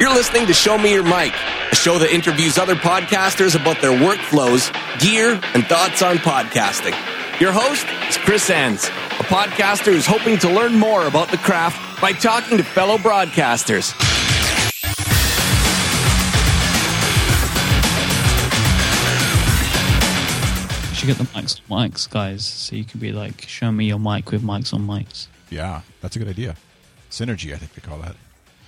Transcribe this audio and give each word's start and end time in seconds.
You're 0.00 0.14
listening 0.14 0.46
to 0.46 0.54
Show 0.54 0.78
Me 0.78 0.94
Your 0.94 1.02
Mic, 1.02 1.34
a 1.70 1.74
show 1.74 1.98
that 1.98 2.10
interviews 2.10 2.56
other 2.56 2.74
podcasters 2.74 3.54
about 3.54 3.82
their 3.82 3.90
workflows, 3.90 4.72
gear, 4.98 5.38
and 5.52 5.66
thoughts 5.66 6.00
on 6.00 6.16
podcasting. 6.16 6.96
Your 7.38 7.52
host 7.52 7.86
is 8.08 8.16
Chris 8.16 8.48
Enns, 8.48 8.86
a 8.86 9.24
podcaster 9.24 9.92
who's 9.92 10.06
hoping 10.06 10.38
to 10.38 10.48
learn 10.48 10.74
more 10.74 11.06
about 11.06 11.30
the 11.30 11.36
craft 11.36 12.00
by 12.00 12.12
talking 12.12 12.56
to 12.56 12.64
fellow 12.64 12.96
broadcasters. 12.96 13.92
You 20.88 20.96
should 20.96 21.08
get 21.08 21.18
the 21.18 21.24
mics 21.24 21.60
on 21.68 21.90
mics, 21.90 22.08
guys, 22.08 22.46
so 22.46 22.74
you 22.74 22.84
can 22.84 23.00
be 23.00 23.12
like, 23.12 23.42
show 23.42 23.70
me 23.70 23.84
your 23.84 23.98
mic 23.98 24.30
with 24.30 24.42
mics 24.42 24.72
on 24.72 24.86
mics. 24.86 25.26
Yeah, 25.50 25.82
that's 26.00 26.16
a 26.16 26.18
good 26.18 26.28
idea. 26.28 26.56
Synergy, 27.10 27.52
I 27.52 27.58
think 27.58 27.74
they 27.74 27.82
call 27.82 27.98
that. 27.98 28.16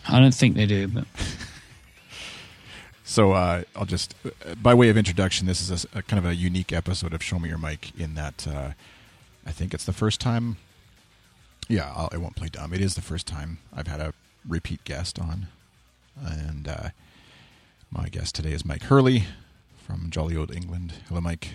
I 0.09 0.21
don't 0.21 0.35
think 0.35 0.57
they 0.57 0.67
do, 0.67 0.89
but 0.89 1.05
So 3.05 3.33
uh, 3.33 3.65
I'll 3.77 3.85
just, 3.85 4.15
by 4.63 4.73
way 4.73 4.89
of 4.89 4.97
introduction, 4.97 5.47
this 5.47 5.61
is 5.61 5.85
a, 5.95 5.99
a 5.99 6.03
kind 6.03 6.19
of 6.19 6.25
a 6.25 6.35
unique 6.35 6.73
episode 6.73 7.13
of 7.13 7.23
Show 7.23 7.39
Me 7.39 7.51
Your 7.51 7.59
Mic 7.59 7.91
in 7.99 8.15
that 8.15 8.47
uh, 8.49 8.71
I 9.45 9.53
think 9.53 9.75
it's 9.75 9.85
the 9.85 9.93
first 9.93 10.19
time. 10.19 10.57
Yeah, 11.69 11.93
I'll, 11.95 12.09
I 12.11 12.17
won't 12.17 12.37
play 12.37 12.49
dumb. 12.49 12.73
It 12.73 12.81
is 12.81 12.95
the 12.95 13.03
first 13.03 13.27
time 13.27 13.59
I've 13.71 13.87
had 13.87 14.01
a 14.01 14.15
repeat 14.49 14.85
guest 14.85 15.19
on, 15.19 15.49
and 16.25 16.67
uh, 16.67 16.89
my 17.91 18.09
guest 18.09 18.35
today 18.35 18.53
is 18.53 18.63
Myke 18.63 18.85
Hurley 18.85 19.25
from 19.77 20.09
Jolly 20.09 20.35
Old 20.35 20.51
England. 20.51 20.95
Hello, 21.09 21.21
Myke. 21.21 21.49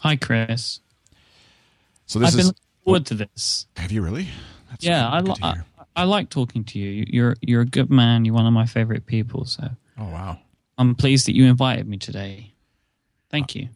hi, 0.00 0.16
Chris. 0.16 0.80
So 2.06 2.18
this 2.18 2.30
I've 2.30 2.36
been 2.38 2.46
looking 2.46 2.62
forward 2.84 3.06
to 3.06 3.14
this. 3.14 3.66
Have 3.76 3.92
you 3.92 4.00
really? 4.00 4.28
That's 4.70 4.82
Yeah, 4.84 5.08
I, 5.08 5.20
li- 5.20 5.34
I. 5.42 5.56
I 5.96 6.04
like 6.04 6.28
talking 6.30 6.64
to 6.64 6.78
you. 6.78 7.04
You're 7.08 7.36
you're 7.40 7.60
a 7.62 7.66
good 7.66 7.90
man. 7.90 8.24
You're 8.24 8.34
one 8.34 8.46
of 8.46 8.52
my 8.52 8.66
favorite 8.66 9.06
people. 9.06 9.44
So 9.44 9.68
Oh 9.98 10.04
wow. 10.04 10.38
I'm 10.76 10.94
pleased 10.94 11.26
that 11.26 11.36
you 11.36 11.44
invited 11.46 11.86
me 11.86 11.98
today. 11.98 12.52
Thank 13.30 13.54
you. 13.54 13.68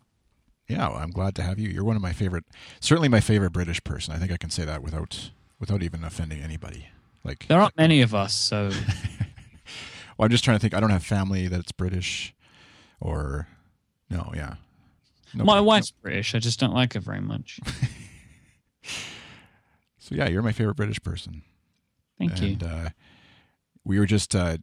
Yeah, 0.69 0.89
well, 0.89 0.99
I'm 0.99 1.11
glad 1.11 1.35
to 1.37 1.43
have 1.43 1.59
you. 1.59 1.69
You're 1.69 1.85
one 1.85 1.97
of 1.97 2.03
my 2.03 2.13
favorite, 2.13 2.45
certainly 2.81 3.09
my 3.09 3.21
favorite 3.21 3.53
British 3.53 3.83
person. 3.85 4.13
I 4.15 4.19
think 4.19 4.31
I 4.33 4.37
can 4.37 4.51
say 4.51 4.65
that 4.65 4.83
without 4.83 5.31
without 5.59 5.83
even 5.83 6.05
offending 6.05 6.41
anybody. 6.43 6.89
Like, 7.25 7.47
There 7.49 7.61
aren't 7.61 7.77
many 7.77 8.01
of 8.03 8.15
us, 8.15 8.35
so 8.35 8.69
well, 10.19 10.27
I'm 10.27 10.31
just 10.31 10.45
trying 10.45 10.57
to 10.57 10.61
think. 10.61 10.75
I 10.75 10.81
don't 10.81 10.91
have 10.91 11.05
family 11.05 11.49
that's 11.49 11.73
British, 11.73 12.35
or 13.01 13.49
no, 14.11 14.31
yeah. 14.35 14.55
No, 15.35 15.45
my 15.45 15.61
wife's 15.61 15.91
British. 15.91 16.35
I 16.35 16.39
just 16.39 16.61
don't 16.61 16.75
like 16.75 16.95
her 16.95 17.01
very 17.01 17.21
much. 17.21 17.61
So 20.01 20.15
yeah, 20.15 20.27
you're 20.27 20.41
my 20.43 20.53
favorite 20.53 20.77
British 20.77 21.03
person. 21.03 21.43
Thank 22.19 22.41
you. 22.41 22.49
and, 22.49 22.63
Uh, 22.63 22.89
we 23.85 23.99
were 23.99 24.07
just. 24.07 24.35
Uh, 24.35 24.59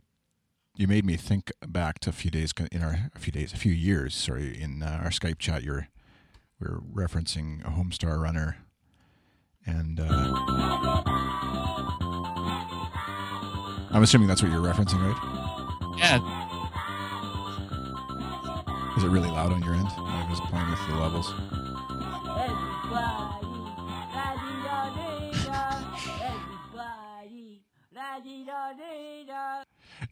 you 0.77 0.87
made 0.87 1.05
me 1.05 1.15
think 1.15 1.51
back 1.65 1.99
to 1.99 2.09
a 2.09 2.13
few 2.13 2.29
days 2.29 2.53
in 2.71 2.83
our 2.83 3.09
a 3.15 3.19
few 3.19 3.31
days, 3.31 3.53
a 3.53 3.57
few 3.57 3.71
years. 3.71 4.13
Sorry, 4.13 4.61
in 4.61 4.83
uh, 4.83 4.99
our 5.03 5.09
Skype 5.09 5.39
chat, 5.39 5.63
you're 5.63 5.87
we 6.59 6.67
are 6.67 6.81
referencing 6.93 7.65
a 7.65 7.69
Homestar 7.71 8.19
runner, 8.21 8.57
and 9.65 9.99
uh, 10.01 10.33
I'm 13.91 14.03
assuming 14.03 14.27
that's 14.27 14.41
what 14.43 14.51
you're 14.51 14.61
referencing, 14.61 14.99
right? 15.01 15.15
Yeah, 15.97 16.19
Is 18.97 19.03
it 19.03 19.07
really 19.09 19.29
loud 19.29 19.53
on 19.53 19.63
your 19.63 19.73
end? 19.75 19.87
I 19.89 20.27
was 20.29 20.39
playing 20.41 20.69
with 20.69 20.79
the 20.87 20.95
levels. 20.95 21.33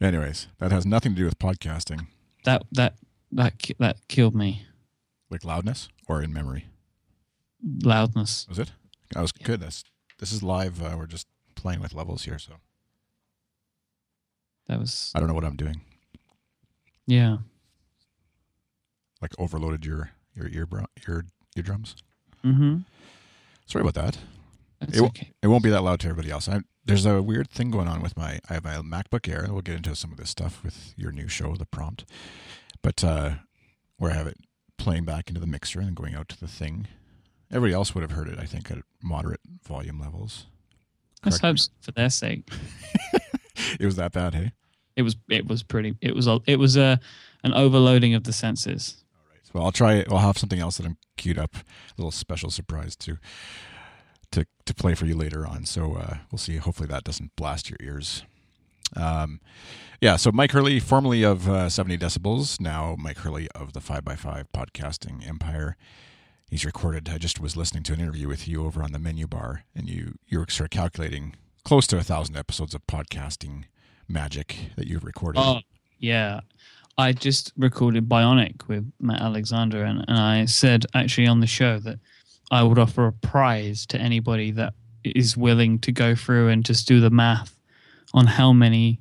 Anyways, 0.00 0.48
that 0.58 0.72
has 0.72 0.84
nothing 0.86 1.12
to 1.12 1.18
do 1.18 1.24
with 1.24 1.38
podcasting, 1.38 2.06
that 2.44 2.62
that 2.72 2.94
that 3.32 3.54
that 3.78 3.96
killed 4.08 4.34
me. 4.34 4.66
like 5.30 5.44
loudness 5.44 5.88
or 6.08 6.22
in 6.22 6.32
memory. 6.32 6.66
Loudness. 7.82 8.46
Was 8.48 8.58
it? 8.58 8.72
I 9.16 9.20
was 9.22 9.32
good. 9.32 9.60
This 9.60 9.84
this 10.18 10.32
is 10.32 10.42
live. 10.42 10.82
Uh, 10.82 10.94
we're 10.98 11.06
just 11.06 11.26
playing 11.54 11.80
with 11.80 11.94
levels 11.94 12.24
here, 12.24 12.38
so 12.38 12.54
That 14.68 14.78
was 14.80 15.12
I 15.14 15.18
don't 15.20 15.28
know 15.28 15.34
what 15.34 15.44
I'm 15.44 15.56
doing. 15.56 15.80
yeah. 17.06 17.38
Like 19.22 19.32
overloaded 19.38 19.86
your 19.86 20.10
your 20.34 20.48
ear 20.48 20.68
your 21.06 21.24
eardrums. 21.56 21.96
Mm-hmm. 22.44 22.78
Sorry 23.66 23.80
about 23.82 23.94
that. 23.94 24.18
That's 24.80 24.98
It, 24.98 25.02
okay. 25.02 25.32
it 25.42 25.46
won't 25.46 25.62
be 25.64 25.70
that 25.70 25.80
loud 25.82 26.00
to 26.00 26.08
everybody 26.08 26.30
else. 26.30 26.46
I, 26.48 26.60
there's 26.84 27.06
a 27.06 27.22
weird 27.22 27.50
thing 27.50 27.70
going 27.70 27.88
on 27.88 28.02
with 28.02 28.16
my. 28.16 28.40
I 28.48 28.54
have 28.54 28.64
my 28.64 28.76
MacBook 28.76 29.28
Air. 29.32 29.46
We'll 29.50 29.62
get 29.62 29.76
into 29.76 29.96
some 29.96 30.12
of 30.12 30.18
this 30.18 30.30
stuff 30.30 30.62
with 30.62 30.94
your 30.96 31.12
new 31.12 31.28
show, 31.28 31.54
The 31.56 31.66
Prompt, 31.66 32.04
but 32.82 33.02
uh, 33.02 33.30
where 33.98 34.10
I 34.10 34.14
have 34.14 34.26
it 34.26 34.38
playing 34.76 35.04
back 35.04 35.28
into 35.28 35.40
the 35.40 35.46
mixer 35.46 35.80
and 35.80 35.94
going 35.94 36.14
out 36.14 36.28
to 36.30 36.38
the 36.40 36.48
thing. 36.48 36.86
Everybody 37.50 37.74
else 37.74 37.94
would 37.94 38.02
have 38.02 38.10
heard 38.10 38.28
it, 38.28 38.38
I 38.38 38.44
think, 38.44 38.70
at 38.70 38.78
moderate 39.02 39.40
volume 39.62 40.00
levels. 40.00 40.46
Correct 41.22 41.42
me. 41.42 41.48
hope 41.48 41.58
for 41.80 41.92
their 41.92 42.10
sake. 42.10 42.48
It 43.78 43.86
was 43.86 43.96
that 43.96 44.12
bad, 44.12 44.34
hey? 44.34 44.52
It 44.96 45.02
was 45.02 45.16
it 45.28 45.46
was 45.46 45.62
pretty. 45.62 45.96
It 46.00 46.14
was 46.14 46.26
a 46.26 46.40
it 46.46 46.58
was 46.58 46.76
a 46.76 47.00
an 47.42 47.54
overloading 47.54 48.14
of 48.14 48.24
the 48.24 48.32
senses. 48.32 49.04
All 49.14 49.30
right. 49.30 49.54
Well, 49.54 49.64
I'll 49.64 49.72
try. 49.72 50.04
I'll 50.10 50.18
have 50.18 50.38
something 50.38 50.58
else 50.60 50.76
that 50.78 50.86
I'm 50.86 50.96
queued 51.16 51.38
up, 51.38 51.54
a 51.54 51.60
little 51.96 52.10
special 52.10 52.50
surprise 52.50 52.96
to 52.96 53.18
to 54.34 54.46
to 54.66 54.74
play 54.74 54.94
for 54.94 55.06
you 55.06 55.16
later 55.16 55.46
on. 55.46 55.64
So 55.64 55.94
uh, 55.94 56.16
we'll 56.30 56.38
see. 56.38 56.56
Hopefully 56.56 56.88
that 56.88 57.04
doesn't 57.04 57.34
blast 57.36 57.70
your 57.70 57.78
ears. 57.80 58.24
Um, 58.96 59.40
yeah. 60.00 60.16
So 60.16 60.30
Myke 60.30 60.52
Hurley, 60.52 60.80
formerly 60.80 61.22
of 61.22 61.48
uh, 61.48 61.68
70 61.68 61.98
Decibels, 61.98 62.60
now 62.60 62.96
Myke 62.96 63.18
Hurley 63.18 63.48
of 63.54 63.72
the 63.72 63.80
Five 63.80 64.04
by 64.04 64.16
Five 64.16 64.46
podcasting 64.52 65.26
empire. 65.26 65.76
He's 66.50 66.64
recorded. 66.64 67.08
I 67.08 67.18
just 67.18 67.40
was 67.40 67.56
listening 67.56 67.82
to 67.84 67.94
an 67.94 68.00
interview 68.00 68.28
with 68.28 68.46
you 68.46 68.64
over 68.64 68.82
on 68.82 68.92
the 68.92 68.98
menu 68.98 69.26
bar, 69.26 69.64
and 69.74 69.88
you 69.88 70.14
you 70.26 70.38
were 70.38 70.46
sort 70.48 70.66
of 70.66 70.70
calculating 70.70 71.34
close 71.64 71.86
to 71.88 71.96
a 71.96 72.02
thousand 72.02 72.36
episodes 72.36 72.74
of 72.74 72.86
podcasting 72.86 73.64
magic 74.08 74.56
that 74.76 74.86
you've 74.86 75.04
recorded. 75.04 75.40
Oh 75.40 75.60
yeah, 75.98 76.40
I 76.98 77.12
just 77.12 77.52
recorded 77.56 78.08
Bionic 78.08 78.68
with 78.68 78.90
Matt 79.00 79.22
Alexander, 79.22 79.84
and, 79.84 80.04
and 80.06 80.18
I 80.18 80.44
said 80.44 80.84
actually 80.94 81.26
on 81.26 81.40
the 81.40 81.46
show 81.46 81.78
that 81.80 81.98
I 82.50 82.62
would 82.62 82.78
offer 82.78 83.06
a 83.06 83.12
prize 83.12 83.86
to 83.86 83.98
anybody 83.98 84.50
that 84.52 84.74
is 85.04 85.36
willing 85.36 85.78
to 85.80 85.92
go 85.92 86.14
through 86.14 86.48
and 86.48 86.64
just 86.64 86.86
do 86.86 87.00
the 87.00 87.10
math 87.10 87.58
on 88.12 88.26
how 88.26 88.52
many 88.52 89.00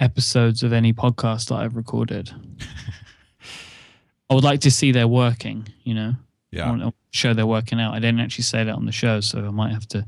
episodes 0.00 0.62
of 0.62 0.72
any 0.72 0.92
podcast 0.92 1.48
that 1.48 1.56
I've 1.56 1.76
recorded. 1.76 2.30
I 4.30 4.34
would 4.34 4.44
like 4.44 4.60
to 4.60 4.70
see 4.70 4.92
they're 4.92 5.08
working. 5.08 5.66
You 5.84 5.94
know, 5.94 6.14
I 6.16 6.56
yeah. 6.56 6.68
want 6.68 6.82
to 6.82 6.92
show 7.12 7.34
they're 7.34 7.46
working 7.46 7.80
out. 7.80 7.94
I 7.94 7.98
didn't 7.98 8.20
actually 8.20 8.44
say 8.44 8.64
that 8.64 8.74
on 8.74 8.86
the 8.86 8.92
show, 8.92 9.20
so 9.20 9.38
I 9.38 9.50
might 9.50 9.72
have 9.72 9.86
to 9.88 10.06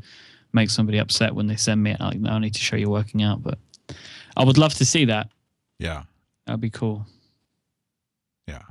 make 0.52 0.70
somebody 0.70 0.98
upset 0.98 1.34
when 1.34 1.46
they 1.46 1.56
send 1.56 1.82
me 1.82 1.96
like, 1.98 2.18
"No, 2.18 2.30
I 2.30 2.38
need 2.38 2.54
to 2.54 2.60
show 2.60 2.76
you 2.76 2.90
working 2.90 3.22
out." 3.22 3.42
But 3.42 3.58
I 4.36 4.44
would 4.44 4.58
love 4.58 4.74
to 4.74 4.84
see 4.84 5.04
that. 5.06 5.28
Yeah. 5.78 6.02
That'd 6.46 6.60
be 6.60 6.70
cool. 6.70 7.06
Yeah. 8.46 8.62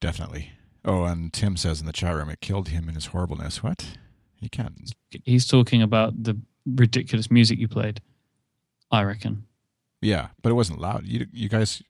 Definitely. 0.00 0.52
Oh, 0.84 1.04
and 1.04 1.32
Tim 1.32 1.56
says 1.56 1.80
in 1.80 1.86
the 1.86 1.92
chat 1.92 2.14
room, 2.14 2.28
it 2.28 2.40
killed 2.40 2.68
him 2.68 2.88
in 2.88 2.94
his 2.94 3.06
horribleness. 3.06 3.62
What? 3.62 3.98
He 4.36 4.48
can't. 4.48 4.92
He's 5.24 5.46
talking 5.46 5.82
about 5.82 6.24
the 6.24 6.36
ridiculous 6.66 7.30
music 7.30 7.58
you 7.58 7.68
played. 7.68 8.00
I 8.90 9.02
reckon. 9.02 9.44
Yeah, 10.00 10.28
but 10.42 10.50
it 10.50 10.54
wasn't 10.54 10.80
loud. 10.80 11.06
You, 11.06 11.26
you 11.32 11.48
guys, 11.48 11.82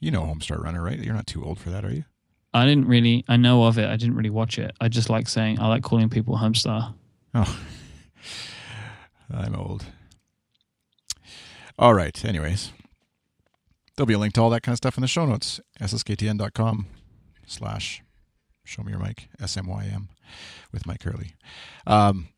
you 0.00 0.10
know 0.10 0.22
Homestar 0.22 0.62
Runner, 0.62 0.82
right? 0.82 0.98
You're 0.98 1.14
not 1.14 1.28
too 1.28 1.44
old 1.44 1.60
for 1.60 1.70
that, 1.70 1.84
are 1.84 1.92
you? 1.92 2.04
I 2.52 2.66
didn't 2.66 2.88
really. 2.88 3.24
I 3.28 3.36
know 3.36 3.64
of 3.64 3.78
it. 3.78 3.88
I 3.88 3.96
didn't 3.96 4.16
really 4.16 4.30
watch 4.30 4.58
it. 4.58 4.72
I 4.80 4.88
just 4.88 5.08
like 5.08 5.28
saying. 5.28 5.60
I 5.60 5.68
like 5.68 5.84
calling 5.84 6.10
people 6.10 6.36
Homestar. 6.36 6.94
Oh, 7.32 7.60
I'm 9.32 9.54
old. 9.54 9.84
All 11.78 11.94
right. 11.94 12.24
Anyways, 12.24 12.72
there'll 13.96 14.06
be 14.06 14.14
a 14.14 14.18
link 14.18 14.34
to 14.34 14.42
all 14.42 14.50
that 14.50 14.62
kind 14.64 14.72
of 14.72 14.78
stuff 14.78 14.98
in 14.98 15.02
the 15.02 15.08
show 15.08 15.24
notes. 15.24 15.60
ssktn.com 15.80 16.86
slash 17.46 18.02
show 18.70 18.82
me 18.84 18.92
your 18.92 19.00
mic, 19.00 19.28
S-M-Y-M, 19.40 20.08
with 20.70 20.84
Myke 20.84 21.02
Hurley. 21.02 21.34
Um, 21.88 22.28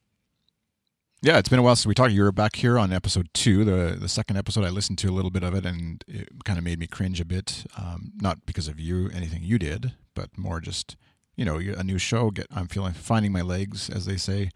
yeah, 1.21 1.37
it's 1.37 1.49
been 1.49 1.59
a 1.59 1.63
while 1.63 1.77
since 1.77 1.87
we 1.87 1.95
talked. 1.95 2.13
You 2.13 2.23
were 2.23 2.33
back 2.33 2.57
here 2.57 2.79
on 2.79 2.91
episode 2.91 3.29
two, 3.33 3.65
the 3.65 3.97
the 4.01 4.09
second 4.09 4.39
episode. 4.39 4.65
I 4.65 4.71
listened 4.71 4.99
to 4.99 5.09
a 5.09 5.13
little 5.13 5.31
bit 5.31 5.45
of 5.45 5.55
it, 5.55 5.65
and 5.65 6.03
it 6.09 6.45
kind 6.45 6.59
of 6.59 6.65
made 6.65 6.81
me 6.81 6.89
cringe 6.89 7.21
a 7.21 7.25
bit. 7.25 7.65
Um, 7.77 8.13
not 8.17 8.45
because 8.45 8.67
of 8.67 8.81
you, 8.81 9.09
anything 9.11 9.43
you 9.45 9.57
did, 9.57 9.93
but 10.15 10.37
more 10.37 10.59
just 10.59 10.97
you 11.37 11.45
know 11.45 11.59
a 11.59 11.85
new 11.85 11.99
show. 11.99 12.31
Get 12.33 12.49
I'm 12.51 12.67
feeling 12.67 12.93
finding 12.95 13.31
my 13.31 13.43
legs, 13.43 13.89
as 13.89 14.05
they 14.05 14.17
say, 14.17 14.51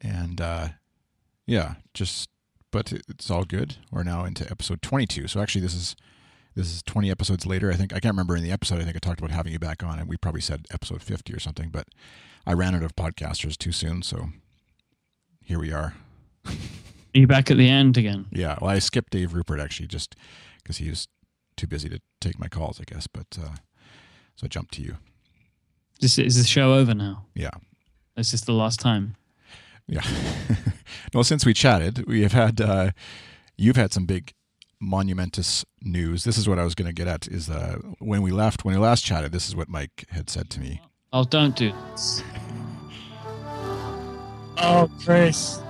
and 0.00 0.40
uh, 0.40 0.68
yeah, 1.46 1.74
just 1.94 2.30
but 2.72 2.92
it's 2.92 3.30
all 3.30 3.44
good. 3.44 3.76
We're 3.92 4.02
now 4.02 4.24
into 4.24 4.50
episode 4.50 4.82
22. 4.82 5.28
So 5.28 5.40
actually, 5.40 5.60
this 5.60 5.74
is 5.74 5.94
this 6.56 6.74
is 6.74 6.82
20 6.82 7.10
episodes 7.10 7.46
later. 7.46 7.70
I 7.70 7.74
think 7.74 7.92
I 7.92 8.00
can't 8.00 8.14
remember 8.14 8.34
in 8.34 8.42
the 8.42 8.50
episode. 8.50 8.80
I 8.80 8.84
think 8.84 8.96
I 8.96 8.98
talked 8.98 9.20
about 9.20 9.30
having 9.30 9.52
you 9.52 9.58
back 9.58 9.84
on, 9.84 9.98
and 9.98 10.08
we 10.08 10.16
probably 10.16 10.40
said 10.40 10.66
episode 10.72 11.02
50 11.02 11.32
or 11.34 11.38
something. 11.38 11.68
But 11.68 11.88
I 12.46 12.54
ran 12.54 12.74
out 12.74 12.82
of 12.82 12.96
podcasters 12.96 13.56
too 13.56 13.72
soon, 13.72 14.02
so 14.02 14.30
here 15.44 15.58
we 15.58 15.70
are. 15.70 15.94
Are 16.46 17.18
you 17.18 17.26
back 17.26 17.50
at 17.50 17.56
the 17.56 17.68
end 17.68 17.96
again? 17.96 18.26
Yeah, 18.30 18.58
well, 18.60 18.70
I 18.70 18.78
skipped 18.78 19.12
Dave 19.12 19.32
Rupert 19.34 19.60
actually 19.60 19.86
just 19.86 20.16
because 20.62 20.78
he 20.78 20.88
was 20.90 21.08
too 21.56 21.66
busy 21.66 21.88
to 21.88 22.00
take 22.20 22.38
my 22.38 22.48
calls, 22.48 22.80
I 22.80 22.84
guess. 22.84 23.06
But 23.06 23.38
uh, 23.40 23.56
so 24.34 24.44
I 24.44 24.48
jumped 24.48 24.74
to 24.74 24.82
you. 24.82 24.96
Is, 26.02 26.18
is 26.18 26.36
the 26.36 26.46
show 26.46 26.74
over 26.74 26.92
now? 26.94 27.24
Yeah, 27.34 27.52
Is 28.16 28.32
this 28.32 28.42
the 28.42 28.52
last 28.52 28.80
time? 28.80 29.16
yeah. 29.86 30.02
well, 31.14 31.24
since 31.24 31.46
we 31.46 31.54
chatted, 31.54 32.06
we 32.06 32.22
have 32.22 32.32
had 32.32 32.60
uh, 32.60 32.90
you've 33.56 33.76
had 33.76 33.92
some 33.94 34.04
big 34.04 34.34
monumentous 34.80 35.64
news. 35.82 36.24
This 36.24 36.38
is 36.38 36.48
what 36.48 36.58
I 36.58 36.64
was 36.64 36.74
going 36.74 36.86
to 36.86 36.94
get 36.94 37.08
at. 37.08 37.26
Is 37.26 37.48
uh, 37.48 37.78
when 37.98 38.22
we 38.22 38.30
left, 38.30 38.64
when 38.64 38.74
we 38.74 38.80
last 38.80 39.04
chatted, 39.04 39.32
this 39.32 39.48
is 39.48 39.56
what 39.56 39.68
Myke 39.68 40.08
had 40.10 40.30
said 40.30 40.50
to 40.50 40.60
me. 40.60 40.80
Oh, 41.12 41.24
don't 41.24 41.56
do 41.56 41.72
this. 41.92 42.22
Oh, 44.58 44.90
Chris. 45.04 45.60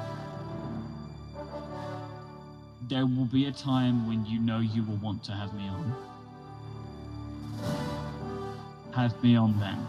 There 2.88 3.04
will 3.04 3.26
be 3.26 3.46
a 3.46 3.52
time 3.52 4.06
when 4.06 4.24
you 4.26 4.38
know 4.38 4.60
you 4.60 4.82
will 4.84 4.96
want 4.96 5.24
to 5.24 5.32
have 5.32 5.52
me 5.54 5.68
on. 5.68 5.94
Have 8.94 9.22
me 9.22 9.36
on 9.36 9.58
then. 9.58 9.88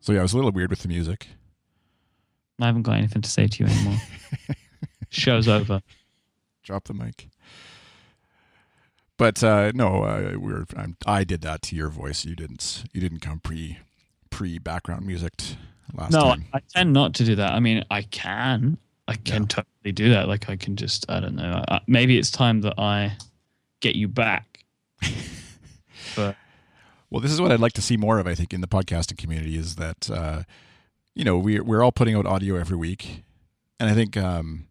So 0.00 0.12
yeah, 0.12 0.20
it 0.20 0.22
was 0.22 0.34
a 0.34 0.36
little 0.36 0.52
weird 0.52 0.70
with 0.70 0.80
the 0.80 0.88
music. 0.88 1.28
I 2.60 2.66
haven't 2.66 2.82
got 2.82 2.96
anything 2.96 3.22
to 3.22 3.30
say 3.30 3.46
to 3.48 3.64
you 3.64 3.70
anymore. 3.70 4.00
Show's 5.10 5.48
over. 5.48 5.82
Drop 6.66 6.84
the 6.84 6.94
mic. 6.94 7.28
But 9.16 9.42
uh, 9.42 9.70
no, 9.72 10.02
uh, 10.02 10.32
we're 10.36 10.64
I'm, 10.76 10.96
I 11.06 11.22
did 11.24 11.40
that 11.42 11.62
to 11.62 11.76
your 11.76 11.88
voice. 11.88 12.24
You 12.24 12.34
didn't. 12.34 12.84
You 12.92 13.00
didn't 13.00 13.20
come 13.20 13.38
pre 13.38 13.78
pre 14.30 14.58
background 14.58 15.06
music 15.06 15.36
t- 15.36 15.56
last 15.94 16.10
No, 16.12 16.26
I, 16.26 16.28
time. 16.30 16.44
I 16.52 16.60
tend 16.74 16.92
not 16.92 17.14
to 17.14 17.24
do 17.24 17.36
that. 17.36 17.52
I 17.52 17.60
mean, 17.60 17.84
I 17.90 18.02
can. 18.02 18.78
I 19.08 19.14
can 19.14 19.42
Yeah. 19.44 19.48
totally 19.48 19.92
do 19.92 20.10
that. 20.10 20.26
Like, 20.26 20.50
I 20.50 20.56
can 20.56 20.74
just, 20.74 21.08
I 21.08 21.20
don't 21.20 21.36
know. 21.36 21.64
I, 21.68 21.80
maybe 21.86 22.18
it's 22.18 22.30
time 22.32 22.62
that 22.62 22.74
I 22.76 23.16
get 23.78 23.94
you 23.94 24.08
back. 24.08 24.64
but 26.16 26.34
Well, 27.08 27.20
this 27.20 27.30
is 27.30 27.40
what 27.40 27.52
I'd 27.52 27.60
like 27.60 27.74
to 27.74 27.82
see 27.82 27.96
more 27.96 28.18
of. 28.18 28.26
I 28.26 28.34
think 28.34 28.52
in 28.52 28.60
the 28.60 28.66
podcasting 28.66 29.16
community 29.16 29.56
is 29.56 29.76
that 29.76 30.10
uh, 30.10 30.42
you 31.14 31.22
know 31.24 31.38
we 31.38 31.60
we're 31.60 31.82
all 31.84 31.92
putting 31.92 32.16
out 32.16 32.26
audio 32.26 32.56
every 32.56 32.76
week, 32.76 33.22
and 33.78 33.88
I 33.88 33.94
think 33.94 34.16
um, 34.16 34.66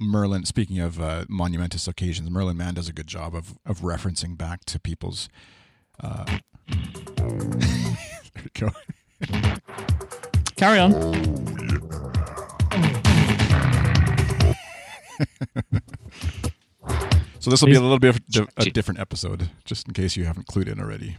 Merlin. 0.00 0.44
Speaking 0.44 0.78
of 0.80 1.00
uh, 1.00 1.24
monumentous 1.28 1.86
occasions, 1.88 2.30
Merlin 2.30 2.56
Mann 2.56 2.74
does 2.74 2.88
a 2.88 2.92
good 2.92 3.06
job 3.06 3.34
of 3.34 3.58
of 3.66 3.80
referencing 3.80 4.36
back 4.36 4.64
to 4.66 4.78
people's. 4.80 5.28
Uh, 6.00 6.24
there 6.66 8.44
we 8.44 8.50
go. 8.54 8.70
carry 10.56 10.78
on. 10.78 10.92
So 17.40 17.50
this 17.50 17.60
will 17.60 17.68
be 17.68 17.74
a 17.74 17.80
little 17.80 17.98
bit 17.98 18.16
of 18.36 18.48
a 18.56 18.64
different 18.70 19.00
episode, 19.00 19.50
just 19.66 19.86
in 19.86 19.92
case 19.92 20.16
you 20.16 20.24
haven't 20.24 20.46
clued 20.46 20.66
in 20.66 20.80
already. 20.80 21.18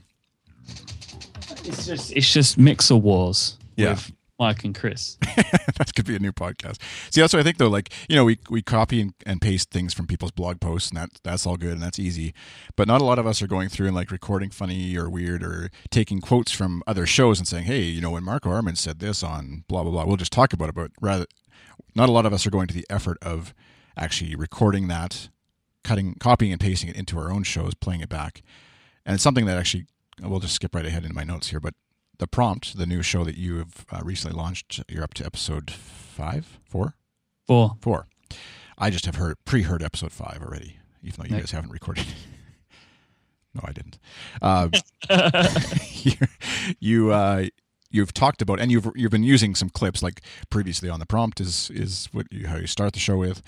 It's 1.63 1.85
just, 1.85 2.11
it's 2.13 2.33
just 2.33 2.57
Mixer 2.57 2.95
Wars 2.95 3.57
Yeah. 3.75 3.91
with 3.91 4.11
Myke 4.39 4.65
and 4.65 4.75
Chris. 4.75 5.17
that 5.21 5.91
could 5.95 6.05
be 6.05 6.15
a 6.15 6.19
new 6.19 6.33
podcast. 6.33 6.81
See, 7.09 7.21
what 7.21 7.33
I 7.33 7.43
think 7.43 7.57
though. 7.57 7.69
Like, 7.69 7.91
you 8.09 8.15
know, 8.15 8.25
we, 8.25 8.39
we 8.49 8.61
copy 8.61 9.01
and, 9.01 9.13
and 9.25 9.41
paste 9.41 9.71
things 9.71 9.93
from 9.93 10.07
people's 10.07 10.31
blog 10.31 10.59
posts 10.59 10.89
and 10.89 10.97
that, 10.97 11.09
that's 11.23 11.45
all 11.45 11.57
good 11.57 11.73
and 11.73 11.81
that's 11.81 11.99
easy. 11.99 12.33
But 12.75 12.87
not 12.87 13.01
a 13.01 13.05
lot 13.05 13.19
of 13.19 13.25
us 13.25 13.41
are 13.41 13.47
going 13.47 13.69
through 13.69 13.87
and 13.87 13.95
like 13.95 14.11
recording 14.11 14.49
funny 14.49 14.97
or 14.97 15.09
weird 15.09 15.43
or 15.43 15.69
taking 15.89 16.19
quotes 16.19 16.51
from 16.51 16.83
other 16.85 17.05
shows 17.05 17.39
and 17.39 17.47
saying, 17.47 17.65
Hey, 17.65 17.81
you 17.81 18.01
know, 18.01 18.11
when 18.11 18.23
Marco 18.23 18.49
Arment 18.49 18.77
said 18.77 18.99
this 18.99 19.23
on 19.23 19.63
blah, 19.67 19.83
blah, 19.83 19.91
blah, 19.91 20.05
we'll 20.05 20.17
just 20.17 20.33
talk 20.33 20.51
about 20.51 20.69
it. 20.69 20.75
But 20.75 20.91
rather, 20.99 21.25
not 21.95 22.09
a 22.09 22.11
lot 22.11 22.25
of 22.25 22.33
us 22.33 22.45
are 22.45 22.51
going 22.51 22.67
to 22.67 22.73
the 22.73 22.85
effort 22.89 23.17
of 23.21 23.53
actually 23.97 24.35
recording 24.35 24.87
that, 24.89 25.29
cutting, 25.83 26.15
copying 26.19 26.51
and 26.51 26.59
pasting 26.59 26.89
it 26.89 26.97
into 26.97 27.17
our 27.17 27.31
own 27.31 27.43
shows, 27.43 27.73
playing 27.73 28.01
it 28.01 28.09
back. 28.09 28.41
And 29.05 29.13
it's 29.13 29.23
something 29.23 29.45
that 29.45 29.57
actually, 29.57 29.85
we'll 30.21 30.39
just 30.39 30.55
skip 30.55 30.75
right 30.75 30.85
ahead 30.85 31.03
into 31.03 31.15
my 31.15 31.23
notes 31.23 31.49
here, 31.49 31.59
but 31.59 31.73
the 32.19 32.27
prompt, 32.27 32.77
the 32.77 32.85
new 32.85 33.01
show 33.01 33.23
that 33.23 33.37
you 33.37 33.57
have 33.57 33.85
uh, 33.91 34.01
recently 34.03 34.37
launched, 34.37 34.81
you're 34.89 35.03
up 35.03 35.13
to 35.15 35.25
episode 35.25 35.71
five, 35.71 36.59
four, 36.63 36.95
Four. 37.47 37.75
four. 37.81 38.07
I 38.77 38.89
just 38.89 39.05
have 39.05 39.15
heard 39.15 39.37
pre-heard 39.45 39.83
episode 39.83 40.11
five 40.11 40.39
already, 40.41 40.77
even 41.03 41.15
though 41.17 41.25
you 41.25 41.31
Nice. 41.31 41.41
guys 41.43 41.51
haven't 41.51 41.71
recorded. 41.71 42.05
no, 43.53 43.61
I 43.63 43.71
didn't. 43.71 43.99
Uh, 44.41 44.69
you, 45.93 46.13
you 46.79 47.11
uh, 47.11 47.45
you've 47.91 48.13
talked 48.13 48.41
about, 48.41 48.59
and 48.59 48.71
you've 48.71 48.89
you've 48.95 49.11
been 49.11 49.23
using 49.23 49.55
some 49.55 49.69
clips 49.69 50.01
like 50.03 50.21
previously 50.49 50.89
on 50.89 50.99
the 50.99 51.05
prompt 51.05 51.39
is 51.39 51.69
is 51.73 52.09
what 52.11 52.27
you, 52.31 52.47
how 52.47 52.57
you 52.57 52.67
start 52.67 52.93
the 52.93 52.99
show 52.99 53.17
with, 53.17 53.41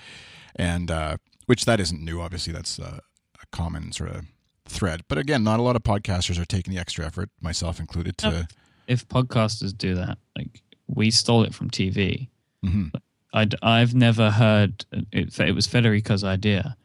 and 0.56 0.90
uh, 0.90 1.16
which 1.46 1.64
that 1.66 1.80
isn't 1.80 2.02
new. 2.02 2.20
Obviously, 2.20 2.52
that's 2.52 2.78
uh, 2.78 3.00
a 3.42 3.46
common 3.52 3.92
sort 3.92 4.10
of 4.10 4.24
thread. 4.68 5.02
But 5.08 5.18
again, 5.18 5.42
not 5.42 5.58
a 5.60 5.62
lot 5.62 5.76
of 5.76 5.82
podcasters 5.82 6.40
are 6.40 6.44
taking 6.44 6.72
the 6.72 6.80
extra 6.80 7.04
effort, 7.06 7.30
myself 7.40 7.80
included, 7.80 8.18
to. 8.18 8.48
If 8.86 9.06
podcasters 9.08 9.76
do 9.76 9.94
that, 9.94 10.18
like 10.36 10.62
we 10.86 11.10
stole 11.10 11.42
it 11.44 11.54
from 11.54 11.70
TV. 11.70 12.28
Mhm. 12.64 12.92
I'd, 13.34 13.54
I've 13.62 13.94
never 13.94 14.30
heard 14.30 14.84
it, 15.12 15.38
it 15.38 15.54
was 15.54 15.66
Federico's 15.66 16.24
idea, 16.24 16.76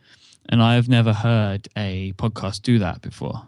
and 0.50 0.62
I've 0.62 0.90
never 0.90 1.14
heard 1.14 1.70
a 1.78 2.12
podcast 2.14 2.62
do 2.64 2.80
that 2.80 3.02
before. 3.02 3.48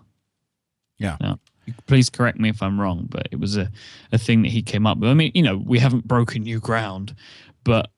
Yeah. 0.98 1.18
Now, 1.20 1.40
please 1.88 2.10
correct 2.10 2.40
me 2.40 2.50
if 2.50 2.64
I'm 2.64 2.80
wrong, 2.80 3.08
but 3.10 3.28
it 3.32 3.40
was 3.40 3.58
a, 3.58 3.70
a 4.14 4.18
thing 4.18 4.44
that 4.44 4.52
he 4.52 4.62
came 4.62 4.88
up 4.88 4.98
with. 4.98 5.10
I 5.10 5.14
mean, 5.14 5.32
you 5.36 5.44
know, 5.44 5.58
we 5.58 5.80
haven't 5.80 6.08
broken 6.08 6.44
new 6.44 6.60
ground, 6.62 7.14
but 7.66 7.90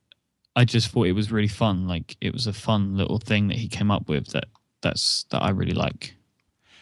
I 0.56 0.66
just 0.66 0.88
thought 0.90 1.06
it 1.06 1.12
was 1.12 1.32
really 1.32 1.48
fun. 1.48 1.88
Like 1.88 2.18
it 2.20 2.34
was 2.34 2.48
a 2.48 2.54
fun 2.54 2.98
little 2.98 3.20
thing 3.20 3.50
that 3.50 3.58
he 3.58 3.68
came 3.68 3.92
up 3.92 4.10
with 4.10 4.30
that 4.30 4.46
that's 4.82 5.26
that 5.30 5.44
I 5.44 5.52
really 5.52 5.74
like. 5.76 6.16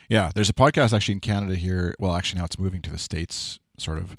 Yeah, 0.09 0.31
there's 0.33 0.49
a 0.49 0.53
podcast 0.53 0.93
actually 0.93 1.13
in 1.15 1.19
Canada 1.19 1.55
here. 1.55 1.95
Well, 1.99 2.15
actually 2.15 2.39
now 2.39 2.45
it's 2.45 2.59
moving 2.59 2.81
to 2.83 2.91
the 2.91 2.97
states. 2.97 3.59
Sort 3.77 3.97
of, 3.97 4.15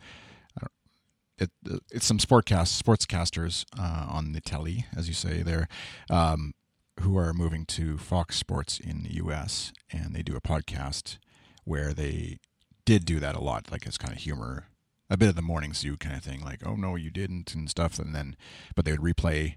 it, 1.38 1.50
it's 1.90 2.06
some 2.06 2.18
sportcast 2.18 2.82
sportscasters 2.82 3.64
uh, 3.78 4.06
on 4.08 4.32
the 4.32 4.40
telly, 4.40 4.86
as 4.96 5.08
you 5.08 5.14
say 5.14 5.42
there, 5.42 5.68
um, 6.10 6.52
who 7.00 7.16
are 7.18 7.32
moving 7.32 7.66
to 7.66 7.98
Fox 7.98 8.36
Sports 8.36 8.80
in 8.80 9.02
the 9.02 9.14
U.S. 9.14 9.72
and 9.90 10.14
they 10.14 10.22
do 10.22 10.36
a 10.36 10.40
podcast 10.40 11.18
where 11.64 11.92
they 11.92 12.38
did 12.84 13.04
do 13.04 13.20
that 13.20 13.34
a 13.34 13.40
lot, 13.40 13.70
like 13.70 13.86
it's 13.86 13.98
kind 13.98 14.14
of 14.14 14.20
humor, 14.22 14.68
a 15.10 15.16
bit 15.16 15.28
of 15.28 15.36
the 15.36 15.42
morning 15.42 15.74
zoo 15.74 15.96
kind 15.96 16.16
of 16.16 16.22
thing, 16.22 16.40
like 16.40 16.66
oh 16.66 16.76
no 16.76 16.94
you 16.94 17.10
didn't 17.10 17.54
and 17.54 17.68
stuff, 17.68 17.98
and 17.98 18.14
then 18.14 18.36
but 18.74 18.84
they 18.84 18.92
would 18.92 19.00
replay 19.00 19.56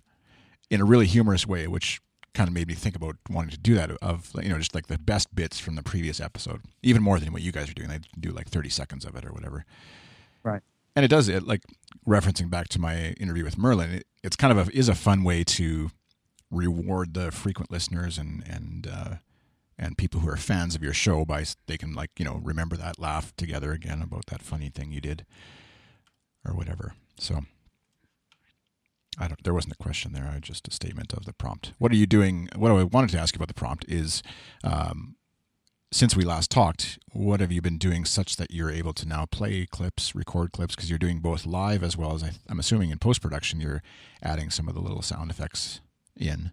in 0.69 0.81
a 0.81 0.85
really 0.85 1.05
humorous 1.05 1.47
way, 1.47 1.67
which 1.67 2.01
kind 2.33 2.47
of 2.47 2.53
made 2.53 2.67
me 2.67 2.73
think 2.73 2.95
about 2.95 3.15
wanting 3.29 3.51
to 3.51 3.57
do 3.57 3.75
that 3.75 3.91
of 4.01 4.31
you 4.41 4.49
know 4.49 4.57
just 4.57 4.75
like 4.75 4.87
the 4.87 4.97
best 4.97 5.33
bits 5.35 5.59
from 5.59 5.75
the 5.75 5.83
previous 5.83 6.19
episode 6.19 6.61
even 6.83 7.01
more 7.01 7.19
than 7.19 7.33
what 7.33 7.41
you 7.41 7.51
guys 7.51 7.69
are 7.69 7.73
doing. 7.73 7.89
They 7.89 7.99
do 8.19 8.31
like 8.31 8.47
30 8.47 8.69
seconds 8.69 9.05
of 9.05 9.15
it 9.15 9.25
or 9.25 9.31
whatever. 9.31 9.65
Right. 10.43 10.61
and 10.95 11.03
it 11.03 11.09
does 11.09 11.27
it 11.27 11.43
like 11.43 11.63
referencing 12.07 12.49
back 12.49 12.69
to 12.69 12.79
my 12.79 13.09
interview 13.19 13.43
with 13.43 13.57
merlin 13.57 13.91
it, 13.91 14.07
it's 14.23 14.37
kind 14.37 14.57
of 14.57 14.69
a 14.69 14.71
is 14.77 14.87
a 14.87 14.95
fun 14.95 15.23
way 15.23 15.43
to 15.43 15.91
reward 16.49 17.13
the 17.13 17.29
frequent 17.31 17.69
listeners 17.69 18.17
and 18.17 18.43
and 18.47 18.87
uh 18.87 19.15
and 19.77 19.97
people 19.97 20.21
who 20.21 20.29
are 20.29 20.37
fans 20.37 20.75
of 20.75 20.83
your 20.83 20.93
show 20.93 21.25
by 21.25 21.43
they 21.67 21.77
can 21.77 21.93
like 21.93 22.11
you 22.17 22.25
know 22.25 22.39
remember 22.43 22.75
that 22.77 22.99
laugh 22.99 23.35
together 23.35 23.71
again 23.71 24.01
about 24.01 24.25
that 24.27 24.41
funny 24.41 24.69
thing 24.69 24.91
you 24.91 25.01
did 25.01 25.25
or 26.45 26.53
whatever. 26.53 26.93
So 27.19 27.41
I 29.19 29.27
don't. 29.27 29.43
There 29.43 29.53
wasn't 29.53 29.73
a 29.73 29.83
question 29.83 30.13
there. 30.13 30.31
I 30.33 30.39
just 30.39 30.67
a 30.67 30.71
statement 30.71 31.13
of 31.13 31.25
the 31.25 31.33
prompt. 31.33 31.73
What 31.77 31.91
are 31.91 31.95
you 31.95 32.07
doing? 32.07 32.49
What 32.55 32.71
I 32.71 32.83
wanted 32.83 33.09
to 33.11 33.19
ask 33.19 33.35
you 33.35 33.37
about 33.37 33.49
the 33.49 33.53
prompt 33.53 33.85
is, 33.87 34.23
um, 34.63 35.15
since 35.91 36.15
we 36.15 36.23
last 36.23 36.49
talked, 36.49 36.99
what 37.11 37.41
have 37.41 37.51
you 37.51 37.61
been 37.61 37.77
doing 37.77 38.05
such 38.05 38.37
that 38.37 38.51
you're 38.51 38.71
able 38.71 38.93
to 38.93 39.07
now 39.07 39.25
play 39.25 39.65
clips, 39.65 40.15
record 40.15 40.53
clips? 40.53 40.75
Because 40.75 40.89
you're 40.89 40.99
doing 40.99 41.19
both 41.19 41.45
live 41.45 41.83
as 41.83 41.97
well 41.97 42.13
as 42.13 42.23
I, 42.23 42.31
I'm 42.47 42.59
assuming 42.59 42.91
in 42.91 42.99
post 42.99 43.21
production, 43.21 43.59
you're 43.59 43.83
adding 44.23 44.49
some 44.49 44.69
of 44.69 44.73
the 44.73 44.81
little 44.81 45.01
sound 45.01 45.29
effects 45.29 45.81
in. 46.15 46.51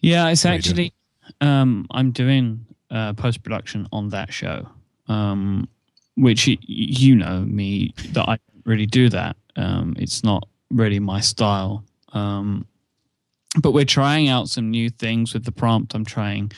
Yeah, 0.00 0.28
it's 0.28 0.42
doing? 0.42 0.54
actually 0.54 0.94
um, 1.40 1.86
I'm 1.90 2.10
doing 2.10 2.66
uh, 2.90 3.14
post 3.14 3.42
production 3.42 3.88
on 3.92 4.10
that 4.10 4.32
show, 4.32 4.68
um, 5.08 5.68
which 6.16 6.48
you 6.60 7.16
know 7.16 7.40
me 7.40 7.94
that 8.12 8.22
I 8.28 8.36
don't 8.36 8.66
really 8.66 8.86
do 8.86 9.08
that. 9.08 9.36
Um, 9.56 9.94
it's 9.98 10.22
not 10.24 10.48
really 10.70 11.00
my 11.00 11.20
style. 11.20 11.84
Um, 12.12 12.66
but 13.60 13.72
we're 13.72 13.84
trying 13.84 14.28
out 14.28 14.48
some 14.48 14.70
new 14.70 14.90
things 14.90 15.32
with 15.32 15.44
the 15.44 15.52
prompt. 15.52 15.94
I'm 15.94 16.04
trying 16.04 16.52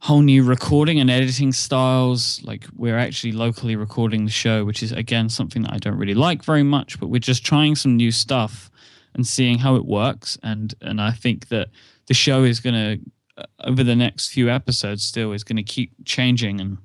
whole 0.00 0.20
new 0.20 0.44
recording 0.44 1.00
and 1.00 1.10
editing 1.10 1.52
styles. 1.52 2.42
Like 2.44 2.66
we're 2.76 2.98
actually 2.98 3.32
locally 3.32 3.76
recording 3.76 4.24
the 4.26 4.30
show, 4.30 4.64
which 4.64 4.82
is 4.82 4.92
again 4.92 5.28
something 5.28 5.62
that 5.62 5.72
I 5.72 5.78
don't 5.78 5.96
really 5.96 6.14
like 6.14 6.44
very 6.44 6.62
much. 6.62 7.00
But 7.00 7.08
we're 7.08 7.20
just 7.20 7.44
trying 7.44 7.74
some 7.74 7.96
new 7.96 8.12
stuff 8.12 8.70
and 9.14 9.26
seeing 9.26 9.58
how 9.58 9.76
it 9.76 9.86
works. 9.86 10.38
And 10.42 10.74
and 10.80 11.00
I 11.00 11.12
think 11.12 11.48
that 11.48 11.68
the 12.06 12.14
show 12.14 12.44
is 12.44 12.60
going 12.60 12.74
to 12.74 13.46
over 13.60 13.82
the 13.82 13.96
next 13.96 14.28
few 14.28 14.48
episodes 14.50 15.02
still 15.02 15.32
is 15.32 15.42
going 15.42 15.56
to 15.56 15.62
keep 15.62 15.92
changing 16.04 16.60
and 16.60 16.78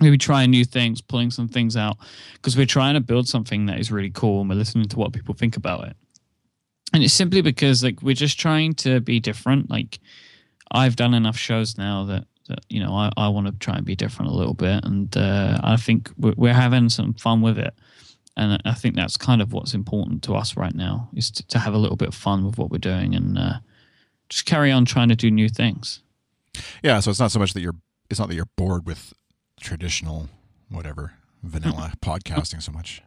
maybe 0.00 0.18
trying 0.18 0.50
new 0.50 0.64
things, 0.64 1.00
pulling 1.00 1.30
some 1.30 1.48
things 1.48 1.76
out 1.76 1.96
because 2.34 2.56
we're 2.56 2.66
trying 2.66 2.94
to 2.94 3.00
build 3.00 3.28
something 3.28 3.66
that 3.66 3.78
is 3.78 3.90
really 3.90 4.10
cool 4.10 4.40
and 4.40 4.50
we're 4.50 4.56
listening 4.56 4.88
to 4.88 4.98
what 4.98 5.12
people 5.12 5.34
think 5.34 5.56
about 5.56 5.86
it. 5.88 5.96
and 6.92 7.02
it's 7.02 7.12
simply 7.12 7.42
because 7.42 7.82
like 7.82 8.02
we're 8.02 8.14
just 8.14 8.38
trying 8.38 8.74
to 8.74 9.00
be 9.00 9.20
different. 9.20 9.70
Like 9.70 9.98
I've 10.70 10.96
done 10.96 11.14
enough 11.14 11.36
shows 11.36 11.76
now 11.78 12.04
that, 12.04 12.24
that 12.48 12.60
you 12.68 12.80
know 12.80 12.94
I, 12.94 13.10
I 13.16 13.28
want 13.28 13.46
to 13.46 13.52
try 13.58 13.76
and 13.76 13.84
be 13.84 13.96
different 13.96 14.30
a 14.30 14.34
little 14.34 14.54
bit, 14.54 14.84
and 14.84 15.14
uh, 15.16 15.58
I 15.62 15.76
think 15.76 16.10
we're, 16.16 16.34
we're 16.36 16.54
having 16.54 16.88
some 16.88 17.14
fun 17.14 17.42
with 17.42 17.58
it. 17.58 17.74
And 18.36 18.62
I 18.64 18.74
think 18.74 18.94
that's 18.94 19.16
kind 19.16 19.42
of 19.42 19.52
what's 19.52 19.74
important 19.74 20.22
to 20.22 20.36
us 20.36 20.56
right 20.56 20.74
now 20.74 21.08
is 21.12 21.28
to, 21.32 21.46
to 21.48 21.58
have 21.58 21.74
a 21.74 21.78
little 21.78 21.96
bit 21.96 22.08
of 22.08 22.14
fun 22.14 22.46
with 22.46 22.56
what 22.56 22.70
we're 22.70 22.78
doing 22.78 23.12
and 23.16 23.36
uh, 23.36 23.54
just 24.28 24.46
carry 24.46 24.70
on 24.70 24.84
trying 24.84 25.08
to 25.08 25.16
do 25.16 25.28
new 25.28 25.48
things. 25.48 26.02
Yeah, 26.84 27.00
so 27.00 27.10
it's 27.10 27.18
not 27.18 27.32
so 27.32 27.40
much 27.40 27.52
that 27.54 27.60
you're 27.60 27.74
it's 28.08 28.20
not 28.20 28.28
that 28.28 28.36
you're 28.36 28.48
bored 28.56 28.86
with 28.86 29.12
traditional 29.60 30.28
whatever 30.70 31.12
vanilla 31.42 31.92
podcasting 32.00 32.62
so 32.62 32.72
much. 32.72 33.02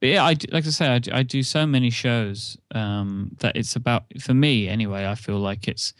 But 0.00 0.10
yeah, 0.10 0.24
I 0.24 0.34
do, 0.34 0.46
like 0.52 0.66
I 0.66 0.70
say, 0.70 0.86
I 0.88 0.98
do, 0.98 1.10
I 1.14 1.22
do 1.22 1.42
so 1.42 1.66
many 1.66 1.88
shows 1.90 2.58
um, 2.74 3.30
that 3.38 3.56
it's 3.56 3.76
about 3.76 4.04
for 4.20 4.34
me 4.34 4.68
anyway. 4.68 5.06
I 5.06 5.14
feel 5.14 5.38
like 5.38 5.68
it's 5.68 5.94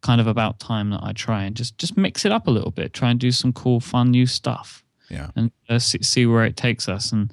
kind 0.00 0.20
of 0.20 0.26
about 0.26 0.58
time 0.58 0.90
that 0.90 1.00
I 1.02 1.12
try 1.12 1.44
and 1.44 1.54
just 1.54 1.76
just 1.78 1.96
mix 1.96 2.24
it 2.24 2.32
up 2.32 2.46
a 2.46 2.50
little 2.50 2.70
bit, 2.70 2.92
try 2.94 3.10
and 3.10 3.20
do 3.20 3.30
some 3.30 3.52
cool, 3.52 3.78
fun, 3.78 4.10
new 4.10 4.26
stuff, 4.26 4.82
Yeah. 5.10 5.30
and 5.36 5.52
uh, 5.68 5.78
see, 5.78 6.02
see 6.02 6.26
where 6.26 6.44
it 6.46 6.56
takes 6.56 6.88
us. 6.88 7.12
And 7.12 7.30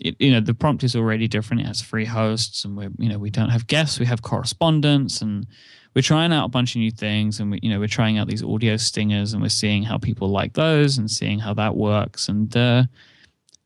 it, 0.00 0.16
you 0.18 0.32
know, 0.32 0.40
the 0.40 0.54
prompt 0.54 0.82
is 0.82 0.96
already 0.96 1.28
different. 1.28 1.60
It 1.62 1.66
has 1.66 1.82
free 1.82 2.06
hosts, 2.06 2.64
and 2.64 2.74
we're 2.76 2.90
you 2.98 3.08
know 3.10 3.18
we 3.18 3.30
don't 3.30 3.50
have 3.50 3.66
guests, 3.66 4.00
we 4.00 4.06
have 4.06 4.22
correspondence, 4.22 5.20
and 5.20 5.46
we're 5.94 6.02
trying 6.02 6.32
out 6.32 6.46
a 6.46 6.48
bunch 6.48 6.74
of 6.74 6.80
new 6.80 6.90
things. 6.90 7.40
And 7.40 7.50
we 7.50 7.60
you 7.62 7.70
know 7.70 7.78
we're 7.78 7.88
trying 7.88 8.18
out 8.18 8.28
these 8.28 8.42
audio 8.42 8.76
stingers, 8.76 9.32
and 9.32 9.42
we're 9.42 9.48
seeing 9.48 9.82
how 9.82 9.98
people 9.98 10.28
like 10.28 10.54
those, 10.54 10.98
and 10.98 11.10
seeing 11.10 11.38
how 11.38 11.54
that 11.54 11.76
works. 11.76 12.28
And 12.28 12.54
uh, 12.56 12.84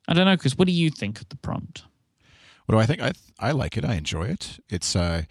I 0.06 0.14
don't 0.14 0.26
know, 0.26 0.36
because 0.36 0.56
what 0.56 0.66
do 0.66 0.72
you 0.72 0.90
think 0.90 1.20
of 1.20 1.28
the 1.28 1.36
prompt? 1.36 1.84
What 2.66 2.74
do 2.74 2.80
I 2.80 2.86
think? 2.86 3.00
I 3.00 3.12
I 3.38 3.52
like 3.52 3.76
it. 3.76 3.84
I 3.84 3.94
enjoy 3.94 4.24
it. 4.24 4.58
It's 4.68 4.94
uh, 4.94 5.22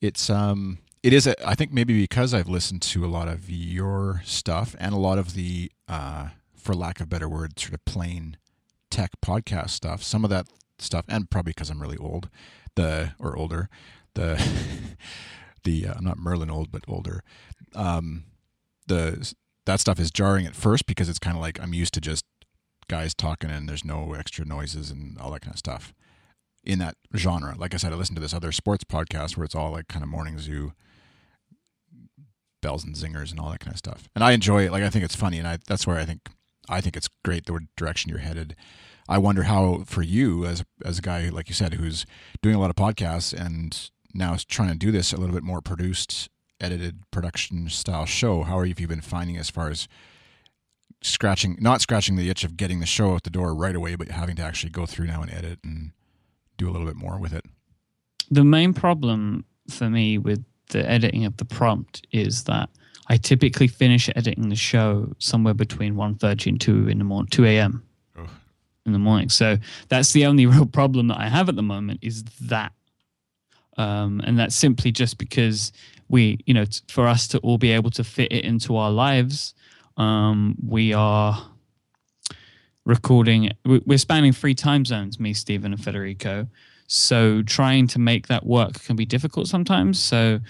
it's 0.00 0.28
um, 0.30 0.78
it 1.02 1.12
is. 1.12 1.26
A, 1.26 1.48
I 1.48 1.54
think 1.54 1.72
maybe 1.72 2.00
because 2.00 2.34
I've 2.34 2.48
listened 2.48 2.82
to 2.82 3.04
a 3.04 3.06
lot 3.06 3.28
of 3.28 3.48
your 3.48 4.22
stuff 4.24 4.74
and 4.78 4.92
a 4.92 4.98
lot 4.98 5.18
of 5.18 5.34
the, 5.34 5.70
uh, 5.88 6.30
for 6.56 6.74
lack 6.74 7.00
of 7.00 7.08
better 7.08 7.28
word, 7.28 7.58
sort 7.60 7.74
of 7.74 7.84
plain 7.84 8.36
tech 8.90 9.10
podcast 9.24 9.70
stuff. 9.70 10.02
Some 10.02 10.24
of 10.24 10.30
that 10.30 10.46
stuff, 10.78 11.04
and 11.08 11.30
probably 11.30 11.50
because 11.50 11.70
I'm 11.70 11.80
really 11.80 11.96
old, 11.96 12.28
the 12.74 13.12
or 13.18 13.36
older, 13.36 13.68
the 14.14 14.42
the 15.66 15.88
uh, 15.88 15.94
I'm 15.98 16.04
not 16.04 16.16
Merlin 16.16 16.48
old, 16.50 16.72
but 16.72 16.84
older. 16.88 17.22
Um, 17.74 18.24
the 18.86 19.34
that 19.66 19.80
stuff 19.80 20.00
is 20.00 20.10
jarring 20.10 20.46
at 20.46 20.54
first 20.54 20.86
because 20.86 21.10
it's 21.10 21.18
kind 21.18 21.36
of 21.36 21.42
like 21.42 21.60
I'm 21.60 21.74
used 21.74 21.92
to 21.94 22.00
just 22.00 22.24
guys 22.88 23.14
talking 23.14 23.50
and 23.50 23.68
there's 23.68 23.84
no 23.84 24.14
extra 24.14 24.44
noises 24.44 24.90
and 24.90 25.18
all 25.18 25.32
that 25.32 25.42
kind 25.42 25.52
of 25.52 25.58
stuff 25.58 25.92
in 26.64 26.78
that 26.78 26.96
genre. 27.14 27.54
Like 27.58 27.74
I 27.74 27.76
said, 27.76 27.92
I 27.92 27.96
listened 27.96 28.16
to 28.16 28.22
this 28.22 28.32
other 28.32 28.52
sports 28.52 28.84
podcast 28.84 29.36
where 29.36 29.44
it's 29.44 29.54
all 29.54 29.72
like 29.72 29.88
kind 29.88 30.02
of 30.02 30.08
morning 30.08 30.38
zoo 30.38 30.72
bells 32.62 32.84
and 32.84 32.94
zingers 32.94 33.30
and 33.30 33.38
all 33.38 33.50
that 33.50 33.60
kind 33.60 33.74
of 33.74 33.78
stuff. 33.78 34.08
And 34.14 34.24
I 34.24 34.32
enjoy 34.32 34.64
it. 34.66 34.72
Like 34.72 34.84
I 34.84 34.88
think 34.88 35.04
it's 35.04 35.16
funny, 35.16 35.38
and 35.38 35.48
I 35.48 35.58
that's 35.66 35.86
where 35.86 35.98
I 35.98 36.04
think 36.04 36.20
I 36.68 36.80
think 36.80 36.96
it's 36.96 37.08
great 37.24 37.46
the 37.46 37.66
direction 37.76 38.08
you're 38.08 38.20
headed. 38.20 38.54
I 39.08 39.18
wonder 39.18 39.44
how 39.44 39.84
for 39.84 40.02
you 40.02 40.46
as 40.46 40.64
as 40.84 40.98
a 40.98 41.02
guy 41.02 41.28
like 41.28 41.48
you 41.48 41.54
said 41.54 41.74
who's 41.74 42.06
doing 42.42 42.54
a 42.54 42.60
lot 42.60 42.70
of 42.70 42.76
podcasts 42.76 43.32
and 43.32 43.90
now 44.16 44.34
is 44.34 44.44
trying 44.44 44.70
to 44.70 44.78
do 44.78 44.90
this 44.90 45.12
a 45.12 45.16
little 45.16 45.34
bit 45.34 45.44
more 45.44 45.60
produced, 45.60 46.28
edited 46.60 47.02
production 47.10 47.68
style 47.68 48.06
show. 48.06 48.42
How 48.42 48.62
have 48.62 48.80
you 48.80 48.88
been 48.88 49.00
finding 49.00 49.36
as 49.36 49.50
far 49.50 49.70
as 49.70 49.88
scratching 51.02 51.56
not 51.60 51.80
scratching 51.80 52.16
the 52.16 52.30
itch 52.30 52.42
of 52.42 52.56
getting 52.56 52.80
the 52.80 52.86
show 52.86 53.14
out 53.14 53.22
the 53.22 53.30
door 53.30 53.54
right 53.54 53.76
away, 53.76 53.94
but 53.94 54.08
having 54.08 54.36
to 54.36 54.42
actually 54.42 54.70
go 54.70 54.86
through 54.86 55.06
now 55.06 55.22
and 55.22 55.32
edit 55.32 55.58
and 55.62 55.92
do 56.56 56.68
a 56.68 56.72
little 56.72 56.86
bit 56.86 56.96
more 56.96 57.18
with 57.18 57.32
it. 57.32 57.44
The 58.30 58.44
main 58.44 58.72
problem 58.72 59.44
for 59.70 59.88
me 59.88 60.18
with 60.18 60.44
the 60.70 60.88
editing 60.88 61.24
of 61.24 61.36
the 61.36 61.44
prompt 61.44 62.06
is 62.12 62.44
that 62.44 62.68
I 63.08 63.16
typically 63.16 63.68
finish 63.68 64.10
editing 64.16 64.48
the 64.48 64.56
show 64.56 65.12
somewhere 65.18 65.54
between 65.54 65.94
1.30 65.94 66.46
and 66.46 66.60
2 66.60 66.88
in 66.88 66.98
the 66.98 67.04
morning, 67.04 67.28
2 67.30 67.44
a.m. 67.44 67.84
Ugh. 68.18 68.28
in 68.84 68.92
the 68.92 68.98
morning. 68.98 69.28
So 69.28 69.58
that's 69.88 70.12
the 70.12 70.26
only 70.26 70.46
real 70.46 70.66
problem 70.66 71.08
that 71.08 71.18
I 71.18 71.28
have 71.28 71.48
at 71.48 71.56
the 71.56 71.62
moment 71.62 72.00
is 72.02 72.24
that. 72.42 72.72
Um, 73.78 74.20
and 74.24 74.38
that's 74.38 74.54
simply 74.56 74.90
just 74.92 75.18
because 75.18 75.72
we, 76.08 76.38
you 76.46 76.54
know, 76.54 76.64
t- 76.64 76.80
for 76.88 77.06
us 77.06 77.28
to 77.28 77.38
all 77.38 77.58
be 77.58 77.72
able 77.72 77.90
to 77.90 78.04
fit 78.04 78.32
it 78.32 78.44
into 78.44 78.76
our 78.76 78.90
lives, 78.90 79.54
um, 79.96 80.56
we 80.66 80.92
are 80.92 81.50
recording. 82.84 83.50
we- 83.64 83.82
We're 83.84 83.98
spanning 83.98 84.32
three 84.32 84.54
time 84.54 84.84
zones, 84.84 85.18
me, 85.18 85.34
Stephen, 85.34 85.72
and 85.72 85.82
Federico. 85.82 86.48
So 86.86 87.42
trying 87.42 87.88
to 87.88 87.98
make 87.98 88.28
that 88.28 88.46
work 88.46 88.82
can 88.84 88.94
be 88.96 89.04
difficult 89.04 89.48
sometimes. 89.48 89.98
So, 89.98 90.40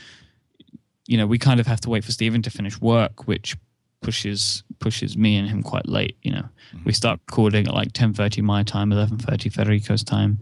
you 1.07 1.17
know, 1.17 1.27
we 1.27 1.39
kind 1.39 1.61
of 1.61 1.67
have 1.67 1.81
to 1.83 1.91
wait 1.91 2.05
for 2.05 2.13
Stephen 2.13 2.43
to 2.43 2.51
finish 2.51 2.81
work, 2.81 3.27
which 3.27 3.57
pushes 4.03 4.63
pushes 4.79 5.17
me 5.17 5.37
and 5.37 5.49
him 5.49 5.63
quite 5.63 5.89
late. 5.89 6.17
You 6.23 6.33
know, 6.33 6.49
we 6.85 6.93
start 6.93 7.21
recording 7.27 7.67
at 7.67 7.75
like 7.75 7.93
ten 7.93 8.13
thirty 8.13 8.43
my 8.43 8.63
time, 8.63 8.93
eleven 8.93 9.17
thirty 9.19 9.49
Federico's 9.49 10.05
time, 10.05 10.41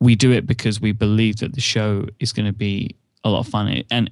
we 0.00 0.14
do 0.14 0.32
it 0.32 0.46
because 0.46 0.80
we 0.80 0.92
believe 0.92 1.38
that 1.38 1.54
the 1.54 1.60
show 1.60 2.06
is 2.20 2.32
going 2.32 2.46
to 2.46 2.52
be 2.52 2.94
a 3.24 3.30
lot 3.30 3.40
of 3.40 3.48
fun. 3.48 3.82
And 3.90 4.10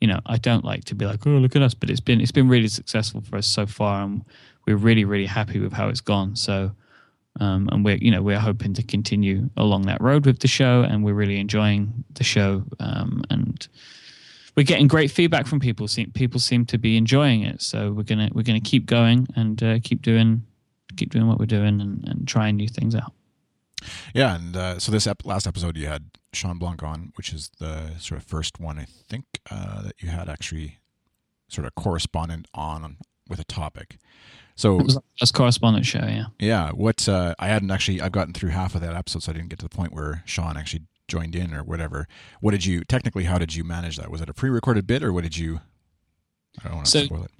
you 0.00 0.06
know, 0.06 0.20
I 0.26 0.36
don't 0.38 0.64
like 0.64 0.84
to 0.84 0.94
be 0.94 1.06
like, 1.06 1.26
oh, 1.26 1.30
look 1.30 1.56
at 1.56 1.62
us, 1.62 1.74
but 1.74 1.90
it's 1.90 2.00
been 2.00 2.20
it's 2.20 2.32
been 2.32 2.48
really 2.48 2.68
successful 2.68 3.20
for 3.20 3.36
us 3.36 3.46
so 3.46 3.66
far, 3.66 4.02
and 4.02 4.24
we're 4.66 4.76
really 4.76 5.04
really 5.04 5.26
happy 5.26 5.58
with 5.58 5.72
how 5.72 5.88
it's 5.88 6.00
gone. 6.00 6.36
So. 6.36 6.72
Um, 7.40 7.68
and 7.70 7.84
we're 7.84 7.98
you 7.98 8.10
know 8.10 8.20
we're 8.20 8.40
hoping 8.40 8.74
to 8.74 8.82
continue 8.82 9.48
along 9.56 9.82
that 9.82 10.00
road 10.00 10.26
with 10.26 10.40
the 10.40 10.48
show, 10.48 10.82
and 10.82 11.04
we're 11.04 11.14
really 11.14 11.38
enjoying 11.38 12.02
the 12.14 12.24
show. 12.24 12.64
Um, 12.80 13.22
and 13.30 13.68
we're 14.56 14.64
getting 14.64 14.88
great 14.88 15.12
feedback 15.12 15.46
from 15.46 15.60
people. 15.60 15.86
People 16.14 16.40
seem 16.40 16.66
to 16.66 16.78
be 16.78 16.96
enjoying 16.96 17.42
it, 17.42 17.62
so 17.62 17.92
we're 17.92 18.02
gonna 18.02 18.28
we're 18.32 18.42
gonna 18.42 18.58
keep 18.60 18.86
going 18.86 19.28
and 19.36 19.62
uh, 19.62 19.78
keep 19.84 20.02
doing 20.02 20.42
keep 20.96 21.10
doing 21.10 21.28
what 21.28 21.38
we're 21.38 21.46
doing 21.46 21.80
and, 21.80 22.02
and 22.08 22.26
trying 22.26 22.56
new 22.56 22.66
things 22.66 22.96
out. 22.96 23.12
Yeah, 24.14 24.34
and 24.36 24.56
uh, 24.56 24.78
so 24.78 24.90
this 24.92 25.06
ep- 25.06 25.24
last 25.24 25.46
episode 25.46 25.76
you 25.76 25.86
had 25.86 26.10
Shawn 26.32 26.58
Blanc 26.58 26.82
on, 26.82 27.12
which 27.16 27.32
is 27.32 27.50
the 27.58 27.92
sort 27.98 28.20
of 28.20 28.26
first 28.26 28.58
one 28.60 28.78
I 28.78 28.84
think 28.84 29.24
uh, 29.50 29.82
that 29.82 29.94
you 29.98 30.08
had 30.08 30.28
actually 30.28 30.78
sort 31.48 31.66
of 31.66 31.74
correspondent 31.74 32.46
on 32.54 32.96
with 33.28 33.38
a 33.38 33.44
topic. 33.44 33.98
So 34.56 34.80
It 34.80 34.86
was 34.86 34.98
a 35.22 35.26
correspondent 35.32 35.86
show, 35.86 36.00
yeah. 36.04 36.24
yeah, 36.40 36.70
what 36.72 37.08
uh, 37.08 37.34
I 37.38 37.46
hadn't 37.46 37.70
actually 37.70 38.00
I've 38.00 38.10
gotten 38.12 38.34
through 38.34 38.50
half 38.50 38.74
of 38.74 38.80
that 38.80 38.94
episode, 38.94 39.22
so 39.22 39.30
I 39.30 39.34
didn't 39.34 39.48
get 39.50 39.60
to 39.60 39.64
the 39.68 39.74
point 39.74 39.92
where 39.92 40.22
Shawn 40.26 40.56
actually 40.56 40.82
joined 41.06 41.36
in 41.36 41.54
or 41.54 41.62
whatever. 41.62 42.08
What 42.40 42.50
did 42.50 42.64
you 42.64 42.82
technically? 42.84 43.24
How 43.24 43.38
did 43.38 43.54
you 43.54 43.62
manage 43.62 43.96
that? 43.98 44.10
Was 44.10 44.20
it 44.20 44.28
a 44.28 44.34
pre-recorded 44.34 44.86
bit 44.86 45.02
or 45.04 45.12
what 45.12 45.22
did 45.22 45.36
you? 45.38 45.60
I 46.64 46.68
don't 46.68 46.74
want 46.78 46.86
to 46.86 46.90
So- 46.90 47.04
spoil 47.04 47.22
it. 47.24 47.30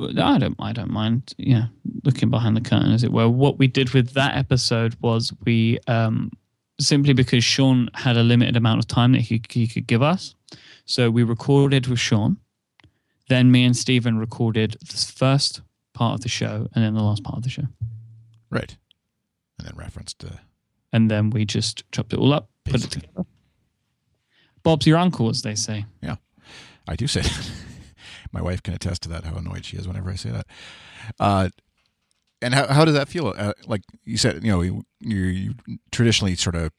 I 0.00 0.38
don't 0.38 0.56
I 0.58 0.72
don't 0.72 0.90
mind, 0.90 1.34
you 1.38 1.54
know, 1.54 1.66
looking 2.04 2.30
behind 2.30 2.56
the 2.56 2.60
curtain 2.60 2.92
as 2.92 3.04
it 3.04 3.12
were. 3.12 3.28
What 3.28 3.58
we 3.58 3.66
did 3.66 3.90
with 3.90 4.12
that 4.14 4.36
episode 4.36 4.96
was 5.00 5.32
we 5.44 5.78
um, 5.86 6.30
simply 6.80 7.12
because 7.12 7.44
Shawn 7.44 7.90
had 7.94 8.16
a 8.16 8.22
limited 8.22 8.56
amount 8.56 8.78
of 8.78 8.86
time 8.86 9.12
that 9.12 9.22
he, 9.22 9.42
he 9.50 9.66
could 9.66 9.86
give 9.86 10.02
us, 10.02 10.34
so 10.84 11.10
we 11.10 11.22
recorded 11.22 11.86
with 11.86 11.98
Shawn. 11.98 12.38
Then 13.28 13.50
me 13.50 13.64
and 13.64 13.76
Stephen 13.76 14.18
recorded 14.18 14.76
the 14.80 14.96
first 14.96 15.60
part 15.92 16.14
of 16.14 16.20
the 16.22 16.28
show 16.28 16.68
and 16.74 16.84
then 16.84 16.94
the 16.94 17.02
last 17.02 17.22
part 17.22 17.36
of 17.36 17.42
the 17.42 17.50
show, 17.50 17.66
Right, 18.50 18.76
and 19.58 19.66
then 19.68 19.76
referenced. 19.76 20.24
Uh, 20.24 20.36
and 20.92 21.10
then 21.10 21.30
we 21.30 21.44
just 21.44 21.84
chopped 21.92 22.12
it 22.12 22.18
all 22.18 22.32
up, 22.32 22.48
put 22.64 22.84
it 22.84 22.90
together. 22.90 23.26
Bob's 24.62 24.86
your 24.86 24.98
uncle, 24.98 25.28
as 25.28 25.42
they 25.42 25.54
say. 25.54 25.84
Yeah, 26.02 26.16
I 26.86 26.96
do 26.96 27.06
say 27.06 27.22
that. 27.22 27.50
My 28.32 28.42
wife 28.42 28.62
can 28.62 28.74
attest 28.74 29.02
to 29.02 29.08
that. 29.10 29.24
How 29.24 29.36
annoyed 29.36 29.64
she 29.64 29.76
is 29.76 29.86
whenever 29.86 30.10
I 30.10 30.16
say 30.16 30.30
that. 30.30 30.46
Uh, 31.18 31.48
and 32.40 32.54
how 32.54 32.66
how 32.68 32.84
does 32.84 32.94
that 32.94 33.08
feel? 33.08 33.34
Uh, 33.36 33.52
like 33.66 33.82
you 34.04 34.16
said, 34.16 34.44
you 34.44 34.50
know, 34.50 34.60
you, 34.60 34.84
you 35.00 35.54
traditionally 35.90 36.34
sort 36.36 36.54
of 36.54 36.72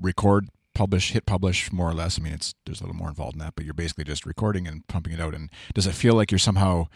record, 0.00 0.48
publish, 0.74 1.12
hit 1.12 1.26
publish, 1.26 1.72
more 1.72 1.88
or 1.88 1.94
less. 1.94 2.18
I 2.18 2.22
mean, 2.22 2.32
it's 2.32 2.54
there's 2.64 2.80
a 2.80 2.84
little 2.84 2.96
more 2.96 3.08
involved 3.08 3.34
in 3.34 3.40
that, 3.40 3.54
but 3.56 3.64
you're 3.64 3.74
basically 3.74 4.04
just 4.04 4.24
recording 4.24 4.66
and 4.66 4.86
pumping 4.86 5.12
it 5.12 5.20
out. 5.20 5.34
And 5.34 5.50
does 5.74 5.86
it 5.86 5.94
feel 5.94 6.14
like 6.14 6.30
you're 6.30 6.38
somehow? 6.38 6.86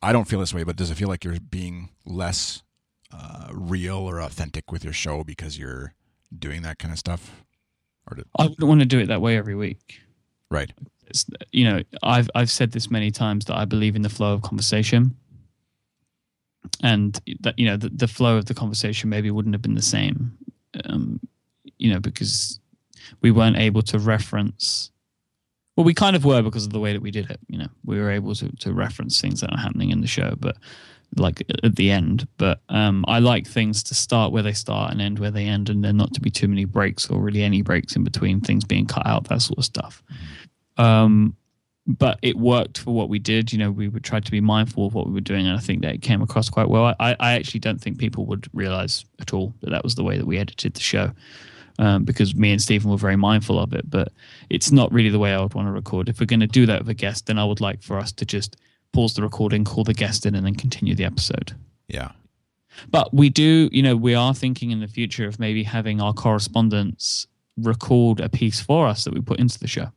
I 0.00 0.12
don't 0.12 0.28
feel 0.28 0.40
this 0.40 0.54
way, 0.54 0.62
but 0.62 0.76
does 0.76 0.90
it 0.90 0.94
feel 0.94 1.08
like 1.08 1.24
you're 1.24 1.40
being 1.40 1.90
less 2.06 2.62
uh, 3.12 3.48
real 3.52 3.96
or 3.96 4.20
authentic 4.20 4.70
with 4.70 4.84
your 4.84 4.92
show 4.92 5.24
because 5.24 5.58
you're 5.58 5.94
doing 6.36 6.62
that 6.62 6.78
kind 6.78 6.92
of 6.92 6.98
stuff? 6.98 7.42
Or 8.08 8.16
did, 8.16 8.26
I 8.38 8.44
wouldn't 8.44 8.68
want 8.68 8.80
to 8.80 8.86
do 8.86 9.00
it 9.00 9.06
that 9.06 9.20
way 9.20 9.36
every 9.36 9.54
week. 9.54 10.00
right? 10.50 10.72
You 11.52 11.64
know 11.64 11.82
i've 12.02 12.28
i've 12.34 12.50
said 12.50 12.72
this 12.72 12.90
many 12.90 13.10
times 13.10 13.44
that 13.44 13.56
i 13.56 13.64
believe 13.64 13.96
in 13.96 14.02
the 14.02 14.08
flow 14.08 14.32
of 14.34 14.42
conversation 14.42 15.14
and 16.82 17.20
that 17.40 17.58
you 17.58 17.66
know 17.66 17.76
the, 17.76 17.88
the 17.90 18.08
flow 18.08 18.36
of 18.36 18.46
the 18.46 18.54
conversation 18.54 19.08
maybe 19.08 19.30
wouldn't 19.30 19.54
have 19.54 19.62
been 19.62 19.74
the 19.74 19.82
same 19.82 20.36
um, 20.84 21.20
you 21.78 21.92
know 21.92 22.00
because 22.00 22.60
we 23.22 23.30
weren't 23.30 23.56
able 23.56 23.82
to 23.82 23.98
reference 23.98 24.90
well 25.76 25.84
we 25.84 25.94
kind 25.94 26.16
of 26.16 26.24
were 26.24 26.42
because 26.42 26.64
of 26.64 26.72
the 26.72 26.80
way 26.80 26.92
that 26.92 27.02
we 27.02 27.10
did 27.10 27.30
it 27.30 27.40
you 27.48 27.58
know 27.58 27.68
we 27.84 27.98
were 27.98 28.10
able 28.10 28.34
to, 28.34 28.50
to 28.56 28.72
reference 28.72 29.20
things 29.20 29.40
that 29.40 29.52
are 29.52 29.58
happening 29.58 29.90
in 29.90 30.00
the 30.00 30.06
show 30.06 30.34
but 30.38 30.56
like 31.16 31.42
at 31.64 31.76
the 31.76 31.90
end. 31.90 32.26
But 32.36 32.60
um, 32.68 33.04
I 33.08 33.18
like 33.18 33.46
things 33.46 33.82
to 33.84 33.94
start 33.94 34.32
where 34.32 34.42
they 34.42 34.52
start 34.52 34.92
and 34.92 35.00
end 35.00 35.18
where 35.18 35.30
they 35.30 35.46
end, 35.46 35.68
and 35.68 35.84
there 35.84 35.92
not 35.92 36.12
to 36.14 36.20
be 36.20 36.30
too 36.30 36.48
many 36.48 36.64
breaks 36.64 37.08
or 37.08 37.20
really 37.20 37.42
any 37.42 37.62
breaks 37.62 37.96
in 37.96 38.04
between 38.04 38.40
things 38.40 38.64
being 38.64 38.86
cut 38.86 39.06
out, 39.06 39.24
that 39.28 39.42
sort 39.42 39.58
of 39.58 39.64
stuff. 39.64 40.02
Um, 40.78 41.36
but 41.86 42.18
it 42.20 42.36
worked 42.36 42.78
for 42.78 42.94
what 42.94 43.08
we 43.08 43.18
did. 43.18 43.52
You 43.52 43.58
know, 43.58 43.70
we 43.70 43.88
would 43.88 44.04
try 44.04 44.20
to 44.20 44.30
be 44.30 44.40
mindful 44.40 44.86
of 44.86 44.94
what 44.94 45.06
we 45.06 45.12
were 45.12 45.20
doing, 45.20 45.46
and 45.46 45.56
I 45.56 45.60
think 45.60 45.82
that 45.82 45.94
it 45.94 46.02
came 46.02 46.20
across 46.20 46.50
quite 46.50 46.68
well. 46.68 46.94
I, 47.00 47.16
I 47.18 47.32
actually 47.32 47.60
don't 47.60 47.80
think 47.80 47.98
people 47.98 48.26
would 48.26 48.46
realize 48.52 49.04
at 49.20 49.32
all 49.32 49.54
that 49.60 49.70
that 49.70 49.84
was 49.84 49.94
the 49.94 50.04
way 50.04 50.18
that 50.18 50.26
we 50.26 50.38
edited 50.38 50.74
the 50.74 50.80
show. 50.80 51.12
Um, 51.80 52.02
because 52.02 52.34
me 52.34 52.50
and 52.50 52.60
Stephen 52.60 52.90
were 52.90 52.96
very 52.96 53.14
mindful 53.14 53.56
of 53.60 53.72
it, 53.72 53.88
but 53.88 54.12
it's 54.50 54.72
not 54.72 54.92
really 54.92 55.10
the 55.10 55.18
way 55.20 55.32
I 55.32 55.40
would 55.40 55.54
want 55.54 55.68
to 55.68 55.72
record. 55.72 56.08
If 56.08 56.18
we're 56.18 56.26
going 56.26 56.40
to 56.40 56.48
do 56.48 56.66
that 56.66 56.80
with 56.80 56.88
a 56.88 56.94
guest, 56.94 57.26
then 57.26 57.38
I 57.38 57.44
would 57.44 57.60
like 57.60 57.82
for 57.82 57.98
us 57.98 58.10
to 58.12 58.26
just 58.26 58.56
pause 58.92 59.14
the 59.14 59.22
recording, 59.22 59.62
call 59.62 59.84
the 59.84 59.94
guest 59.94 60.26
in, 60.26 60.34
and 60.34 60.44
then 60.44 60.56
continue 60.56 60.96
the 60.96 61.04
episode. 61.04 61.54
Yeah. 61.86 62.10
But 62.90 63.14
we 63.14 63.30
do, 63.30 63.68
you 63.70 63.82
know, 63.82 63.94
we 63.96 64.14
are 64.14 64.34
thinking 64.34 64.72
in 64.72 64.80
the 64.80 64.88
future 64.88 65.28
of 65.28 65.38
maybe 65.38 65.62
having 65.62 66.00
our 66.00 66.12
correspondents 66.12 67.28
record 67.56 68.18
a 68.18 68.28
piece 68.28 68.60
for 68.60 68.88
us 68.88 69.04
that 69.04 69.14
we 69.14 69.20
put 69.20 69.38
into 69.38 69.60
the 69.60 69.68
show. 69.68 69.92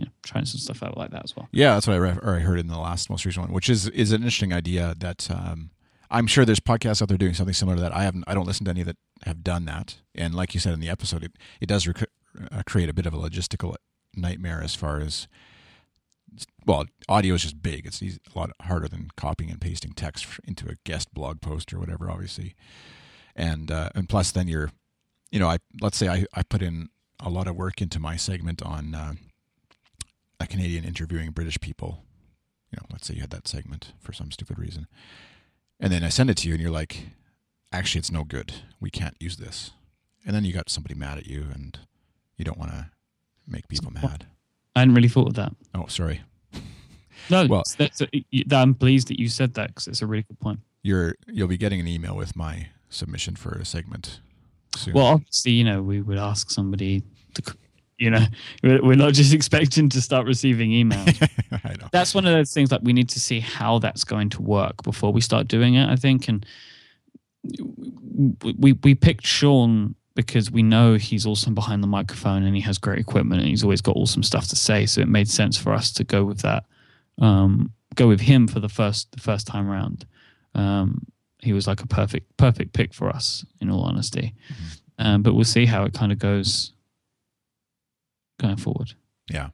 Yeah, 0.00 0.08
trying 0.22 0.46
some 0.46 0.58
stuff 0.58 0.82
out 0.82 0.96
like 0.96 1.10
that 1.10 1.24
as 1.24 1.36
well. 1.36 1.46
Yeah, 1.52 1.74
that's 1.74 1.86
what 1.86 1.92
I, 1.92 1.98
re- 1.98 2.18
or 2.22 2.36
I 2.36 2.38
heard 2.38 2.58
in 2.58 2.68
the 2.68 2.78
last 2.78 3.10
most 3.10 3.26
recent 3.26 3.44
one, 3.44 3.52
which 3.52 3.68
is 3.68 3.86
is 3.88 4.12
an 4.12 4.22
interesting 4.22 4.50
idea 4.50 4.94
that 4.98 5.30
um, 5.30 5.70
I'm 6.10 6.26
sure 6.26 6.46
there's 6.46 6.60
podcasts 6.60 7.02
out 7.02 7.08
there 7.08 7.18
doing 7.18 7.34
something 7.34 7.52
similar 7.52 7.76
to 7.76 7.82
that. 7.82 7.94
I 7.94 8.04
haven't, 8.04 8.24
I 8.26 8.32
don't 8.32 8.46
listen 8.46 8.64
to 8.64 8.70
any 8.70 8.82
that 8.82 8.96
have 9.24 9.44
done 9.44 9.66
that. 9.66 9.96
And 10.14 10.34
like 10.34 10.54
you 10.54 10.60
said 10.60 10.72
in 10.72 10.80
the 10.80 10.88
episode, 10.88 11.22
it, 11.22 11.32
it 11.60 11.66
does 11.66 11.86
rec- 11.86 12.08
uh, 12.50 12.62
create 12.66 12.88
a 12.88 12.94
bit 12.94 13.04
of 13.04 13.12
a 13.12 13.18
logistical 13.18 13.74
nightmare 14.16 14.62
as 14.62 14.74
far 14.74 15.00
as 15.00 15.28
well, 16.64 16.86
audio 17.08 17.34
is 17.34 17.42
just 17.42 17.62
big. 17.62 17.86
It's 17.86 18.00
a 18.02 18.38
lot 18.38 18.52
harder 18.62 18.88
than 18.88 19.08
copying 19.16 19.50
and 19.50 19.60
pasting 19.60 19.92
text 19.92 20.26
into 20.44 20.68
a 20.68 20.74
guest 20.84 21.12
blog 21.12 21.40
post 21.40 21.74
or 21.74 21.78
whatever, 21.78 22.10
obviously. 22.10 22.54
And 23.36 23.70
uh, 23.70 23.90
and 23.94 24.08
plus, 24.08 24.30
then 24.32 24.48
you're, 24.48 24.70
you 25.30 25.38
know, 25.38 25.48
I 25.48 25.58
let's 25.80 25.96
say 25.96 26.08
I, 26.08 26.24
I 26.34 26.42
put 26.42 26.62
in 26.62 26.88
a 27.20 27.30
lot 27.30 27.46
of 27.46 27.56
work 27.56 27.80
into 27.82 28.00
my 28.00 28.16
segment 28.16 28.62
on 28.62 28.94
uh, 28.94 29.14
a 30.40 30.46
Canadian 30.46 30.84
interviewing 30.84 31.30
British 31.30 31.60
people. 31.60 32.02
You 32.72 32.78
know, 32.80 32.86
let's 32.92 33.06
say 33.06 33.14
you 33.14 33.20
had 33.20 33.30
that 33.30 33.46
segment 33.46 33.92
for 34.00 34.12
some 34.12 34.30
stupid 34.32 34.58
reason, 34.58 34.86
and 35.78 35.92
then 35.92 36.02
I 36.02 36.08
send 36.08 36.30
it 36.30 36.36
to 36.38 36.48
you, 36.48 36.54
and 36.54 36.62
you're 36.62 36.70
like, 36.72 37.08
actually, 37.72 37.98
it's 38.00 38.10
no 38.12 38.24
good. 38.24 38.52
We 38.80 38.90
can't 38.90 39.16
use 39.20 39.36
this. 39.36 39.72
And 40.24 40.34
then 40.34 40.44
you 40.44 40.52
got 40.52 40.70
somebody 40.70 40.94
mad 40.94 41.18
at 41.18 41.26
you, 41.26 41.46
and 41.52 41.78
you 42.36 42.44
don't 42.44 42.58
want 42.58 42.70
to 42.72 42.90
make 43.46 43.68
people 43.68 43.90
mad. 43.90 44.26
I 44.76 44.80
hadn't 44.80 44.94
really 44.94 45.08
thought 45.08 45.28
of 45.28 45.34
that. 45.34 45.52
Oh, 45.74 45.86
sorry. 45.86 46.22
No, 47.28 47.46
Well- 47.48 47.64
that's 47.76 48.00
a, 48.00 48.08
I'm 48.52 48.74
pleased 48.74 49.08
that 49.08 49.18
you 49.18 49.28
said 49.28 49.54
that 49.54 49.68
because 49.68 49.88
it's 49.88 50.02
a 50.02 50.06
really 50.06 50.22
good 50.22 50.38
point. 50.40 50.60
You're 50.82 51.16
you'll 51.26 51.48
be 51.48 51.58
getting 51.58 51.80
an 51.80 51.86
email 51.86 52.16
with 52.16 52.34
my 52.34 52.68
submission 52.88 53.36
for 53.36 53.50
a 53.52 53.64
segment 53.66 54.20
soon. 54.76 54.94
Well, 54.94 55.06
obviously, 55.06 55.52
you 55.52 55.64
know, 55.64 55.82
we 55.82 56.00
would 56.00 56.16
ask 56.16 56.50
somebody 56.50 57.02
to, 57.34 57.42
you 58.00 58.10
know, 58.10 58.24
we're 58.62 58.96
not 58.96 59.12
just 59.12 59.32
expecting 59.40 59.88
to 59.90 60.00
start 60.00 60.26
receiving 60.26 60.70
emails. 60.70 61.28
That's 61.92 62.14
one 62.14 62.26
of 62.26 62.32
those 62.32 62.52
things 62.52 62.72
like 62.72 62.80
we 62.82 62.92
need 62.92 63.10
to 63.10 63.20
see 63.20 63.38
how 63.38 63.78
that's 63.78 64.04
going 64.04 64.30
to 64.30 64.42
work 64.42 64.82
before 64.82 65.12
we 65.12 65.20
start 65.20 65.46
doing 65.46 65.74
it. 65.74 65.88
I 65.88 65.96
think, 65.96 66.28
and 66.28 66.44
we 68.62 68.72
we 68.72 68.94
picked 68.94 69.26
Shawn 69.26 69.94
because 70.14 70.50
we 70.50 70.62
know 70.62 70.94
he's 70.94 71.26
awesome 71.26 71.54
behind 71.54 71.82
the 71.82 71.88
microphone 71.88 72.42
and 72.42 72.54
he 72.54 72.62
has 72.62 72.78
great 72.78 72.98
equipment 72.98 73.40
and 73.40 73.48
he's 73.48 73.62
always 73.62 73.80
got 73.80 73.96
awesome 73.96 74.22
stuff 74.22 74.48
to 74.48 74.56
say. 74.56 74.86
So 74.86 75.00
it 75.00 75.08
made 75.08 75.28
sense 75.28 75.56
for 75.56 75.72
us 75.72 75.92
to 75.94 76.04
go 76.04 76.24
with 76.24 76.40
that, 76.42 76.64
um, 77.20 77.72
go 77.94 78.08
with 78.08 78.20
him 78.20 78.46
for 78.46 78.60
the 78.60 78.68
first 78.68 79.12
the 79.12 79.20
first 79.20 79.46
time 79.46 79.68
round. 79.68 80.06
Um, 80.54 81.06
he 81.40 81.52
was 81.52 81.66
like 81.66 81.82
a 81.82 81.86
perfect 81.86 82.36
perfect 82.36 82.72
pick 82.72 82.94
for 82.94 83.08
us, 83.08 83.44
in 83.60 83.70
all 83.70 83.82
honesty. 83.82 84.34
Um, 84.98 85.22
but 85.22 85.34
we'll 85.34 85.44
see 85.44 85.66
how 85.66 85.84
it 85.84 85.94
kind 85.94 86.12
of 86.12 86.18
goes 86.18 86.72
going 88.40 88.56
forward. 88.56 88.94
Yeah. 89.30 89.50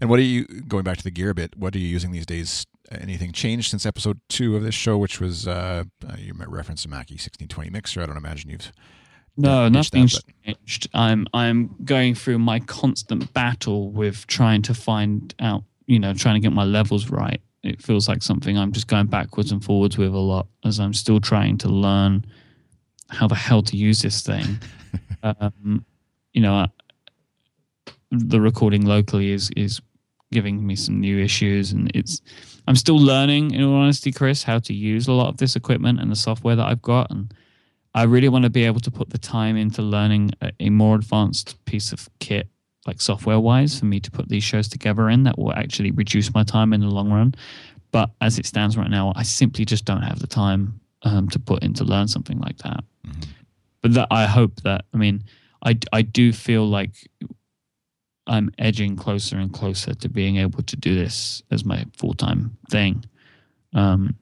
And 0.00 0.08
what 0.08 0.18
are 0.18 0.22
you 0.22 0.44
going 0.66 0.84
back 0.84 0.96
to 0.98 1.04
the 1.04 1.10
gear 1.10 1.30
a 1.30 1.34
bit? 1.34 1.56
What 1.56 1.74
are 1.74 1.78
you 1.78 1.86
using 1.86 2.10
these 2.12 2.26
days? 2.26 2.66
Anything 2.90 3.32
changed 3.32 3.70
since 3.70 3.84
episode 3.84 4.18
two 4.30 4.56
of 4.56 4.62
this 4.62 4.74
show, 4.74 4.96
which 4.96 5.20
was 5.20 5.46
uh, 5.46 5.84
uh, 6.08 6.16
you 6.16 6.32
referenced 6.46 6.84
the 6.84 6.88
Mackie 6.88 7.18
sixteen 7.18 7.46
twenty 7.46 7.68
mixer. 7.68 8.02
I 8.02 8.06
don't 8.06 8.16
imagine 8.16 8.48
you've 8.50 8.72
No, 9.36 9.68
ditched 9.68 9.92
that, 9.92 10.22
changed. 10.46 10.88
I'm 10.94 11.26
I'm 11.34 11.74
going 11.84 12.14
through 12.14 12.38
my 12.38 12.60
constant 12.60 13.30
battle 13.34 13.90
with 13.90 14.26
trying 14.26 14.62
to 14.62 14.72
find 14.74 15.34
out, 15.38 15.64
you 15.86 15.98
know, 15.98 16.14
trying 16.14 16.36
to 16.36 16.40
get 16.40 16.54
my 16.54 16.64
levels 16.64 17.10
right. 17.10 17.42
It 17.62 17.82
feels 17.82 18.08
like 18.08 18.22
something 18.22 18.56
I'm 18.56 18.72
just 18.72 18.86
going 18.88 19.06
backwards 19.06 19.52
and 19.52 19.62
forwards 19.62 19.98
with 19.98 20.14
a 20.14 20.18
lot 20.18 20.46
as 20.64 20.80
I'm 20.80 20.94
still 20.94 21.20
trying 21.20 21.58
to 21.58 21.68
learn 21.68 22.24
how 23.10 23.28
the 23.28 23.34
hell 23.34 23.60
to 23.64 23.76
use 23.76 24.00
this 24.00 24.22
thing. 24.22 24.58
um, 25.22 25.84
you 26.32 26.40
know, 26.40 26.54
I- 26.54 26.68
the 28.10 28.40
recording 28.40 28.86
locally 28.86 29.32
is 29.32 29.50
is 29.56 29.80
giving 30.30 30.66
me 30.66 30.76
some 30.76 31.00
new 31.00 31.18
issues, 31.18 31.72
and 31.72 31.90
it's 31.94 32.20
I'm 32.66 32.76
still 32.76 32.98
learning. 32.98 33.52
In 33.52 33.62
all 33.64 33.76
honesty, 33.76 34.12
Chris, 34.12 34.42
how 34.42 34.58
to 34.60 34.74
use 34.74 35.08
a 35.08 35.12
lot 35.12 35.28
of 35.28 35.38
this 35.38 35.56
equipment 35.56 36.00
and 36.00 36.10
the 36.10 36.16
software 36.16 36.56
that 36.56 36.66
I've 36.66 36.82
got, 36.82 37.10
and 37.10 37.32
I 37.94 38.04
really 38.04 38.28
want 38.28 38.44
to 38.44 38.50
be 38.50 38.64
able 38.64 38.80
to 38.80 38.90
put 38.90 39.10
the 39.10 39.18
time 39.18 39.56
into 39.56 39.82
learning 39.82 40.32
a, 40.40 40.52
a 40.60 40.70
more 40.70 40.96
advanced 40.96 41.62
piece 41.64 41.92
of 41.92 42.08
kit, 42.20 42.48
like 42.86 43.00
software 43.00 43.40
wise, 43.40 43.78
for 43.78 43.86
me 43.86 44.00
to 44.00 44.10
put 44.10 44.28
these 44.28 44.44
shows 44.44 44.68
together 44.68 45.08
in 45.08 45.24
that 45.24 45.38
will 45.38 45.52
actually 45.52 45.90
reduce 45.90 46.32
my 46.34 46.44
time 46.44 46.72
in 46.72 46.80
the 46.80 46.88
long 46.88 47.10
run. 47.10 47.34
But 47.90 48.10
as 48.20 48.38
it 48.38 48.46
stands 48.46 48.76
right 48.76 48.90
now, 48.90 49.12
I 49.16 49.22
simply 49.22 49.64
just 49.64 49.84
don't 49.86 50.02
have 50.02 50.18
the 50.18 50.26
time 50.26 50.80
um, 51.02 51.28
to 51.30 51.38
put 51.38 51.62
in 51.62 51.72
to 51.74 51.84
learn 51.84 52.08
something 52.08 52.38
like 52.38 52.58
that. 52.58 52.84
But 53.80 53.94
that 53.94 54.08
I 54.10 54.26
hope 54.26 54.56
that 54.62 54.84
I 54.92 54.96
mean, 54.96 55.24
I 55.64 55.78
I 55.92 56.02
do 56.02 56.32
feel 56.32 56.68
like 56.68 57.08
I'm 58.28 58.50
edging 58.58 58.96
closer 58.96 59.36
and 59.36 59.52
closer 59.52 59.94
to 59.94 60.08
being 60.08 60.36
able 60.36 60.62
to 60.62 60.76
do 60.76 60.94
this 60.94 61.42
as 61.50 61.64
my 61.64 61.84
full 61.96 62.14
time 62.14 62.56
thing. 62.70 63.04
Um, 63.74 64.16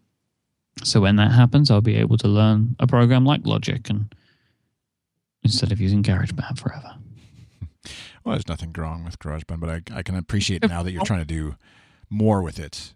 so 0.82 1.00
when 1.00 1.16
that 1.16 1.32
happens, 1.32 1.70
I'll 1.70 1.80
be 1.80 1.96
able 1.96 2.18
to 2.18 2.28
learn 2.28 2.76
a 2.78 2.86
program 2.86 3.24
like 3.24 3.46
Logic 3.46 3.88
and 3.90 4.14
instead 5.42 5.72
of 5.72 5.80
using 5.80 6.02
GarageBand 6.02 6.58
forever. 6.58 6.94
Well, 8.24 8.34
there's 8.34 8.48
nothing 8.48 8.72
wrong 8.76 9.04
with 9.04 9.20
GarageBand, 9.20 9.60
but 9.60 9.70
I, 9.70 9.82
I 9.98 10.02
can 10.02 10.16
appreciate 10.16 10.68
now 10.68 10.82
that 10.82 10.90
you're 10.90 11.04
trying 11.04 11.20
to 11.20 11.24
do 11.24 11.54
more 12.10 12.42
with 12.42 12.58
it. 12.58 12.92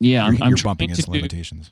Yeah, 0.00 0.24
You're, 0.24 0.34
I'm, 0.34 0.42
I'm 0.42 0.48
you're 0.48 0.58
trying 0.58 0.70
bumping 0.70 0.88
to 0.88 0.94
into 0.94 1.10
limitations. 1.12 1.70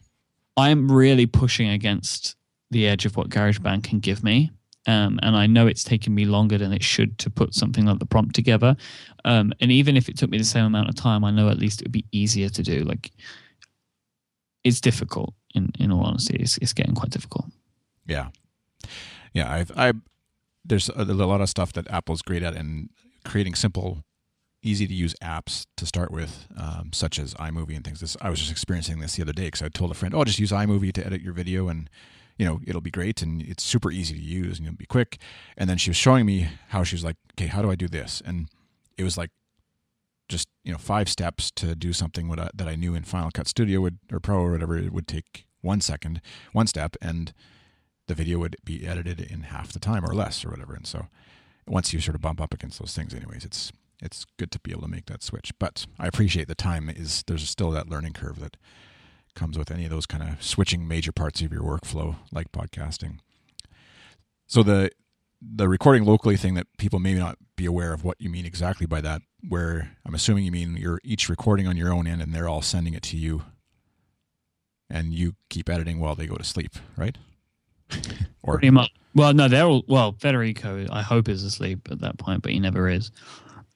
I'm 0.57 0.93
really 0.93 1.27
pushing 1.27 1.69
against 1.69 2.37
the 2.71 2.87
edge 2.87 3.05
of 3.05 3.17
what 3.17 3.31
GarageBand 3.31 3.83
can 3.83 3.99
give 3.99 4.23
me. 4.23 4.53
Um, 4.87 5.18
and 5.23 5.35
I 5.35 5.47
know 5.47 5.66
it's 5.66 5.85
taken 5.85 6.14
me 6.14 6.27
longer 6.27 6.59
than 6.59 6.73
it 6.73 6.83
should 6.83 7.18
to 7.18 7.31
put 7.31 7.55
something 7.55 7.87
like 7.87 7.99
the 7.99 8.07
prompt 8.07 8.35
together. 8.35 8.77
Um, 9.25 9.53
and 9.61 9.73
even 9.73 9.97
if 9.97 10.09
it 10.09 10.18
took 10.18 10.31
me 10.31 10.38
the 10.38 10.44
same 10.44 10.66
amount 10.66 10.88
of 10.90 10.94
time, 10.94 11.25
I 11.25 11.31
know 11.31 11.49
at 11.49 11.59
least 11.59 11.81
it 11.81 11.87
would 11.87 11.92
be 11.92 12.05
easier 12.12 12.51
to 12.51 12.62
do. 12.62 12.85
Like, 12.85 13.11
it's 14.62 14.81
difficult. 14.81 15.35
In 15.55 15.70
in 15.79 15.92
all 15.92 16.05
honesty, 16.05 16.37
it's 16.37 16.59
it's 16.59 16.73
getting 16.73 16.94
quite 16.94 17.11
difficult. 17.11 17.47
Yeah, 18.07 18.29
yeah. 19.33 19.53
I've 19.53 19.70
I 19.77 19.92
there's 20.64 20.88
a, 20.88 21.03
a 21.03 21.05
lot 21.05 21.40
of 21.40 21.49
stuff 21.49 21.73
that 21.75 21.88
Apple's 21.90 22.23
great 22.23 22.42
at 22.42 22.57
in 22.57 22.90
creating 23.25 23.55
simple, 23.55 24.03
easy 24.62 24.87
to 24.87 24.94
use 24.94 25.14
apps 25.23 25.66
to 25.77 25.87
start 25.87 26.11
with, 26.11 26.49
um, 26.59 26.90
such 26.92 27.18
as 27.18 27.35
iMovie 27.35 27.77
and 27.77 27.85
things. 27.85 28.01
This 28.01 28.16
I 28.20 28.31
was 28.31 28.40
just 28.40 28.51
experiencing 28.51 28.99
this 28.99 29.14
the 29.14 29.23
other 29.23 29.33
day 29.33 29.44
because 29.44 29.62
I 29.62 29.68
told 29.68 29.92
a 29.92 29.94
friend, 29.94 30.14
"Oh, 30.14 30.25
just 30.25 30.40
use 30.40 30.51
iMovie 30.51 30.92
to 30.94 31.07
edit 31.07 31.23
your 31.23 31.33
video 31.33 31.68
and." 31.68 31.88
You 32.37 32.47
know, 32.47 32.61
it'll 32.66 32.81
be 32.81 32.90
great 32.90 33.23
and 33.23 33.40
it's 33.42 33.62
super 33.62 33.90
easy 33.90 34.14
to 34.14 34.20
use 34.20 34.59
and 34.59 34.66
it'll 34.66 34.77
be 34.77 34.87
quick. 34.87 35.18
And 35.57 35.70
then 35.70 35.79
she 35.79 35.90
was 35.90 35.97
showing 35.97 36.27
me 36.27 36.49
how 36.68 36.83
she 36.83 36.97
was 36.97 37.05
like, 37.05 37.16
okay, 37.33 37.47
how 37.47 37.62
do 37.62 37.70
I 37.70 37.77
do 37.77 37.88
this? 37.88 38.23
And 38.25 38.49
it 38.97 39.05
was 39.05 39.16
like 39.16 39.31
just 40.29 40.49
you 40.64 40.73
know 40.73 40.79
five 40.79 41.09
steps 41.09 41.51
to 41.53 41.75
do 41.75 41.92
something 41.92 42.31
I, 42.38 42.51
that 42.55 42.68
I 42.68 42.77
knew 42.77 42.94
in 42.94 43.05
Final 43.05 43.31
Cut 43.31 43.47
Studio 43.47 43.81
would 43.81 43.99
or 44.12 44.20
Pro 44.20 44.38
or 44.38 44.53
whatever 44.53 44.77
it 44.77 44.92
would 44.92 45.07
take 45.07 45.47
one 45.61 45.81
second, 45.81 46.20
one 46.53 46.66
step, 46.66 46.97
and 47.01 47.33
the 48.07 48.14
video 48.14 48.38
would 48.38 48.57
be 48.64 48.87
edited 48.87 49.20
in 49.20 49.44
half 49.44 49.73
the 49.73 49.81
time 49.81 50.05
or 50.05 50.14
less 50.14 50.44
or 50.44 50.51
whatever. 50.51 50.75
And 50.75 50.87
so 50.87 51.07
once 51.66 51.92
you 51.92 52.01
sort 52.01 52.14
of 52.14 52.20
bump 52.20 52.40
up 52.40 52.53
against 52.53 52.79
those 52.79 52.94
things, 52.94 53.14
anyways, 53.14 53.44
it's 53.44 53.73
it's 54.03 54.27
good 54.38 54.51
to 54.51 54.59
be 54.59 54.73
able 54.73 54.83
to 54.83 54.88
make 54.88 55.07
that 55.07 55.23
switch. 55.23 55.53
But 55.59 55.87
I 55.99 56.07
appreciate 56.07 56.49
the 56.49 56.55
time 56.55 56.90
is 56.90 57.25
there's 57.27 57.49
still 57.49 57.70
that 57.70 57.88
learning 57.88 58.12
curve 58.12 58.40
that 58.40 58.57
comes 59.35 59.59
with 59.59 59.70
any 59.70 59.85
of 59.85 59.90
those 59.90 60.07
kind 60.07 60.23
of 60.23 60.42
switching 60.42 60.87
major 60.87 61.12
parts 61.12 61.40
of 61.40 61.53
your 61.53 61.62
workflow, 61.62 62.16
like 62.33 62.53
podcasting. 62.53 63.18
So 64.47 64.62
the 64.62 64.90
the 65.40 65.68
recording 65.68 66.05
locally 66.05 66.37
thing 66.37 66.55
that 66.55 66.66
people 66.79 66.99
may 66.99 67.14
not 67.14 67.37
be 67.57 67.66
aware 67.66 67.92
of 67.92 68.03
what 68.03 68.20
you 68.20 68.31
mean 68.31 68.47
exactly 68.47 68.87
by 68.87 69.01
that, 69.03 69.23
where 69.47 69.97
I'm 70.07 70.14
assuming 70.14 70.44
you 70.44 70.53
mean 70.53 70.77
you're 70.77 71.01
each 71.05 71.29
recording 71.29 71.66
on 71.66 71.77
your 71.77 71.92
own 71.92 72.07
end 72.07 72.23
and 72.23 72.35
they're 72.35 72.49
all 72.49 72.62
sending 72.62 72.94
it 72.94 73.03
to 73.05 73.16
you 73.16 73.42
and 74.88 75.12
you 75.12 75.35
keep 75.51 75.68
editing 75.68 75.99
while 76.01 76.14
they 76.14 76.27
go 76.27 76.37
to 76.37 76.44
sleep, 76.44 76.73
right? 76.97 77.18
or 78.42 78.55
Pretty 78.55 78.70
much. 78.70 78.90
Well, 79.14 79.33
no, 79.33 79.49
they're 79.49 79.64
all. 79.64 79.85
Well, 79.87 80.16
Federico, 80.18 80.87
I 80.90 81.03
hope, 81.03 81.29
is 81.29 81.42
asleep 81.44 81.88
at 81.90 82.01
that 82.01 82.18
point, 82.18 82.42
but 82.42 82.53
he 82.53 82.59
never 82.59 82.88
is. 82.88 83.11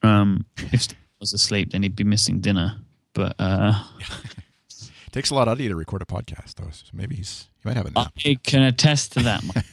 Um, 0.01 0.45
if 0.57 0.81
Steve 0.81 0.97
was 1.19 1.33
asleep, 1.33 1.71
then 1.71 1.83
he'd 1.83 1.95
be 1.95 2.03
missing 2.03 2.39
dinner. 2.39 2.77
But 3.13 3.35
uh, 3.39 3.73
takes 5.11 5.29
a 5.29 5.35
lot 5.35 5.47
out 5.47 5.53
of 5.53 5.61
you 5.61 5.69
to 5.69 5.75
record 5.75 6.01
a 6.01 6.05
podcast, 6.05 6.55
though. 6.55 6.69
So 6.71 6.85
maybe 6.93 7.15
he's 7.15 7.47
he 7.61 7.69
might 7.69 7.77
have 7.77 7.85
a 7.85 7.91
nap. 7.91 8.13
I 8.25 8.37
can 8.43 8.63
attest 8.63 9.13
to 9.13 9.19
that. 9.23 9.43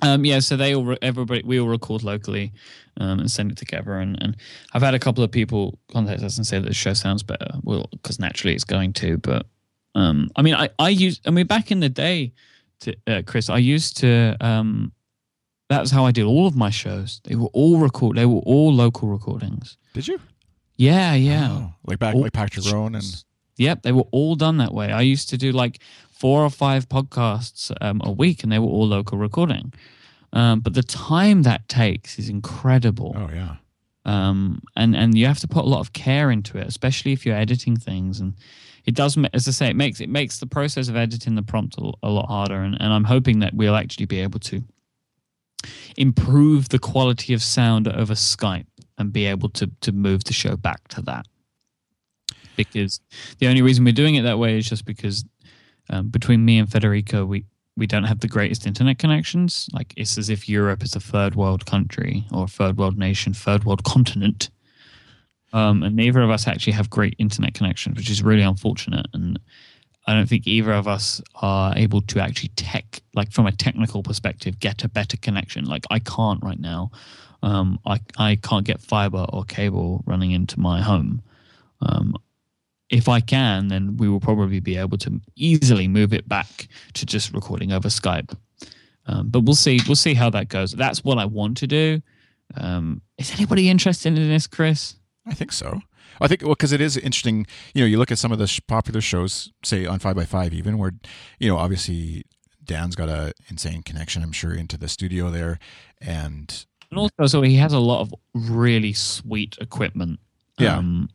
Um, 0.00 0.24
yeah, 0.24 0.38
so 0.38 0.56
they 0.56 0.74
all 0.74 0.96
everybody 1.02 1.42
we 1.44 1.58
all 1.58 1.68
record 1.68 2.04
locally 2.04 2.52
um, 2.98 3.18
and 3.18 3.30
send 3.30 3.50
it 3.50 3.58
together, 3.58 3.98
and, 3.98 4.20
and 4.22 4.36
I've 4.72 4.82
had 4.82 4.94
a 4.94 4.98
couple 4.98 5.24
of 5.24 5.32
people 5.32 5.78
contact 5.90 6.22
us 6.22 6.36
and 6.36 6.46
say 6.46 6.58
that 6.58 6.68
the 6.68 6.74
show 6.74 6.92
sounds 6.92 7.22
better. 7.22 7.48
Well, 7.62 7.88
because 7.90 8.20
naturally 8.20 8.54
it's 8.54 8.64
going 8.64 8.92
to, 8.94 9.18
but 9.18 9.46
um, 9.94 10.30
I 10.36 10.42
mean, 10.42 10.54
I 10.54 10.70
I 10.78 10.90
use 10.90 11.20
I 11.26 11.30
mean 11.30 11.46
back 11.46 11.72
in 11.72 11.80
the 11.80 11.88
day, 11.88 12.32
to, 12.80 12.96
uh, 13.08 13.22
Chris, 13.26 13.50
I 13.50 13.58
used 13.58 13.96
to 13.98 14.36
um, 14.40 14.92
that 15.68 15.80
was 15.80 15.90
how 15.90 16.06
I 16.06 16.12
did 16.12 16.24
all 16.24 16.46
of 16.46 16.54
my 16.54 16.70
shows. 16.70 17.20
They 17.24 17.34
were 17.34 17.50
all 17.52 17.78
record. 17.78 18.16
They 18.16 18.26
were 18.26 18.40
all 18.40 18.72
local 18.72 19.08
recordings. 19.08 19.78
Did 19.94 20.06
you? 20.06 20.20
Yeah, 20.78 21.14
yeah. 21.14 21.48
Oh, 21.50 21.74
like 21.84 21.98
back 21.98 22.14
All 22.14 22.22
like 22.22 22.32
Patrick 22.32 22.64
Rhone 22.72 22.94
and 22.94 23.24
Yep, 23.58 23.82
they 23.82 23.92
were 23.92 24.06
all 24.12 24.36
done 24.36 24.58
that 24.58 24.72
way. 24.72 24.92
I 24.92 25.00
used 25.00 25.28
to 25.30 25.36
do 25.36 25.50
like 25.50 25.80
four 26.10 26.44
or 26.44 26.50
five 26.50 26.88
podcasts 26.88 27.72
um, 27.80 28.00
a 28.04 28.12
week, 28.12 28.42
and 28.42 28.52
they 28.52 28.60
were 28.60 28.68
all 28.68 28.86
local 28.86 29.18
recording. 29.18 29.74
Um, 30.32 30.60
but 30.60 30.74
the 30.74 30.82
time 30.82 31.42
that 31.42 31.68
takes 31.68 32.18
is 32.18 32.28
incredible, 32.28 33.14
oh 33.16 33.28
yeah, 33.34 33.56
um, 34.04 34.62
and 34.76 34.94
and 34.94 35.18
you 35.18 35.26
have 35.26 35.40
to 35.40 35.48
put 35.48 35.64
a 35.64 35.68
lot 35.68 35.80
of 35.80 35.92
care 35.92 36.30
into 36.30 36.56
it, 36.56 36.68
especially 36.68 37.12
if 37.12 37.26
you're 37.26 37.34
editing 37.34 37.76
things. 37.76 38.20
And 38.20 38.34
it 38.84 38.94
does, 38.94 39.18
as 39.32 39.48
I 39.48 39.50
say, 39.50 39.68
it 39.70 39.76
makes 39.76 40.00
it 40.00 40.08
makes 40.08 40.38
the 40.38 40.46
process 40.46 40.88
of 40.88 40.96
editing 40.96 41.34
the 41.34 41.42
prompt 41.42 41.76
a, 41.78 41.92
a 42.02 42.10
lot 42.10 42.28
harder. 42.28 42.62
And, 42.62 42.76
and 42.80 42.92
I'm 42.92 43.04
hoping 43.04 43.40
that 43.40 43.54
we'll 43.54 43.74
actually 43.74 44.06
be 44.06 44.20
able 44.20 44.38
to 44.40 44.62
improve 45.96 46.68
the 46.68 46.78
quality 46.78 47.34
of 47.34 47.42
sound 47.42 47.88
over 47.88 48.14
Skype 48.14 48.66
and 48.98 49.12
be 49.12 49.26
able 49.26 49.48
to 49.50 49.70
to 49.80 49.92
move 49.92 50.24
the 50.24 50.32
show 50.32 50.56
back 50.56 50.86
to 50.88 51.02
that. 51.02 51.26
Because 52.56 53.00
the 53.38 53.46
only 53.46 53.62
reason 53.62 53.84
we're 53.84 53.92
doing 53.92 54.16
it 54.16 54.22
that 54.22 54.38
way 54.38 54.58
is 54.58 54.68
just 54.68 54.84
because 54.84 55.24
um, 55.90 56.08
between 56.08 56.44
me 56.44 56.58
and 56.58 56.70
Federico, 56.70 57.24
we 57.24 57.44
we 57.76 57.86
don't 57.86 58.04
have 58.04 58.20
the 58.20 58.28
greatest 58.28 58.66
internet 58.66 58.98
connections. 58.98 59.68
Like 59.72 59.94
it's 59.96 60.18
as 60.18 60.28
if 60.28 60.48
Europe 60.48 60.82
is 60.82 60.96
a 60.96 61.00
third 61.00 61.36
world 61.36 61.64
country 61.64 62.26
or 62.32 62.48
third 62.48 62.76
world 62.76 62.98
nation, 62.98 63.32
third 63.32 63.64
world 63.64 63.84
continent. 63.84 64.50
Um, 65.52 65.82
and 65.82 65.96
neither 65.96 66.20
of 66.20 66.28
us 66.28 66.46
actually 66.46 66.74
have 66.74 66.90
great 66.90 67.14
internet 67.18 67.54
connections, 67.54 67.96
which 67.96 68.10
is 68.10 68.22
really 68.22 68.42
unfortunate. 68.42 69.06
And 69.14 69.38
I 70.08 70.14
don't 70.14 70.26
think 70.26 70.46
either 70.46 70.72
of 70.72 70.88
us 70.88 71.20
are 71.34 71.76
able 71.76 72.00
to 72.00 72.18
actually 72.18 72.48
tech, 72.56 73.02
like 73.12 73.30
from 73.30 73.46
a 73.46 73.52
technical 73.52 74.02
perspective, 74.02 74.58
get 74.58 74.82
a 74.82 74.88
better 74.88 75.18
connection. 75.18 75.66
Like 75.66 75.84
I 75.90 75.98
can't 75.98 76.42
right 76.42 76.58
now. 76.58 76.92
Um, 77.42 77.78
I 77.84 78.00
I 78.16 78.36
can't 78.36 78.64
get 78.64 78.80
fiber 78.80 79.26
or 79.28 79.44
cable 79.44 80.02
running 80.06 80.30
into 80.30 80.58
my 80.58 80.80
home. 80.80 81.20
Um, 81.82 82.14
if 82.88 83.06
I 83.06 83.20
can, 83.20 83.68
then 83.68 83.98
we 83.98 84.08
will 84.08 84.18
probably 84.18 84.60
be 84.60 84.78
able 84.78 84.96
to 84.96 85.20
easily 85.36 85.88
move 85.88 86.14
it 86.14 86.26
back 86.26 86.68
to 86.94 87.04
just 87.04 87.34
recording 87.34 87.70
over 87.72 87.88
Skype. 87.88 88.34
Um, 89.04 89.28
but 89.28 89.40
we'll 89.40 89.56
see. 89.56 89.78
We'll 89.86 89.94
see 89.94 90.14
how 90.14 90.30
that 90.30 90.48
goes. 90.48 90.72
That's 90.72 91.04
what 91.04 91.18
I 91.18 91.26
want 91.26 91.58
to 91.58 91.66
do. 91.66 92.00
Um, 92.56 93.02
is 93.18 93.30
anybody 93.34 93.68
interested 93.68 94.16
in 94.16 94.28
this, 94.30 94.46
Chris? 94.46 94.94
I 95.26 95.34
think 95.34 95.52
so. 95.52 95.82
I 96.20 96.28
think 96.28 96.42
well 96.42 96.50
because 96.50 96.72
it 96.72 96.80
is 96.80 96.96
interesting. 96.96 97.46
You 97.74 97.82
know, 97.82 97.86
you 97.86 97.98
look 97.98 98.10
at 98.10 98.18
some 98.18 98.32
of 98.32 98.38
the 98.38 98.46
sh- 98.46 98.60
popular 98.66 99.00
shows, 99.00 99.52
say 99.64 99.86
on 99.86 99.98
Five 99.98 100.16
by 100.16 100.24
Five, 100.24 100.52
even 100.54 100.78
where 100.78 100.92
you 101.38 101.48
know 101.48 101.56
obviously 101.56 102.24
Dan's 102.64 102.96
got 102.96 103.08
a 103.08 103.32
insane 103.48 103.82
connection, 103.82 104.22
I'm 104.22 104.32
sure, 104.32 104.54
into 104.54 104.76
the 104.76 104.88
studio 104.88 105.30
there, 105.30 105.58
and 106.00 106.66
And 106.90 106.98
also, 106.98 107.26
so 107.26 107.42
he 107.42 107.56
has 107.56 107.72
a 107.72 107.78
lot 107.78 108.00
of 108.00 108.14
really 108.34 108.92
sweet 108.92 109.56
equipment. 109.60 110.20
Yeah. 110.58 110.76
Um, 110.76 111.08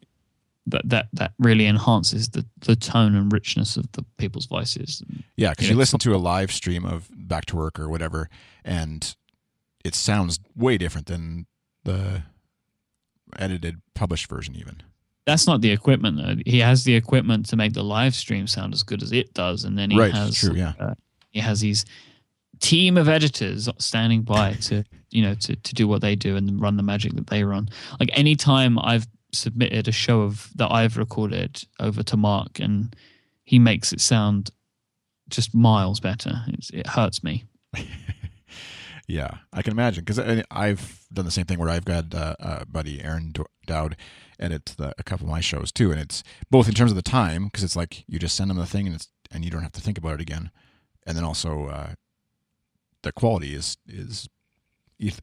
that 0.66 0.88
that 0.89 1.08
that 1.13 1.34
really 1.39 1.66
enhances 1.66 2.30
the 2.30 2.46
the 2.62 2.76
tone 2.76 3.16
and 3.16 3.32
richness 3.32 3.76
of 3.76 3.92
the 3.92 4.06
people's 4.18 4.46
voices. 4.46 5.04
Yeah, 5.36 5.50
because 5.50 5.66
You 5.66 5.72
you 5.72 5.76
know, 5.76 5.80
listen 5.80 6.00
to 6.00 6.16
a 6.16 6.18
live 6.18 6.52
stream 6.52 6.86
of 6.86 7.10
Back 7.12 7.46
to 7.48 7.58
Work 7.58 7.80
or 7.80 7.89
whatever, 7.89 8.30
and 8.63 9.13
it 9.84 9.94
sounds 9.94 10.39
way 10.56 10.78
different 10.78 11.08
than 11.08 11.48
the 11.84 12.24
edited, 13.38 13.82
published 13.94 14.30
version, 14.30 14.56
even. 14.56 14.84
That's 15.25 15.47
not 15.47 15.62
the 15.62 15.71
equipment 15.71 16.17
though. 16.17 16.36
He 16.45 16.59
has 16.59 16.83
the 16.83 16.95
equipment 16.95 17.45
to 17.47 17.55
make 17.55 17.73
the 17.73 17.83
live 17.83 18.13
stream 18.15 18.45
sound 18.47 18.73
as 18.73 18.83
good 18.83 19.01
as 19.01 19.12
it 19.12 19.33
does, 19.33 19.63
and 19.63 19.77
then 19.77 19.89
he 19.91 19.97
Right, 19.99 20.13
has 20.13 20.36
true, 20.36 20.53
yeah. 20.55 20.73
uh, 20.79 20.93
he 21.31 21.39
has 21.39 21.62
these 21.62 21.86
team 22.59 22.97
of 22.97 23.07
editors 23.09 23.67
standing 23.77 24.21
by 24.23 24.53
to 24.62 24.83
you 25.12 25.21
know 25.21 25.33
to 25.36 25.55
to 25.55 25.73
do 25.73 25.88
what 25.88 26.01
they 26.01 26.15
do 26.15 26.36
and 26.36 26.59
run 26.62 26.77
the 26.77 26.83
magic 26.83 27.13
that 27.13 27.27
they 27.27 27.43
run. 27.43 27.69
Like 27.99 28.09
anytime 28.13 28.77
I've 28.79 29.07
submitted 29.31 29.88
a 29.88 29.91
show 29.91 30.21
of 30.21 30.49
that 30.55 30.71
I've 30.71 30.97
recorded 30.97 31.63
over 31.79 32.03
to 32.03 32.17
Mark, 32.17 32.59
and 32.59 32.95
he 33.45 33.59
makes 33.59 33.93
it 33.93 34.01
sound 34.01 34.51
just 35.29 35.55
miles 35.55 35.99
better. 36.01 36.43
It's, 36.49 36.69
it 36.71 36.88
hurts 36.88 37.23
me. 37.23 37.45
Yeah, 39.05 39.31
I 39.51 39.62
can 39.62 39.73
imagine 39.73 40.05
because 40.05 40.17
I've 40.49 41.01
done 41.12 41.25
the 41.25 41.31
same 41.31 41.45
thing 41.45 41.59
where 41.59 41.67
I've 41.69 41.83
got 41.83 42.15
uh, 42.15 42.36
a 42.39 42.65
buddy 42.65 43.03
Aaron 43.03 43.33
Dowd 43.65 43.97
edit 44.43 44.73
the, 44.77 44.93
a 44.97 45.03
couple 45.03 45.25
of 45.25 45.32
my 45.32 45.39
shows 45.39 45.71
too, 45.71 45.91
and 45.91 45.99
it's 45.99 46.23
both 46.51 46.67
in 46.67 46.73
terms 46.73 46.91
of 46.91 46.95
the 46.95 47.01
time 47.01 47.45
because 47.45 47.63
it's 47.63 47.75
like 47.75 48.03
you 48.08 48.19
just 48.19 48.36
send 48.36 48.49
them 48.49 48.58
the 48.58 48.65
thing 48.65 48.86
and 48.86 48.95
it's 48.95 49.10
and 49.32 49.43
you 49.43 49.49
don't 49.49 49.63
have 49.63 49.71
to 49.71 49.82
think 49.82 49.97
about 49.97 50.13
it 50.13 50.21
again, 50.21 50.51
and 51.08 51.17
then 51.17 51.23
also 51.23 51.67
uh, 51.67 51.93
the 53.01 53.12
quality 53.12 53.56
is 53.56 53.77
is 53.88 54.29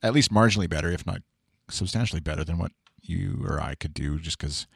at 0.03 0.13
least 0.13 0.33
marginally 0.33 0.69
better, 0.69 0.91
if 0.91 1.07
not 1.07 1.23
substantially 1.69 2.21
better 2.21 2.45
than 2.45 2.59
what 2.59 2.73
you 3.01 3.45
or 3.47 3.61
I 3.61 3.75
could 3.75 3.95
do, 3.95 4.19
just 4.19 4.39
because 4.39 4.67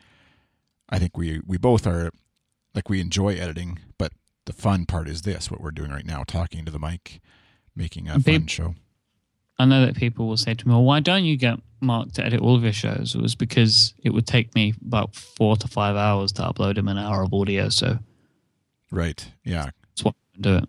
I 0.88 0.98
think 0.98 1.16
we 1.16 1.40
we 1.46 1.58
both 1.58 1.86
are 1.86 2.10
like 2.74 2.88
we 2.88 3.00
enjoy 3.00 3.34
editing, 3.34 3.78
but 3.98 4.12
the 4.46 4.52
fun 4.52 4.84
part 4.86 5.08
is 5.08 5.22
this 5.22 5.50
what 5.50 5.60
we're 5.60 5.70
doing 5.70 5.90
right 5.90 6.06
now, 6.06 6.22
talking 6.24 6.64
to 6.64 6.70
the 6.72 6.78
mic, 6.78 7.20
making 7.74 8.08
a 8.08 8.18
fun 8.20 8.46
show. 8.46 8.74
I 9.58 9.64
know 9.66 9.86
that 9.86 9.96
people 9.96 10.26
will 10.26 10.36
say 10.36 10.54
to 10.54 10.68
me, 10.68 10.72
"Well, 10.74 10.84
why 10.84 11.00
don't 11.00 11.24
you 11.24 11.36
get 11.36 11.60
Mark 11.80 12.12
to 12.12 12.24
edit 12.24 12.40
all 12.40 12.56
of 12.56 12.62
your 12.64 12.72
shows?" 12.72 13.14
It 13.14 13.20
was 13.22 13.34
because 13.34 13.94
it 14.02 14.10
would 14.10 14.26
take 14.26 14.54
me 14.54 14.74
about 14.84 15.14
four 15.14 15.56
to 15.56 15.68
five 15.68 15.96
hours 15.96 16.32
to 16.32 16.42
upload 16.42 16.76
him 16.78 16.88
an 16.88 16.98
hour 16.98 17.22
of 17.22 17.32
audio, 17.32 17.68
so 17.68 17.98
Right. 18.90 19.26
Yeah. 19.44 19.70
that's 19.88 20.04
why 20.04 20.12
I 20.36 20.40
do 20.40 20.56
it. 20.56 20.68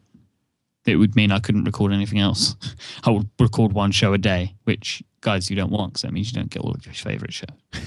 It 0.85 0.97
would 0.97 1.15
mean 1.15 1.31
I 1.31 1.39
couldn't 1.39 1.63
record 1.63 1.91
anything 1.93 2.19
else. 2.19 2.55
I 3.03 3.09
would 3.09 3.27
record 3.39 3.73
one 3.73 3.91
show 3.91 4.13
a 4.13 4.17
day, 4.19 4.53
which 4.65 5.01
guys 5.21 5.49
you 5.49 5.55
don't 5.55 5.71
want 5.71 5.93
because 5.93 6.03
that 6.03 6.13
means 6.13 6.31
you 6.31 6.39
don't 6.39 6.51
get 6.51 6.61
all 6.61 6.71
of 6.71 6.85
your 6.85 6.93
favorite 6.93 7.33
shows. 7.33 7.49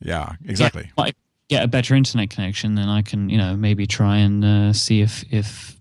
Yeah. 0.00 0.32
Exactly. 0.44 0.82
If 0.82 0.98
I 0.98 1.12
get 1.48 1.64
a 1.64 1.68
better 1.68 1.94
internet 1.94 2.30
connection, 2.30 2.74
then 2.74 2.88
I 2.88 3.02
can, 3.02 3.30
you 3.30 3.38
know, 3.38 3.56
maybe 3.56 3.86
try 3.86 4.18
and 4.18 4.44
uh, 4.44 4.72
see 4.72 5.00
if 5.00 5.24
if 5.32 5.78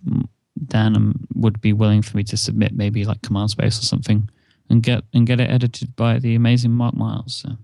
Dan 0.67 0.95
um, 0.95 1.27
would 1.35 1.61
be 1.61 1.73
willing 1.73 2.01
for 2.01 2.17
me 2.17 2.23
to 2.23 2.37
submit 2.37 2.73
maybe 2.73 3.05
like 3.05 3.21
Command 3.21 3.51
Space 3.51 3.79
or 3.79 3.83
something, 3.83 4.29
and 4.69 4.83
get 4.83 5.03
and 5.13 5.27
get 5.27 5.39
it 5.39 5.49
edited 5.49 5.95
by 5.95 6.19
the 6.19 6.35
amazing 6.35 6.71
Mark 6.71 6.95
Miles. 6.95 7.35
So. 7.35 7.57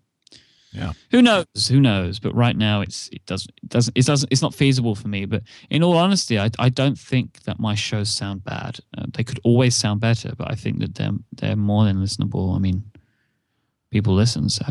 Yeah. 0.74 0.94
Who 1.12 1.22
knows? 1.22 1.68
Who 1.70 1.82
knows? 1.82 2.20
But 2.20 2.34
right 2.34 2.56
now, 2.56 2.80
it's 2.80 3.10
it 3.10 3.26
doesn't 3.26 3.52
it 3.62 3.70
doesn't 3.70 3.98
it 3.98 4.06
doesn't 4.06 4.32
it's 4.32 4.42
not 4.42 4.54
feasible 4.56 4.96
for 4.96 5.10
me. 5.10 5.26
But 5.26 5.44
in 5.70 5.84
all 5.84 5.98
honesty, 5.98 6.40
I 6.40 6.50
I 6.60 6.70
don't 6.70 6.98
think 6.98 7.44
that 7.44 7.60
my 7.60 7.76
shows 7.76 8.10
sound 8.10 8.46
bad. 8.46 8.80
Uh, 8.98 9.06
they 9.14 9.24
could 9.24 9.40
always 9.44 9.76
sound 9.76 10.00
better, 10.00 10.34
but 10.38 10.50
I 10.50 10.56
think 10.56 10.80
that 10.80 10.96
they're 10.96 11.12
they're 11.34 11.58
more 11.58 11.84
than 11.84 11.98
listenable. 11.98 12.56
I 12.56 12.60
mean, 12.60 12.84
people 13.90 14.14
listen, 14.14 14.48
so 14.48 14.66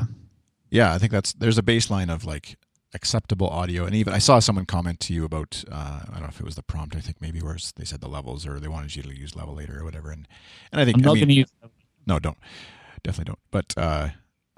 Yeah. 0.70 0.94
I 0.94 0.98
think 0.98 1.12
that's 1.12 1.34
there's 1.34 1.58
a 1.58 1.62
baseline 1.62 2.10
of 2.10 2.24
like 2.24 2.56
acceptable 2.94 3.48
audio, 3.48 3.84
and 3.84 3.94
even 3.94 4.12
I 4.12 4.18
saw 4.18 4.38
someone 4.38 4.66
comment 4.66 5.00
to 5.00 5.14
you 5.14 5.24
about 5.24 5.64
uh, 5.70 6.00
I 6.08 6.12
don't 6.12 6.22
know 6.22 6.28
if 6.28 6.40
it 6.40 6.44
was 6.44 6.56
the 6.56 6.62
prompt. 6.62 6.96
I 6.96 7.00
think 7.00 7.20
maybe 7.20 7.40
where 7.40 7.56
they 7.76 7.84
said 7.84 8.00
the 8.00 8.08
levels 8.08 8.46
or 8.46 8.58
they 8.60 8.68
wanted 8.68 8.96
you 8.96 9.02
to 9.02 9.16
use 9.16 9.32
Levelator 9.32 9.80
or 9.80 9.84
whatever. 9.84 10.10
And 10.10 10.26
and 10.72 10.80
I 10.80 10.84
think 10.84 10.96
I'm 10.98 11.02
not 11.02 11.12
I 11.12 11.14
mean, 11.14 11.20
going 11.20 11.28
to 11.28 11.34
use. 11.34 11.52
no, 12.06 12.18
don't 12.18 12.38
definitely 13.02 13.30
don't. 13.30 13.38
But 13.50 13.74
uh, 13.76 14.08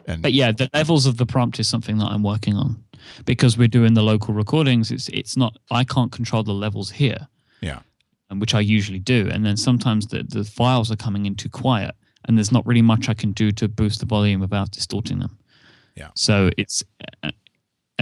and 0.07 0.23
But 0.23 0.33
yeah, 0.33 0.53
the 0.53 0.69
levels 0.75 1.07
of 1.07 1.17
the 1.17 1.27
prompt 1.27 1.61
is 1.61 1.69
something 1.69 1.99
that 1.99 2.07
I'm 2.07 2.23
working 2.23 2.57
on 2.57 2.83
because 3.25 3.57
we're 3.59 3.69
doing 3.69 3.95
the 3.95 4.03
local 4.03 4.35
recordings. 4.35 4.91
It's 4.91 5.09
it's 5.09 5.37
not 5.37 5.59
I 5.71 5.85
can't 5.85 6.11
control 6.13 6.43
the 6.43 6.55
levels 6.55 6.91
here. 6.91 7.29
Yeah. 7.61 7.81
and 8.31 8.41
which 8.41 8.55
I 8.55 8.61
usually 8.61 8.99
do. 8.99 9.29
And 9.31 9.45
then 9.47 9.57
sometimes 9.57 10.07
the, 10.09 10.25
the 10.25 10.43
files 10.43 10.91
are 10.91 10.97
coming 10.97 11.27
in 11.27 11.35
too 11.37 11.49
quiet, 11.51 11.95
and 12.25 12.37
there's 12.37 12.51
not 12.51 12.67
really 12.67 12.83
much 12.83 13.09
I 13.09 13.15
can 13.15 13.33
do 13.33 13.53
to 13.53 13.69
boost 13.69 14.01
the 14.01 14.07
volume 14.07 14.41
without 14.41 14.71
distorting 14.73 15.19
them. 15.21 15.39
Yeah. 15.95 16.09
So 16.17 16.51
it's, 16.57 16.83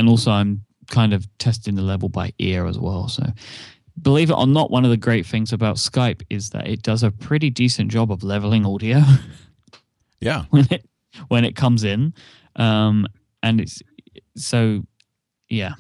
and 0.01 0.09
also 0.09 0.31
I'm 0.31 0.65
kind 0.89 1.13
of 1.13 1.29
testing 1.39 1.77
the 1.77 1.83
level 1.83 2.09
by 2.09 2.33
ear 2.39 2.67
as 2.67 2.79
well. 2.79 3.07
So 3.07 3.23
believe 4.01 4.31
it 4.31 4.35
or 4.35 4.47
not, 4.47 4.71
one 4.71 4.85
of 4.85 4.91
the 4.91 4.97
great 4.97 5.27
things 5.27 5.53
about 5.53 5.77
Skype 5.77 6.23
is 6.31 6.51
that 6.51 6.67
it 6.67 6.83
does 6.83 7.03
a 7.03 7.11
pretty 7.11 7.51
decent 7.51 7.91
job 7.93 8.11
of 8.11 8.25
leveling 8.25 8.65
audio 8.65 9.03
yeah, 10.21 10.47
when 10.51 10.67
it 10.71 10.89
when 11.29 11.45
it 11.45 11.55
comes 11.55 11.85
in, 11.85 12.15
um, 12.57 13.07
and 13.43 13.61
it's 13.61 13.83
so 14.37 14.83
yeah. 15.49 15.75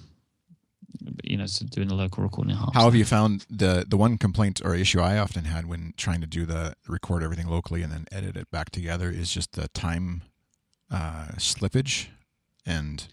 You 1.24 1.38
know, 1.38 1.46
so 1.46 1.64
doing 1.64 1.88
the 1.88 1.94
local 1.94 2.22
recording. 2.22 2.54
How 2.54 2.84
have 2.84 2.94
you 2.94 3.06
found 3.06 3.46
the 3.48 3.86
the 3.88 3.96
one 3.96 4.18
complaint 4.18 4.60
or 4.62 4.74
issue 4.74 5.00
I 5.00 5.16
often 5.16 5.44
had 5.44 5.64
when 5.64 5.94
trying 5.96 6.20
to 6.20 6.26
do 6.26 6.44
the 6.44 6.74
record 6.86 7.22
everything 7.22 7.48
locally 7.48 7.82
and 7.82 7.90
then 7.90 8.04
edit 8.12 8.36
it 8.36 8.50
back 8.50 8.68
together 8.68 9.10
is 9.10 9.32
just 9.32 9.52
the 9.52 9.68
time 9.68 10.22
uh, 10.90 11.28
slippage, 11.38 12.08
and 12.66 13.08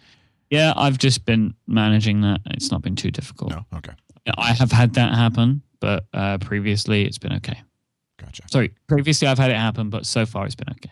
Yeah, 0.50 0.74
I've 0.76 0.98
just 0.98 1.26
been 1.26 1.54
managing 1.68 2.22
that. 2.22 2.42
It's 2.52 2.72
not 2.72 2.82
been 2.82 2.96
too 2.96 3.12
difficult. 3.12 3.52
No, 3.52 3.66
okay, 3.76 3.94
I 4.38 4.54
have 4.54 4.72
had 4.72 4.94
that 4.94 5.14
happen, 5.14 5.62
but 5.80 6.06
uh, 6.14 6.38
previously 6.38 7.06
it's 7.06 7.18
been 7.18 7.34
okay. 7.34 7.62
gotcha. 8.22 8.44
Sorry, 8.50 8.74
previously 8.88 9.28
I've 9.28 9.38
had 9.38 9.52
it 9.52 9.58
happen, 9.58 9.90
but 9.90 10.06
so 10.06 10.26
far 10.26 10.46
it's 10.46 10.56
been 10.56 10.70
okay. 10.72 10.92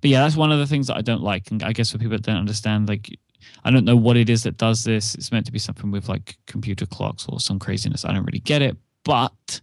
But 0.00 0.10
yeah, 0.10 0.22
that's 0.22 0.36
one 0.36 0.50
of 0.50 0.58
the 0.58 0.66
things 0.66 0.88
that 0.88 0.96
I 0.96 1.02
don't 1.02 1.22
like, 1.22 1.50
and 1.50 1.62
I 1.62 1.72
guess 1.72 1.92
for 1.92 1.98
people 1.98 2.16
that 2.16 2.22
don't 2.22 2.36
understand, 2.36 2.88
like 2.88 3.08
I 3.64 3.70
don't 3.70 3.84
know 3.84 3.96
what 3.96 4.16
it 4.16 4.28
is 4.28 4.42
that 4.44 4.56
does 4.56 4.84
this. 4.84 5.14
It's 5.14 5.30
meant 5.32 5.46
to 5.46 5.52
be 5.52 5.58
something 5.58 5.90
with 5.90 6.08
like 6.08 6.36
computer 6.46 6.86
clocks 6.86 7.26
or 7.28 7.40
some 7.40 7.58
craziness. 7.58 8.04
I 8.04 8.12
don't 8.12 8.24
really 8.24 8.40
get 8.40 8.62
it, 8.62 8.76
but 9.04 9.60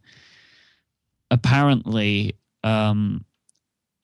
apparently 1.32 2.36
um, 2.64 3.26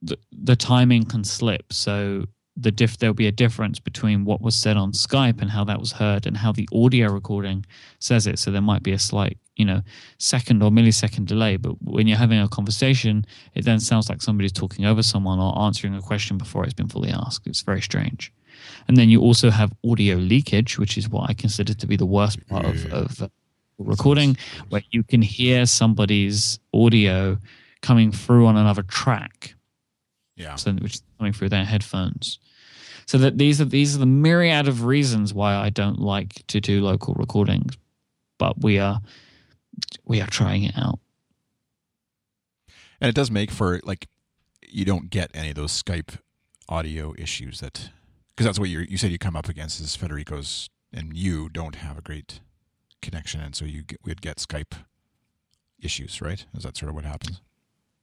the 0.01 0.17
the 0.31 0.55
timing 0.55 1.05
can 1.05 1.23
slip. 1.23 1.71
So 1.71 2.25
the 2.57 2.71
diff 2.71 2.97
there'll 2.97 3.13
be 3.13 3.27
a 3.27 3.31
difference 3.31 3.79
between 3.79 4.23
what 4.23 4.41
was 4.41 4.55
said 4.55 4.77
on 4.77 4.93
Skype 4.93 5.41
and 5.41 5.51
how 5.51 5.63
that 5.65 5.79
was 5.79 5.91
heard 5.91 6.25
and 6.25 6.37
how 6.37 6.51
the 6.51 6.67
audio 6.73 7.11
recording 7.11 7.65
says 7.99 8.27
it. 8.27 8.39
So 8.39 8.49
there 8.49 8.61
might 8.61 8.81
be 8.81 8.93
a 8.93 8.99
slight, 8.99 9.37
you 9.57 9.65
know, 9.65 9.81
second 10.19 10.63
or 10.63 10.71
millisecond 10.71 11.25
delay. 11.25 11.57
But 11.57 11.73
when 11.81 12.07
you're 12.07 12.17
having 12.17 12.39
a 12.39 12.47
conversation, 12.47 13.25
it 13.55 13.65
then 13.65 13.79
sounds 13.79 14.09
like 14.09 14.21
somebody's 14.21 14.53
talking 14.53 14.85
over 14.85 15.03
someone 15.03 15.39
or 15.39 15.57
answering 15.59 15.95
a 15.95 16.01
question 16.01 16.37
before 16.37 16.63
it's 16.63 16.73
been 16.73 16.87
fully 16.87 17.09
asked. 17.11 17.45
It's 17.45 17.61
very 17.61 17.81
strange. 17.81 18.31
And 18.87 18.95
then 18.95 19.09
you 19.09 19.19
also 19.19 19.49
have 19.49 19.73
audio 19.85 20.15
leakage, 20.15 20.77
which 20.77 20.97
is 20.97 21.09
what 21.09 21.29
I 21.29 21.33
consider 21.33 21.73
to 21.73 21.87
be 21.87 21.97
the 21.97 22.05
worst 22.05 22.45
part 22.47 22.65
of, 22.65 22.93
of 22.93 23.29
recording, 23.77 24.37
where 24.69 24.83
you 24.91 25.03
can 25.03 25.21
hear 25.21 25.65
somebody's 25.65 26.57
audio 26.73 27.37
coming 27.81 28.13
through 28.13 28.47
on 28.47 28.55
another 28.55 28.83
track 28.83 29.55
Yeah, 30.35 30.55
so 30.55 30.73
which 30.73 30.95
is 30.95 31.03
coming 31.17 31.33
through 31.33 31.49
their 31.49 31.65
headphones. 31.65 32.39
So 33.05 33.17
that 33.19 33.37
these 33.37 33.61
are 33.61 33.65
these 33.65 33.95
are 33.95 33.99
the 33.99 34.05
myriad 34.05 34.67
of 34.67 34.83
reasons 34.83 35.33
why 35.33 35.55
I 35.55 35.69
don't 35.69 35.99
like 35.99 36.45
to 36.47 36.59
do 36.59 36.81
local 36.81 37.13
recordings, 37.13 37.77
but 38.39 38.61
we 38.63 38.79
are 38.79 38.99
we 40.05 40.21
are 40.21 40.27
trying 40.27 40.63
it 40.63 40.77
out. 40.77 40.99
and 43.01 43.09
it 43.09 43.15
does 43.15 43.29
make 43.29 43.51
for 43.51 43.79
like 43.83 44.07
you 44.67 44.85
don't 44.85 45.09
get 45.09 45.29
any 45.33 45.49
of 45.49 45.55
those 45.55 45.83
Skype 45.83 46.17
audio 46.67 47.13
issues 47.17 47.59
that 47.59 47.89
because 48.29 48.45
that's 48.45 48.59
what 48.59 48.69
you 48.69 48.79
you 48.89 48.97
said 48.97 49.11
you 49.11 49.17
come 49.17 49.35
up 49.35 49.47
against 49.47 49.79
is 49.79 49.95
Federico's 49.95 50.69
and 50.91 51.15
you 51.15 51.49
don't 51.49 51.75
have 51.75 51.97
a 51.97 52.01
great 52.01 52.39
connection, 53.01 53.41
and 53.41 53.55
so 53.55 53.65
you 53.65 53.83
get, 53.83 53.99
would 54.05 54.21
get 54.21 54.37
Skype 54.37 54.73
issues, 55.79 56.21
right? 56.21 56.45
Is 56.57 56.63
that 56.63 56.77
sort 56.77 56.89
of 56.89 56.95
what 56.95 57.05
happens? 57.05 57.41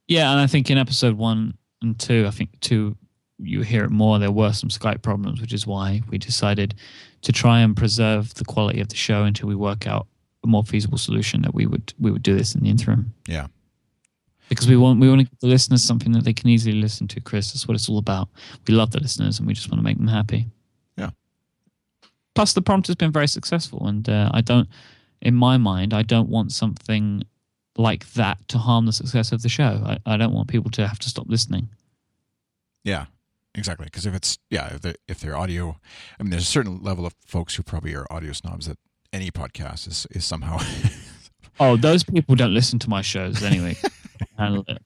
Yeah, 0.07 0.31
and 0.31 0.41
I 0.41 0.47
think 0.47 0.71
in 0.71 0.79
episode 0.79 1.17
one 1.17 1.57
and 1.81 1.99
two, 1.99 2.27
I 2.27 2.31
think 2.31 2.61
two 2.61 2.97
you 3.42 3.62
hear 3.62 3.85
it 3.85 3.90
more. 3.90 4.18
There 4.18 4.31
were 4.31 4.52
some 4.52 4.70
Skype 4.70 5.02
problems, 5.02 5.40
which 5.40 5.52
is 5.52 5.66
why 5.66 6.02
we 6.09 6.18
decided 6.18 6.74
to 7.22 7.33
try 7.33 7.61
and 7.61 7.76
preserve 7.76 8.35
the 8.35 8.44
quality 8.44 8.81
of 8.81 8.88
the 8.88 8.96
show 8.96 9.24
until 9.24 9.48
we 9.48 9.55
work 9.55 9.87
out 9.87 10.07
a 10.44 10.46
more 10.46 10.64
feasible 10.64 10.98
solution. 10.98 11.42
That 11.42 11.55
we 11.55 11.66
would 11.66 11.92
we 12.00 12.11
would 12.11 12.22
do 12.22 12.37
this 12.37 12.55
in 12.55 12.62
the 12.62 12.70
interim. 12.70 13.12
Yeah. 13.26 13.46
because 14.48 14.68
we 14.68 14.76
want 14.76 15.00
we 15.00 15.09
want 15.09 15.20
to 15.20 15.24
give 15.24 15.40
the 15.40 15.46
listeners 15.46 15.83
something 15.83 16.12
that 16.12 16.24
they 16.24 16.33
can 16.33 16.48
easily 16.50 16.76
listen 16.81 17.09
to. 17.09 17.20
Chris, 17.20 17.52
that's 17.52 17.66
what 17.66 17.74
it's 17.74 17.88
all 17.88 17.98
about. 17.98 18.28
We 18.66 18.74
love 18.74 18.90
the 18.90 19.00
listeners, 19.00 19.38
and 19.38 19.46
we 19.46 19.55
just 19.55 19.70
want 19.70 19.78
to 19.78 19.85
make 19.85 19.96
them 19.96 20.09
happy. 20.09 20.46
Yeah. 20.96 21.11
Plus, 22.35 22.52
the 22.52 22.62
prompt 22.62 22.87
has 22.88 22.96
been 22.96 23.12
very 23.12 23.28
successful, 23.28 23.87
and 23.87 24.09
uh, 24.09 24.31
I 24.35 24.40
don't, 24.40 24.68
in 25.20 25.35
my 25.35 25.57
mind, 25.57 25.94
I 25.94 26.02
don't 26.02 26.28
want 26.28 26.52
something 26.52 27.22
like 27.78 28.12
that 28.12 28.46
to 28.48 28.59
harm 28.59 28.85
the 28.87 28.92
success 28.92 29.33
of 29.33 29.40
the 29.42 29.48
show. 29.48 29.83
I, 29.87 29.98
I 30.05 30.16
don't 30.18 30.35
want 30.35 30.48
people 30.48 30.70
to 30.72 30.87
have 30.87 30.98
to 30.98 31.09
stop 31.09 31.26
listening. 31.28 31.68
Yeah, 32.85 33.07
exactly. 33.55 33.85
Because 33.87 34.07
if 34.07 34.15
it's 34.15 34.38
yeah, 34.51 34.75
if 34.75 34.81
they're, 34.83 34.95
if 35.09 35.21
they're 35.21 35.37
audio, 35.37 35.77
I 36.19 36.23
mean, 36.23 36.31
there's 36.31 36.45
a 36.45 36.47
certain 36.47 36.83
level 36.83 37.07
of 37.07 37.15
folks 37.27 37.55
who 37.57 37.62
probably 37.62 37.95
are 37.95 38.07
audio 38.11 38.33
snobs 38.33 38.67
that 38.67 38.79
any 39.12 39.31
podcast 39.31 39.87
is 39.87 40.07
is 40.11 40.25
somehow. 40.25 40.59
Oh, 41.61 41.77
those 41.77 42.03
people 42.03 42.35
don't 42.35 42.55
listen 42.55 42.79
to 42.81 42.91
my 42.91 43.03
shows 43.03 43.43
anyway. 43.43 43.77
It. 44.38 44.83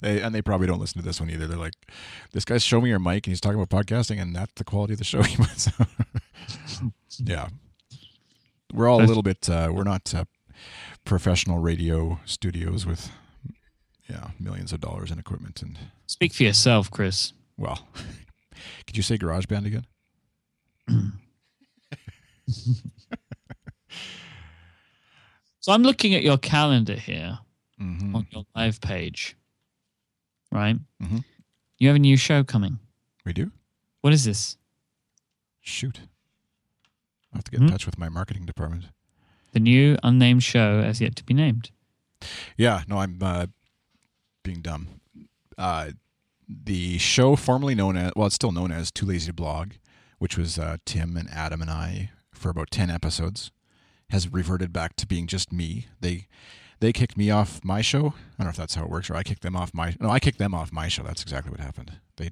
they, 0.00 0.22
and 0.22 0.34
they 0.34 0.40
probably 0.40 0.66
don't 0.66 0.78
listen 0.78 1.00
to 1.00 1.04
this 1.04 1.20
one 1.20 1.28
either. 1.28 1.46
They're 1.46 1.58
like, 1.58 1.74
"This 2.32 2.44
guy's 2.44 2.62
showing 2.62 2.84
me 2.84 2.90
your 2.90 2.98
mic, 2.98 3.26
and 3.26 3.32
he's 3.32 3.40
talking 3.40 3.60
about 3.60 3.84
podcasting, 3.84 4.22
and 4.22 4.34
that's 4.34 4.52
the 4.54 4.64
quality 4.64 4.94
of 4.94 4.98
the 4.98 5.04
show." 5.04 5.22
he 5.22 5.36
yeah, 7.18 7.48
we're 8.72 8.88
all 8.88 9.02
a 9.02 9.04
little 9.04 9.22
bit. 9.22 9.50
Uh, 9.50 9.70
we're 9.72 9.84
not 9.84 10.14
uh, 10.14 10.24
professional 11.04 11.58
radio 11.58 12.20
studios 12.24 12.86
with 12.86 13.10
yeah 14.08 14.28
millions 14.38 14.72
of 14.72 14.80
dollars 14.80 15.10
in 15.10 15.18
equipment, 15.18 15.62
and 15.62 15.78
Speak 16.06 16.32
for 16.34 16.42
yourself, 16.44 16.90
Chris. 16.90 17.32
well, 17.56 17.88
could 18.86 18.96
you 18.96 19.02
say 19.02 19.16
GarageBand 19.18 19.66
again? 19.66 19.86
So 25.60 25.72
I'm 25.72 25.82
looking 25.82 26.14
at 26.14 26.22
your 26.22 26.38
calendar 26.38 26.94
here 26.94 27.38
Mm-hmm. 27.80 28.14
on 28.14 28.26
your 28.30 28.44
live 28.54 28.80
page, 28.80 29.36
right? 30.52 30.76
Mhm. 31.02 31.24
You 31.78 31.88
have 31.88 31.96
a 31.96 31.98
new 31.98 32.16
show 32.16 32.44
coming. 32.44 32.78
We 33.26 33.32
do. 33.32 33.50
What 34.00 34.12
is 34.12 34.22
this? 34.24 34.56
Shoot, 35.60 35.98
I 37.32 37.36
have 37.38 37.44
to 37.44 37.50
get 37.50 37.60
in 37.60 37.66
Hmm? 37.66 37.72
touch 37.72 37.84
with 37.84 37.98
my 37.98 38.08
marketing 38.08 38.46
department. 38.46 38.84
The 39.52 39.58
new 39.58 39.96
unnamed 40.04 40.44
show 40.44 40.78
as 40.78 41.00
yet 41.00 41.16
to 41.16 41.24
be 41.24 41.34
named. 41.34 41.72
Yeah, 42.56 42.84
no, 42.86 42.98
I'm 42.98 43.18
uh, 43.20 43.46
being 44.44 44.60
dumb. 44.60 45.00
Uh, 45.58 45.90
the 46.48 46.98
show 46.98 47.34
formerly 47.34 47.74
known 47.74 47.96
as, 47.96 48.12
well, 48.14 48.26
it's 48.26 48.36
still 48.36 48.52
known 48.52 48.70
as 48.70 48.92
Too 48.92 49.06
Lazy 49.06 49.26
to 49.28 49.32
Blog, 49.32 49.72
which 50.18 50.38
was 50.38 50.58
uh, 50.58 50.76
Tim 50.84 51.16
and 51.16 51.28
Adam 51.30 51.60
and 51.60 51.70
I 51.70 52.10
for 52.32 52.50
about 52.50 52.70
10 52.70 52.90
episodes, 52.90 53.50
has 54.10 54.28
reverted 54.28 54.72
back 54.72 54.94
to 54.96 55.06
being 55.06 55.26
just 55.26 55.52
me. 55.52 55.88
They 56.00 56.28
they 56.80 56.92
kicked 56.92 57.16
me 57.16 57.30
off 57.30 57.64
my 57.64 57.80
show. 57.80 58.08
I 58.08 58.38
don't 58.38 58.46
know 58.46 58.50
if 58.50 58.56
that's 58.56 58.74
how 58.74 58.84
it 58.84 58.90
works, 58.90 59.08
or 59.08 59.14
I 59.14 59.22
kicked 59.22 59.42
them 59.42 59.56
off 59.56 59.72
my, 59.72 59.94
no, 60.00 60.10
I 60.10 60.18
kicked 60.18 60.38
them 60.38 60.54
off 60.54 60.72
my 60.72 60.88
show. 60.88 61.02
That's 61.02 61.22
exactly 61.22 61.50
what 61.50 61.60
happened. 61.60 61.92
They, 62.18 62.30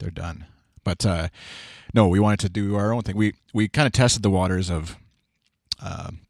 they're 0.00 0.10
done. 0.10 0.46
But 0.82 1.06
uh, 1.06 1.28
no, 1.94 2.08
we 2.08 2.18
wanted 2.18 2.40
to 2.40 2.48
do 2.48 2.74
our 2.74 2.92
own 2.92 3.02
thing. 3.02 3.16
We, 3.16 3.34
we 3.52 3.68
kind 3.68 3.86
of 3.86 3.92
tested 3.92 4.22
the 4.22 4.30
waters 4.30 4.70
of, 4.70 4.96
um, 5.80 6.22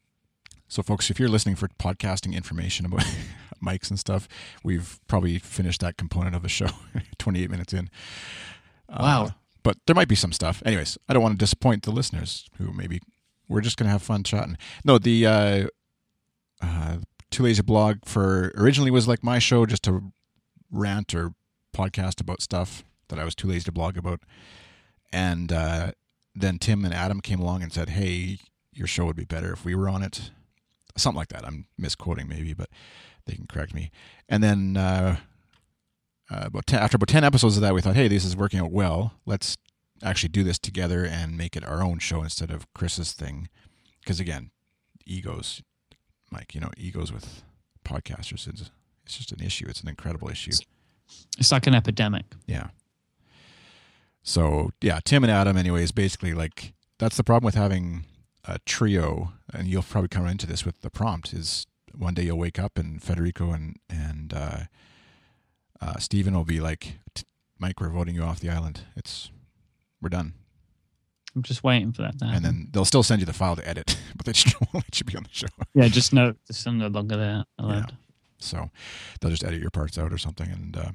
so, 0.71 0.85
folks, 0.85 1.11
if 1.11 1.19
you're 1.19 1.29
listening 1.29 1.57
for 1.57 1.67
podcasting 1.67 2.33
information 2.33 2.87
about 2.87 3.05
mics 3.63 3.91
and 3.91 3.99
stuff, 3.99 4.29
we've 4.63 5.01
probably 5.09 5.41
finished 5.41 5.81
that 5.81 5.97
component 5.97 6.37
of 6.37 6.43
the 6.43 6.49
show 6.49 6.69
28 7.19 7.51
minutes 7.51 7.73
in. 7.73 7.91
Wow. 8.89 9.25
Uh, 9.25 9.31
but 9.65 9.79
there 9.87 9.97
might 9.97 10.07
be 10.07 10.15
some 10.15 10.33
stuff. 10.33 10.63
Anyways, 10.65 10.97
I 11.09 11.13
don't 11.13 11.25
want 11.25 11.35
to 11.35 11.45
disappoint 11.45 11.83
the 11.83 11.91
listeners 11.91 12.49
who 12.57 12.73
maybe 12.73 13.01
we're 13.49 13.63
just 13.63 13.79
going 13.79 13.89
to 13.89 13.91
have 13.91 14.01
fun 14.01 14.23
chatting. 14.23 14.57
No, 14.85 14.97
the 14.97 15.27
uh, 15.27 15.67
uh, 16.63 16.99
Too 17.33 17.43
Lazy 17.43 17.63
Blog 17.63 18.05
for 18.05 18.53
originally 18.57 18.93
was 18.93 19.09
like 19.09 19.25
my 19.25 19.41
show 19.41 19.67
just 19.67 19.83
to 19.85 20.13
rant 20.71 21.17
or 21.17 21.35
podcast 21.77 22.21
about 22.21 22.43
stuff 22.43 22.85
that 23.09 23.19
I 23.19 23.25
was 23.25 23.35
too 23.35 23.49
lazy 23.49 23.65
to 23.65 23.73
blog 23.73 23.99
about. 23.99 24.21
And 25.13 25.53
uh, 25.53 25.93
then 26.33 26.59
Tim 26.59 26.85
and 26.85 26.95
Adam 26.95 27.21
came 27.21 27.41
along 27.41 27.65
and 27.65 27.73
said, 27.73 27.89
hey, 27.89 28.39
your 28.73 28.87
show 28.87 29.05
would 29.07 29.17
be 29.17 29.25
better 29.25 29.53
if 29.53 29.65
we 29.65 29.75
were 29.75 29.89
on 29.89 30.05
it 30.05 30.31
something 30.97 31.19
like 31.19 31.29
that. 31.29 31.45
I'm 31.47 31.67
misquoting 31.79 32.29
maybe, 32.29 32.55
but 32.55 32.69
they 33.27 33.35
can 33.35 33.47
correct 33.47 33.75
me. 33.75 33.91
And 34.29 34.43
then 34.43 34.77
uh, 34.77 35.17
uh, 36.31 36.45
about 36.47 36.67
10, 36.67 36.81
after 36.81 36.97
about 36.97 37.09
ten 37.09 37.25
episodes 37.25 37.57
of 37.57 37.63
that, 37.63 37.75
we 37.75 37.81
thought, 37.81 37.97
hey, 37.97 38.09
this 38.09 38.25
is 38.25 38.37
working 38.37 38.61
out 38.61 38.71
well. 38.71 39.15
Let's 39.27 39.57
actually 40.03 40.31
do 40.31 40.43
this 40.43 40.59
together 40.59 41.05
and 41.05 41.37
make 41.37 41.57
it 41.57 41.65
our 41.65 41.83
own 41.83 41.99
show 41.99 42.23
instead 42.23 42.51
of 42.51 42.73
Chris's 42.75 43.13
thing. 43.13 43.49
Because 44.01 44.21
again, 44.21 44.51
egos, 45.07 45.63
Myke. 46.33 46.55
You 46.55 46.61
know, 46.61 46.71
egos 46.77 47.13
with 47.13 47.43
podcasters. 47.85 48.49
It's, 48.49 48.71
it's 49.05 49.19
just 49.19 49.33
an 49.33 49.41
issue. 49.41 49.67
It's 49.69 49.81
an 49.81 49.89
incredible 49.89 50.29
issue. 50.29 50.53
It's 51.39 51.53
like 51.53 51.67
an 51.67 51.75
epidemic. 51.75 52.25
Yeah. 52.47 52.69
So 54.23 54.71
yeah, 54.81 55.01
Tim 55.05 55.25
and 55.25 55.31
Adam, 55.31 55.57
anyways, 55.57 55.93
basically 55.93 56.35
like 56.35 56.75
that's 56.99 57.17
the 57.17 57.25
problem 57.25 57.47
with 57.47 57.55
having 57.55 58.05
a 58.45 58.59
trio, 58.61 59.33
and 59.53 59.69
you'll 59.69 59.83
probably 59.83 60.09
come 60.09 60.27
into 60.27 60.47
this 60.47 60.65
with 60.65 60.81
the 60.81 60.91
prompt 60.91 61.33
is 61.33 61.67
one 61.97 62.15
day 62.15 62.23
you'll 62.23 62.39
wake 62.39 62.59
up 62.59 62.79
and 62.79 63.03
Federico 63.03 63.53
and 63.53 63.77
and 63.89 64.33
uh, 64.35 64.61
uh, 65.81 65.99
Stephen 65.99 66.35
will 66.35 66.45
be 66.45 66.61
like, 66.61 66.99
Myke, 67.61 67.81
we're 67.81 67.91
voting 67.91 68.15
you 68.15 68.23
off 68.23 68.41
the 68.41 68.51
island. 68.51 68.83
It's 68.97 69.31
we're 70.01 70.09
done, 70.09 70.35
I'm 71.35 71.43
just 71.43 71.63
waiting 71.63 71.93
for 71.93 72.03
that 72.03 72.19
to 72.19 72.25
happen. 72.25 72.37
and 72.37 72.45
then 72.45 72.69
they'll 72.73 72.85
still 72.85 73.03
send 73.03 73.21
you 73.21 73.27
the 73.27 73.33
file 73.33 73.57
to 73.57 73.69
edit, 73.69 73.97
but 74.17 74.27
they 74.27 74.33
just 74.33 74.61
won't 74.61 74.75
let 74.75 74.99
you 74.99 75.05
be 75.05 75.17
on 75.17 75.25
the 75.25 75.29
show. 75.33 75.47
yeah, 75.75 75.89
just 75.89 76.13
no, 76.13 76.35
just 76.47 76.67
no 76.67 76.89
longer 76.89 77.17
there. 77.17 77.45
Allowed. 77.59 77.97
So 78.39 78.71
they'll 79.21 79.31
just 79.31 79.45
edit 79.45 79.61
your 79.61 79.71
parts 79.71 79.99
out 79.99 80.13
or 80.13 80.19
something. 80.19 80.51
And 80.51 80.77
uh, 80.77 80.91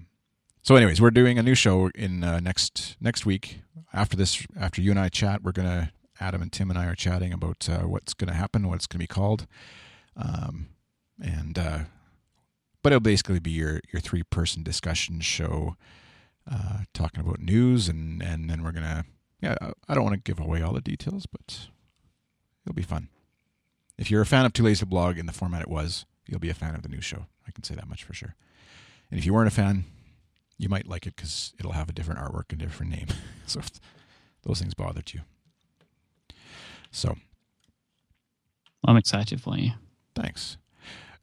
so, 0.64 0.76
anyways, 0.76 1.00
we're 1.00 1.12
doing 1.12 1.38
a 1.38 1.44
new 1.44 1.56
show 1.56 1.90
in 1.96 2.24
uh, 2.24 2.40
next 2.40 2.98
next 3.00 3.26
week. 3.26 3.62
After 3.94 4.18
this, 4.18 4.46
after 4.60 4.82
you 4.82 4.92
and 4.92 5.00
I 5.00 5.10
chat, 5.10 5.44
we're 5.44 5.52
gonna 5.52 5.92
Adam 6.20 6.42
and 6.42 6.52
Tim 6.52 6.70
and 6.70 6.80
I 6.80 6.86
are 6.86 6.96
chatting 6.96 7.34
about 7.34 7.68
uh, 7.70 7.82
what's 7.88 8.14
gonna 8.14 8.34
happen, 8.34 8.68
what 8.68 8.76
it's 8.76 8.88
gonna 8.88 9.00
be 9.04 9.08
called, 9.08 9.48
um, 10.16 10.68
and 11.22 11.58
uh, 11.60 11.80
but 12.82 12.92
it'll 12.94 13.00
basically 13.02 13.40
be 13.40 13.52
your 13.52 13.82
your 13.92 14.00
three 14.02 14.24
person 14.24 14.64
discussion 14.64 15.20
show, 15.20 15.76
uh, 16.50 16.80
talking 16.94 17.20
about 17.22 17.40
news, 17.40 17.90
and 17.90 18.22
and 18.24 18.50
then 18.50 18.64
we're 18.64 18.72
gonna 18.72 19.06
yeah, 19.42 19.56
I- 19.62 19.74
I 19.90 19.94
don't 19.96 20.04
want 20.04 20.16
to 20.16 20.22
give 20.34 20.40
away 20.40 20.62
all 20.62 20.74
the 20.74 20.82
details, 20.82 21.26
but 21.26 21.68
it'll 22.66 22.76
be 22.76 22.82
fun. 22.82 23.10
If 23.98 24.10
you're 24.10 24.22
a 24.22 24.26
fan 24.26 24.46
of 24.46 24.54
Too 24.54 24.64
Lazy 24.64 24.80
to 24.80 24.86
Blog 24.86 25.18
in 25.18 25.26
the 25.26 25.32
format 25.34 25.62
it 25.62 25.70
was, 25.70 26.06
you'll 26.28 26.40
be 26.40 26.50
a 26.50 26.54
fan 26.56 26.76
of 26.76 26.82
the 26.84 26.90
new 26.90 27.02
show. 27.02 27.28
I 27.48 27.52
can 27.52 27.64
say 27.64 27.76
that 27.76 27.88
much 27.88 28.04
for 28.04 28.14
sure. 28.14 28.36
And 29.12 29.20
if 29.20 29.26
you 29.26 29.34
weren't 29.34 29.48
a 29.48 29.52
fan, 29.52 29.86
you 30.58 30.68
might 30.70 30.88
like 30.88 31.06
it 31.06 31.16
because 31.16 31.54
it'll 31.60 31.74
have 31.74 31.90
a 31.90 31.94
different 31.94 32.20
artwork 32.20 32.46
and 32.50 32.60
different 32.60 32.92
name. 32.92 33.08
so 33.46 33.60
if 33.60 33.70
those 34.44 34.60
things 34.60 34.74
bothered 34.74 35.14
you. 35.14 35.22
So 36.92 37.16
I'm 38.86 38.98
excited 38.98 39.42
for 39.42 39.58
you. 39.58 39.72
Thanks. 40.16 40.58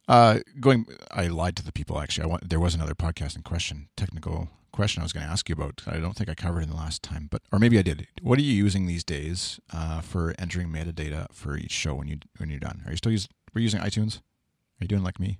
Uh, 0.07 0.39
going, 0.59 0.85
I 1.11 1.27
lied 1.27 1.55
to 1.55 1.63
the 1.63 1.71
people. 1.71 1.99
Actually, 1.99 2.25
I 2.25 2.27
want, 2.27 2.49
there 2.49 2.59
was 2.59 2.75
another 2.75 2.93
podcasting 2.93 3.43
question, 3.43 3.87
technical 3.95 4.49
question 4.73 5.01
I 5.01 5.05
was 5.05 5.13
going 5.13 5.25
to 5.25 5.31
ask 5.31 5.47
you 5.47 5.53
about. 5.53 5.81
I 5.87 5.99
don't 5.99 6.13
think 6.13 6.29
I 6.29 6.33
covered 6.33 6.59
it 6.59 6.63
in 6.63 6.69
the 6.69 6.75
last 6.75 7.01
time, 7.01 7.27
but 7.31 7.41
or 7.51 7.59
maybe 7.59 7.79
I 7.79 7.83
did. 7.83 8.07
What 8.21 8.37
are 8.39 8.41
you 8.41 8.53
using 8.53 8.85
these 8.85 9.03
days 9.03 9.59
uh, 9.71 10.01
for 10.01 10.35
entering 10.37 10.67
metadata 10.67 11.27
for 11.31 11.55
each 11.55 11.71
show 11.71 11.95
when 11.95 12.07
you 12.07 12.17
when 12.37 12.49
you're 12.49 12.59
done? 12.59 12.81
Are 12.85 12.91
you 12.91 12.97
still 12.97 13.11
using? 13.11 13.29
Were 13.53 13.61
using 13.61 13.79
iTunes? 13.79 14.17
Are 14.17 14.83
you 14.83 14.87
doing 14.87 15.03
like 15.03 15.19
me? 15.19 15.39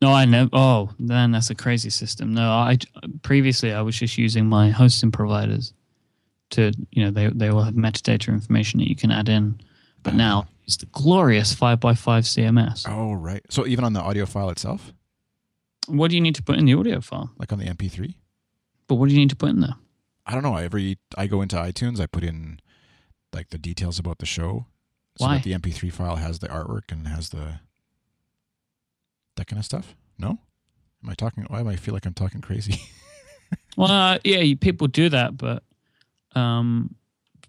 No, 0.00 0.12
I 0.12 0.26
never. 0.26 0.50
Oh, 0.52 0.90
then 1.00 1.32
that's 1.32 1.50
a 1.50 1.54
crazy 1.56 1.90
system. 1.90 2.32
No, 2.32 2.50
I 2.50 2.78
previously 3.22 3.72
I 3.72 3.80
was 3.80 3.98
just 3.98 4.16
using 4.16 4.46
my 4.46 4.70
hosting 4.70 5.10
providers 5.10 5.72
to, 6.50 6.72
you 6.90 7.04
know, 7.04 7.10
they 7.10 7.28
they 7.28 7.50
will 7.50 7.62
have 7.62 7.74
metadata 7.74 8.28
information 8.28 8.80
that 8.80 8.88
you 8.88 8.96
can 8.96 9.10
add 9.10 9.28
in. 9.28 9.60
But 10.02 10.14
now 10.14 10.46
it's 10.64 10.76
the 10.76 10.86
glorious 10.86 11.52
five 11.54 11.84
x 11.84 12.00
five 12.00 12.24
CMS. 12.24 12.86
Oh, 12.88 13.12
right. 13.14 13.42
So 13.50 13.66
even 13.66 13.84
on 13.84 13.92
the 13.92 14.00
audio 14.00 14.26
file 14.26 14.50
itself, 14.50 14.92
What 15.86 16.08
do 16.10 16.16
you 16.16 16.20
need 16.22 16.34
to 16.36 16.42
put 16.42 16.56
in 16.58 16.64
the 16.66 16.74
audio 16.74 17.00
file? 17.00 17.30
like 17.38 17.52
on 17.52 17.58
the 17.58 17.66
MP3, 17.66 18.14
But 18.86 18.94
what 18.96 19.08
do 19.08 19.14
you 19.14 19.20
need 19.20 19.30
to 19.30 19.36
put 19.36 19.50
in 19.50 19.60
there? 19.60 19.74
I 20.26 20.32
don't 20.34 20.42
know. 20.42 20.56
Every 20.56 20.98
I 21.16 21.26
go 21.26 21.42
into 21.42 21.56
iTunes, 21.56 22.00
I 22.00 22.06
put 22.06 22.22
in 22.24 22.60
like 23.32 23.50
the 23.50 23.58
details 23.58 23.98
about 23.98 24.18
the 24.18 24.26
show, 24.26 24.66
so 25.18 25.26
Why? 25.26 25.34
that 25.36 25.44
the 25.44 25.52
MP3 25.52 25.92
file 25.92 26.16
has 26.16 26.38
the 26.38 26.48
artwork 26.48 26.90
and 26.92 27.08
has 27.08 27.30
the 27.30 27.60
that 29.36 29.46
kind 29.46 29.58
of 29.58 29.64
stuff. 29.64 29.94
No, 30.18 30.38
am 31.02 31.10
I 31.10 31.14
talking? 31.14 31.44
Why 31.48 31.60
am 31.60 31.68
I 31.68 31.76
feel 31.76 31.94
like 31.94 32.06
I'm 32.06 32.14
talking 32.14 32.40
crazy? 32.40 32.80
Well, 33.78 33.90
uh, 33.90 34.18
yeah, 34.24 34.40
you, 34.40 34.56
people 34.56 34.88
do 34.88 35.08
that, 35.08 35.38
but 35.38 35.62
um, 36.38 36.94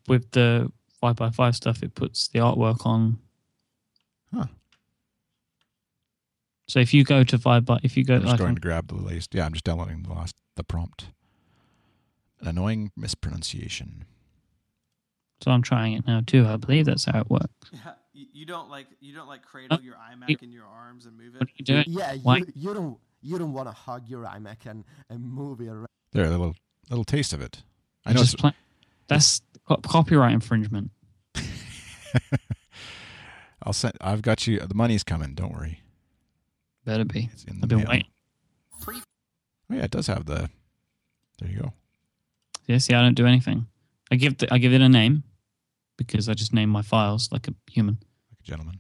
with 0.08 0.32
the 0.32 0.72
five 1.00 1.16
by 1.16 1.30
five 1.30 1.56
stuff, 1.56 1.84
it 1.84 1.96
puts 1.96 2.28
the 2.30 2.40
artwork 2.40 2.86
on. 2.86 3.20
Huh. 4.34 4.46
So 6.68 6.80
if 6.80 6.94
you 6.94 7.04
go 7.04 7.24
to 7.24 7.38
five 7.38 7.66
by, 7.66 7.80
if 7.84 7.98
you 7.98 8.04
go, 8.04 8.16
I'm 8.16 8.22
just 8.22 8.32
like 8.32 8.40
going 8.40 8.50
on- 8.50 8.56
to 8.56 8.62
grab 8.62 8.88
the 8.88 8.96
latest. 8.96 9.34
Yeah, 9.34 9.46
I'm 9.46 9.54
just 9.54 9.66
downloading 9.66 10.04
the 10.04 10.14
last 10.14 10.36
the 10.56 10.64
prompt. 10.64 11.08
An 12.42 12.48
annoying 12.48 12.92
mispronunciation. 12.96 14.06
so 15.42 15.52
I'm 15.52 15.62
trying 15.62 15.94
it 15.94 16.08
now 16.08 16.22
too. 16.26 16.46
I 16.48 16.56
believe 16.58 16.86
that's 16.86 17.06
how 17.06 17.20
it 17.22 17.30
works. 17.30 17.48
Yeah, 17.74 17.94
you, 18.14 18.26
you 18.34 18.46
don't 18.46 18.70
like 18.70 18.88
you 19.00 19.14
don't 19.16 19.28
like 19.28 19.44
cradle 19.44 19.80
your 19.82 19.96
iMac 19.96 20.44
in 20.44 20.52
your 20.52 20.66
arms 20.66 21.06
and 21.06 21.16
move 21.18 21.36
it. 21.36 21.40
What 21.40 21.48
are 21.48 21.52
it. 21.52 21.60
you 21.60 21.66
doing? 21.66 21.86
Yeah, 21.88 22.16
Why? 22.24 22.38
you, 22.38 22.46
you 22.56 22.74
don't 22.74 22.98
you 23.22 23.38
don't 23.38 23.54
want 23.54 23.68
to 23.70 23.72
hug 23.74 24.08
your 24.10 24.24
iMac 24.26 24.66
and, 24.66 24.84
and 25.10 25.22
move 25.24 25.62
it 25.62 25.68
around. 25.68 25.88
There, 26.12 26.26
a 26.26 26.30
little 26.30 26.56
little 26.90 27.04
taste 27.06 27.32
of 27.34 27.42
it. 27.42 27.64
I 28.06 28.14
know. 28.14 28.20
Just 28.22 28.34
It's, 28.34 28.42
play- 28.42 28.54
that's 29.10 29.42
copyright 29.84 30.34
infringement. 30.34 30.92
I'll 33.64 33.74
send. 33.74 33.96
I've 34.00 34.22
got 34.22 34.48
you. 34.48 34.60
The 34.60 34.74
money's 34.76 35.04
coming. 35.04 35.34
Don't 35.34 35.54
worry. 35.54 35.82
Better 36.86 37.06
be. 37.06 37.30
It's 37.34 37.44
in 37.44 37.60
the 37.60 37.66
I've 37.66 37.70
been 37.70 37.80
mail. 37.80 37.88
waiting. 37.90 38.08
Oh 38.88 39.76
yeah, 39.76 39.84
it 39.84 39.92
does 39.92 40.08
have 40.08 40.26
the. 40.26 40.50
There 41.40 41.50
you 41.50 41.60
go. 41.60 41.74
Yeah, 42.66 42.78
see, 42.78 42.94
I 42.94 43.02
don't 43.02 43.16
do 43.16 43.26
anything. 43.26 43.68
I 44.12 44.16
give 44.16 44.38
the, 44.38 44.52
I 44.54 44.58
give 44.58 44.74
it 44.74 44.82
a 44.82 44.90
name 44.90 45.24
because 45.98 46.30
I 46.30 46.34
just 46.34 46.54
name 46.54 46.70
my 46.70 46.82
files 46.82 47.30
like 47.32 47.48
a 47.48 47.54
human. 47.70 47.98
Like 48.32 48.40
a 48.42 48.44
gentleman. 48.44 48.80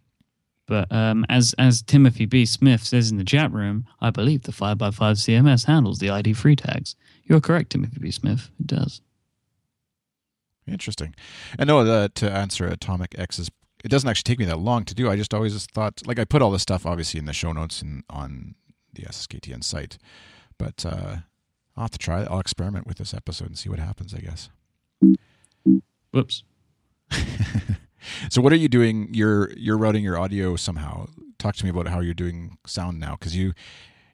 But 0.66 0.92
um, 0.92 1.26
as 1.30 1.54
as 1.58 1.82
Timothy 1.82 2.26
B. 2.26 2.46
Smith 2.46 2.84
says 2.84 3.12
in 3.12 3.18
the 3.18 3.24
chat 3.24 3.52
room, 3.52 3.86
I 4.00 4.10
believe 4.12 4.44
the 4.44 4.52
5x5 4.52 4.94
CMS 4.98 5.66
handles 5.66 6.00
the 6.00 6.08
ID3 6.08 6.58
tags. 6.58 6.96
You're 7.24 7.42
correct, 7.42 7.72
Timothy 7.72 8.00
B. 8.00 8.12
Smith. 8.12 8.50
It 8.60 8.68
does. 8.68 9.02
Interesting. 10.72 11.16
And 11.58 11.68
no, 11.68 11.84
the, 11.84 12.12
to 12.16 12.32
answer 12.32 12.66
Atomic 12.68 13.16
X's, 13.18 13.50
it 13.84 13.90
doesn't 13.90 14.10
actually 14.10 14.24
take 14.24 14.40
me 14.40 14.46
that 14.46 14.60
long 14.60 14.86
to 14.86 14.96
do. 14.96 15.10
I 15.10 15.16
just 15.16 15.34
always 15.34 15.66
thought, 15.68 16.02
like, 16.06 16.20
I 16.20 16.26
put 16.26 16.42
all 16.42 16.52
this 16.52 16.62
stuff 16.62 16.86
obviously 16.86 17.20
in 17.20 17.26
the 17.26 17.34
show 17.34 17.52
notes 17.52 17.82
and 17.82 18.04
on 18.10 18.56
the 18.94 19.04
SSKTN 19.04 19.64
site, 19.64 19.98
but 20.58 20.86
uh, 20.86 21.18
I'll 21.78 21.84
have 21.84 21.92
to 21.92 21.98
try 21.98 22.22
it. 22.22 22.28
I'll 22.30 22.40
experiment 22.40 22.88
with 22.88 22.98
this 22.98 23.14
episode 23.14 23.48
and 23.48 23.58
see 23.58 23.70
what 23.70 23.80
happens. 23.80 24.14
I 24.14 24.20
guess. 24.20 24.50
Whoops. 26.12 26.44
so, 28.30 28.42
what 28.42 28.52
are 28.52 28.58
you 28.58 28.68
doing? 28.68 29.10
You're 29.14 29.52
you're 29.56 29.78
routing 29.78 30.04
your 30.04 30.18
audio 30.18 30.56
somehow. 30.56 31.08
Talk 31.38 31.56
to 31.56 31.64
me 31.64 31.70
about 31.70 31.88
how 31.88 32.02
you're 32.02 32.14
doing 32.14 32.58
sound 32.66 33.00
now, 33.00 33.16
because 33.18 33.36
you 33.36 33.54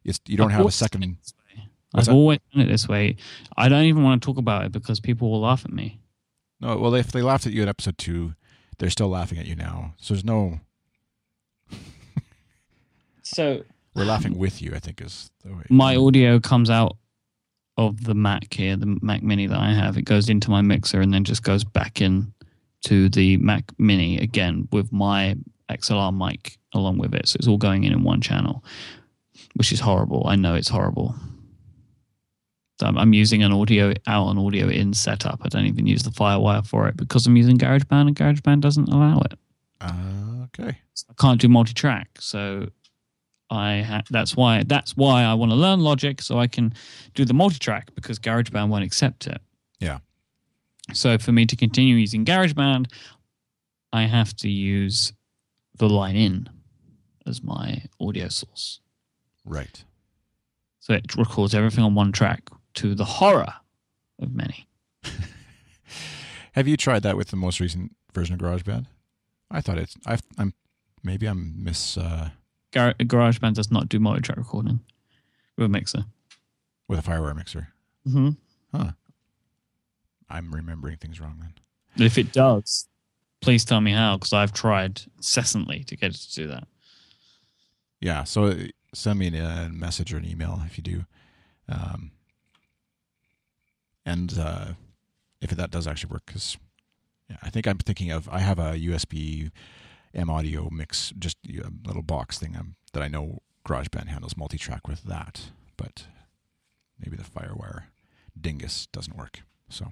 it's 0.04 0.20
you 0.28 0.38
don't 0.38 0.52
I've 0.52 0.58
have 0.58 0.66
a 0.68 0.72
second. 0.72 1.04
it 1.04 1.18
this 1.22 1.34
way. 1.58 1.68
What's 1.92 2.08
I've 2.08 2.14
that? 2.14 2.18
always 2.18 2.40
done 2.54 2.66
it 2.66 2.70
this 2.70 2.88
way. 2.88 3.16
I 3.58 3.70
don't 3.70 3.86
even 3.86 4.04
want 4.04 4.22
to 4.22 4.26
talk 4.26 4.38
about 4.38 4.66
it 4.66 4.72
because 4.72 5.00
people 5.00 5.32
will 5.32 5.42
laugh 5.42 5.64
at 5.66 5.72
me. 5.72 6.00
No, 6.62 6.78
well, 6.78 6.94
if 6.96 7.12
they 7.12 7.22
laughed 7.22 7.46
at 7.46 7.54
you 7.54 7.62
at 7.62 7.68
episode 7.68 7.98
two, 7.98 8.34
they're 8.78 8.90
still 8.90 9.10
laughing 9.10 9.38
at 9.38 9.46
you 9.46 9.56
now. 9.56 9.94
So 9.98 10.14
there's 10.14 10.26
no. 10.26 10.60
So 13.24 13.64
We're 13.96 14.06
laughing 14.06 14.38
with 14.38 14.62
you. 14.62 14.74
I 14.76 14.80
think 14.80 15.02
is 15.02 15.32
the 15.44 15.52
way. 15.52 15.64
my 15.70 15.96
audio 15.96 16.40
comes 16.40 16.70
out 16.70 16.96
of 17.78 18.04
the 18.04 18.14
Mac 18.14 18.54
here, 18.54 18.76
the 18.78 18.98
Mac 19.02 19.24
Mini 19.24 19.48
that 19.48 19.58
I 19.58 19.74
have. 19.74 19.98
It 19.98 20.04
goes 20.04 20.30
into 20.30 20.52
my 20.52 20.62
mixer 20.62 21.02
and 21.02 21.14
then 21.14 21.24
just 21.24 21.44
goes 21.44 21.64
back 21.64 22.02
in 22.02 22.32
to 22.86 23.10
the 23.10 23.38
Mac 23.38 23.72
Mini 23.80 24.20
again 24.20 24.68
with 24.72 24.92
my 24.94 25.36
XLR 25.70 26.16
mic 26.16 26.58
along 26.74 27.00
with 27.00 27.16
it. 27.16 27.28
So 27.28 27.38
it's 27.40 27.48
all 27.48 27.58
going 27.58 27.84
in 27.84 27.94
in 27.94 28.04
one 28.04 28.22
channel, 28.22 28.64
which 29.56 29.72
is 29.72 29.80
horrible. 29.80 30.28
I 30.28 30.36
know 30.36 30.54
it's 30.54 30.70
horrible. 30.70 31.16
I'm, 32.82 32.98
I'm 32.98 33.14
using 33.14 33.44
an 33.44 33.52
audio 33.52 33.94
out 34.08 34.30
and 34.30 34.40
audio 34.40 34.68
in 34.68 34.94
setup. 34.94 35.42
I 35.44 35.50
don't 35.50 35.66
even 35.66 35.86
use 35.86 36.04
the 36.04 36.10
FireWire 36.10 36.66
for 36.66 36.88
it 36.88 36.98
because 36.98 37.26
I'm 37.26 37.38
using 37.38 37.58
GarageBand 37.58 38.08
and 38.08 38.16
GarageBand 38.16 38.62
doesn't 38.62 38.90
allow 38.90 39.20
it. 39.22 39.38
Uh, 39.82 40.46
okay. 40.46 40.78
I 41.10 41.14
can't 41.20 41.40
do 41.40 41.48
multi-track, 41.48 42.10
so 42.20 42.68
I 43.50 43.82
ha- 43.82 44.04
that's 44.10 44.36
why 44.36 44.64
that's 44.64 44.98
why 44.98 45.24
I 45.24 45.34
want 45.34 45.52
to 45.52 45.56
learn 45.56 45.80
Logic 45.82 46.22
so 46.22 46.40
I 46.40 46.48
can 46.48 46.74
do 47.14 47.26
the 47.26 47.34
multi-track 47.34 47.94
because 47.96 48.20
GarageBand 48.20 48.70
won't 48.70 48.84
accept 48.84 49.28
it. 49.28 49.40
Yeah. 49.80 50.00
So 50.94 51.18
for 51.18 51.32
me 51.32 51.46
to 51.46 51.56
continue 51.56 51.96
using 51.96 52.26
GarageBand, 52.26 52.92
I 53.94 54.04
have 54.04 54.36
to 54.38 54.50
use 54.50 55.14
the 55.78 55.90
line 55.90 56.16
in 56.16 56.50
as 57.26 57.44
my 57.44 57.84
audio 58.00 58.30
source. 58.30 58.80
Right. 59.44 59.84
So 60.80 60.94
it 60.94 61.16
records 61.16 61.56
everything 61.56 61.84
on 61.84 61.96
one 61.96 62.12
track 62.12 62.50
to 62.76 62.96
the 62.96 63.06
horror 63.06 63.54
of 64.20 64.34
many. 64.34 64.68
Have 66.54 66.68
you 66.68 66.78
tried 66.78 67.04
that 67.04 67.18
with 67.18 67.30
the 67.30 67.36
most 67.36 67.60
recent 67.60 67.96
version 68.14 68.36
of 68.36 68.42
GarageBand? 68.42 68.86
I 69.52 69.62
thought 69.62 69.78
it's. 69.78 69.96
i 70.06 70.18
I'm 70.38 70.54
maybe 71.04 71.28
I'm 71.28 71.54
miss 71.64 71.98
uh, 71.98 72.30
Gar- 72.72 72.94
GarageBand 72.96 73.54
does 73.54 73.72
not 73.72 73.90
do 73.90 74.00
multi-track 74.00 74.38
recording 74.38 74.80
with 75.58 75.66
a 75.66 75.70
mixer. 75.70 76.06
with 76.88 77.00
a 77.00 77.02
FireWire 77.02 77.36
mixer. 77.36 77.70
Mm-hmm. 78.08 78.30
Huh. 78.78 78.92
I'm 80.30 80.54
remembering 80.54 80.98
things 80.98 81.22
wrong 81.22 81.38
then. 81.40 82.06
If 82.06 82.18
it 82.18 82.34
does, 82.34 82.88
please 83.42 83.64
tell 83.64 83.80
me 83.80 83.92
how, 83.92 84.18
because 84.18 84.34
I've 84.34 84.52
tried 84.52 85.02
incessantly 85.16 85.84
to 85.86 85.96
get 85.96 86.12
it 86.12 86.18
to 86.18 86.36
do 86.36 86.48
that. 86.48 86.68
Yeah. 88.02 88.24
So 88.26 88.46
uh, 88.46 88.56
send 88.94 89.20
me 89.20 89.28
a 89.38 89.70
message 89.72 90.14
or 90.14 90.18
an 90.18 90.26
email 90.26 90.62
if 90.66 90.78
you 90.78 90.84
do. 90.84 91.06
Um, 91.70 92.12
and 94.06 94.38
uh, 94.38 94.66
if 95.42 95.50
that 95.52 95.72
does 95.72 95.88
actually 95.88 96.12
work, 96.12 96.24
because 96.26 96.58
yeah, 97.30 97.38
I 97.42 97.50
think 97.50 97.68
I'm 97.68 97.78
thinking 97.78 98.12
of 98.12 98.30
I 98.30 98.40
have 98.40 98.60
a 98.60 98.74
USB 98.74 99.52
M 100.14 100.30
audio 100.30 100.70
mix, 100.72 101.12
just 101.18 101.38
a 101.48 101.72
little 101.86 102.04
box 102.04 102.38
thing 102.40 102.56
um, 102.56 102.76
that 102.94 103.04
I 103.04 103.08
know 103.08 103.42
GarageBand 103.68 104.08
handles 104.08 104.38
multi-track 104.38 104.88
with 104.88 105.04
that, 105.04 105.50
but 105.76 106.06
maybe 107.00 107.18
the 107.18 107.24
FireWire 107.24 107.84
dingus 108.40 108.88
doesn't 108.94 109.18
work. 109.18 109.42
So 109.70 109.88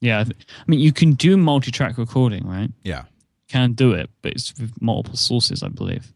Yeah, 0.00 0.20
I, 0.20 0.24
th- 0.24 0.36
I 0.58 0.64
mean, 0.66 0.80
you 0.80 0.92
can 0.92 1.12
do 1.12 1.36
multi-track 1.36 1.96
recording, 1.96 2.46
right? 2.46 2.70
yeah, 2.82 3.04
Can 3.48 3.72
do 3.74 3.92
it, 3.92 4.10
but 4.22 4.32
it's 4.32 4.52
with 4.58 4.72
multiple 4.82 5.16
sources, 5.16 5.62
I 5.62 5.68
believe. 5.68 6.12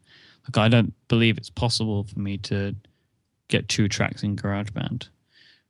Like, 0.48 0.59
I 0.59 0.68
don't 0.68 0.92
believe 1.09 1.38
it's 1.38 1.51
possible 1.51 2.05
for 2.05 2.18
me 2.18 2.36
to 2.38 2.74
get 3.48 3.68
two 3.68 3.88
tracks 3.88 4.22
in 4.22 4.36
GarageBand. 4.36 5.09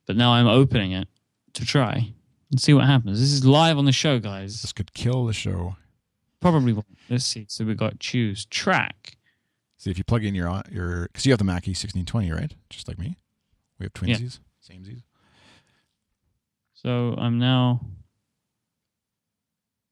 But 0.05 0.15
now 0.17 0.33
I'm 0.33 0.47
opening 0.47 0.91
it 0.91 1.07
to 1.53 1.65
try 1.65 2.13
and 2.51 2.59
see 2.61 2.73
what 2.73 2.85
happens. 2.85 3.19
This 3.19 3.31
is 3.31 3.45
live 3.45 3.77
on 3.77 3.85
the 3.85 3.91
show, 3.91 4.19
guys. 4.19 4.61
this 4.61 4.71
could 4.73 4.93
kill 4.93 5.25
the 5.25 5.33
show. 5.33 5.75
Probably 6.39 6.73
won't. 6.73 6.85
Let's 7.09 7.25
see. 7.25 7.45
So 7.49 7.65
we 7.65 7.73
got 7.75 7.99
choose 7.99 8.45
track. 8.45 9.17
See 9.77 9.89
if 9.89 9.97
you 9.97 10.03
plug 10.03 10.23
in 10.23 10.35
your 10.35 10.61
your 10.71 11.03
because 11.07 11.25
you 11.25 11.31
have 11.31 11.39
the 11.39 11.43
Mackie 11.45 11.71
1620, 11.71 12.31
right? 12.31 12.53
Just 12.69 12.87
like 12.87 12.99
me, 12.99 13.17
we 13.79 13.85
have 13.85 13.91
Yeah. 14.07 14.15
twinsies, 14.15 14.39
samesies. 14.63 15.03
So 16.73 17.15
I'm 17.17 17.39
now 17.39 17.81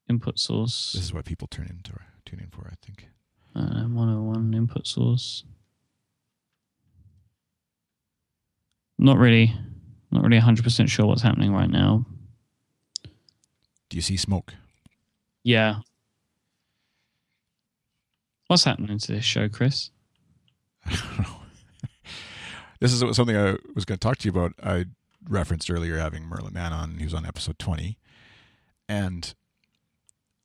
input 0.10 0.38
source. 0.38 0.94
This 0.94 1.04
is 1.04 1.14
what 1.14 1.26
people 1.26 1.48
turn 1.48 1.68
into 1.68 1.94
tune 2.26 2.40
in 2.40 2.50
for, 2.50 2.68
I 2.72 2.76
think. 2.86 3.08
Uh, 3.56 3.84
101 3.88 4.54
input 4.54 4.86
source. 4.88 5.44
Not 8.98 9.18
really, 9.18 9.54
not 10.14 10.24
really 10.24 10.40
100% 10.40 10.90
sure 10.90 11.06
what's 11.06 11.22
happening 11.22 11.54
right 11.54 11.70
now. 11.70 12.06
Do 13.90 13.98
you 13.98 14.02
see 14.02 14.18
smoke? 14.18 14.54
Yeah. 15.44 15.82
What's 18.48 18.64
happening 18.64 18.98
to 18.98 19.12
this 19.12 19.26
show, 19.26 19.50
Chris? 19.50 19.92
I 20.86 20.96
don't 20.96 21.20
know. 21.20 21.36
this 22.80 22.94
is 22.94 23.16
something 23.16 23.36
I 23.38 23.58
was 23.76 23.86
going 23.86 23.98
to 23.98 24.08
talk 24.08 24.18
to 24.18 24.26
you 24.26 24.32
about. 24.32 24.54
I 24.64 24.86
referenced 25.28 25.70
earlier 25.72 25.98
having 25.98 26.26
Merlin 26.26 26.54
Mann 26.54 26.74
on. 26.74 26.98
He 26.98 27.06
was 27.06 27.14
on 27.14 27.26
episode 27.26 27.60
20. 27.60 27.98
And 28.90 29.34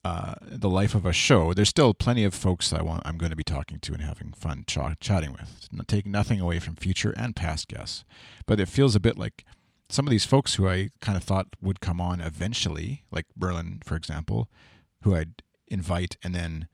uh, 0.04 0.34
the 0.40 0.70
life 0.70 0.94
of 0.94 1.04
a 1.04 1.12
show, 1.12 1.52
there's 1.52 1.68
still 1.68 1.92
plenty 1.92 2.24
of 2.24 2.32
folks 2.34 2.72
I 2.72 2.82
want, 2.82 3.02
I'm 3.04 3.18
going 3.18 3.30
to 3.30 3.36
be 3.36 3.44
talking 3.44 3.78
to 3.80 3.92
and 3.92 4.02
having 4.02 4.32
fun 4.32 4.64
ch- 4.66 4.78
chatting 5.00 5.32
with. 5.32 5.68
Not 5.72 5.88
taking 5.88 6.12
nothing 6.12 6.40
away 6.40 6.60
from 6.60 6.76
future 6.76 7.12
and 7.16 7.34
past 7.34 7.68
guests. 7.68 8.04
But 8.46 8.60
it 8.60 8.68
feels 8.68 8.94
a 8.94 9.00
bit 9.00 9.18
like 9.18 9.44
some 9.90 10.06
of 10.06 10.10
these 10.10 10.26
folks 10.26 10.54
who 10.54 10.68
I 10.68 10.90
kind 11.00 11.16
of 11.16 11.24
thought 11.24 11.46
would 11.60 11.80
come 11.80 12.00
on 12.00 12.20
eventually, 12.20 13.04
like 13.10 13.26
Merlin, 13.38 13.80
for 13.84 13.96
example, 13.96 14.48
who 15.02 15.14
I'd 15.14 15.42
invite 15.66 16.16
and 16.22 16.34
then 16.34 16.68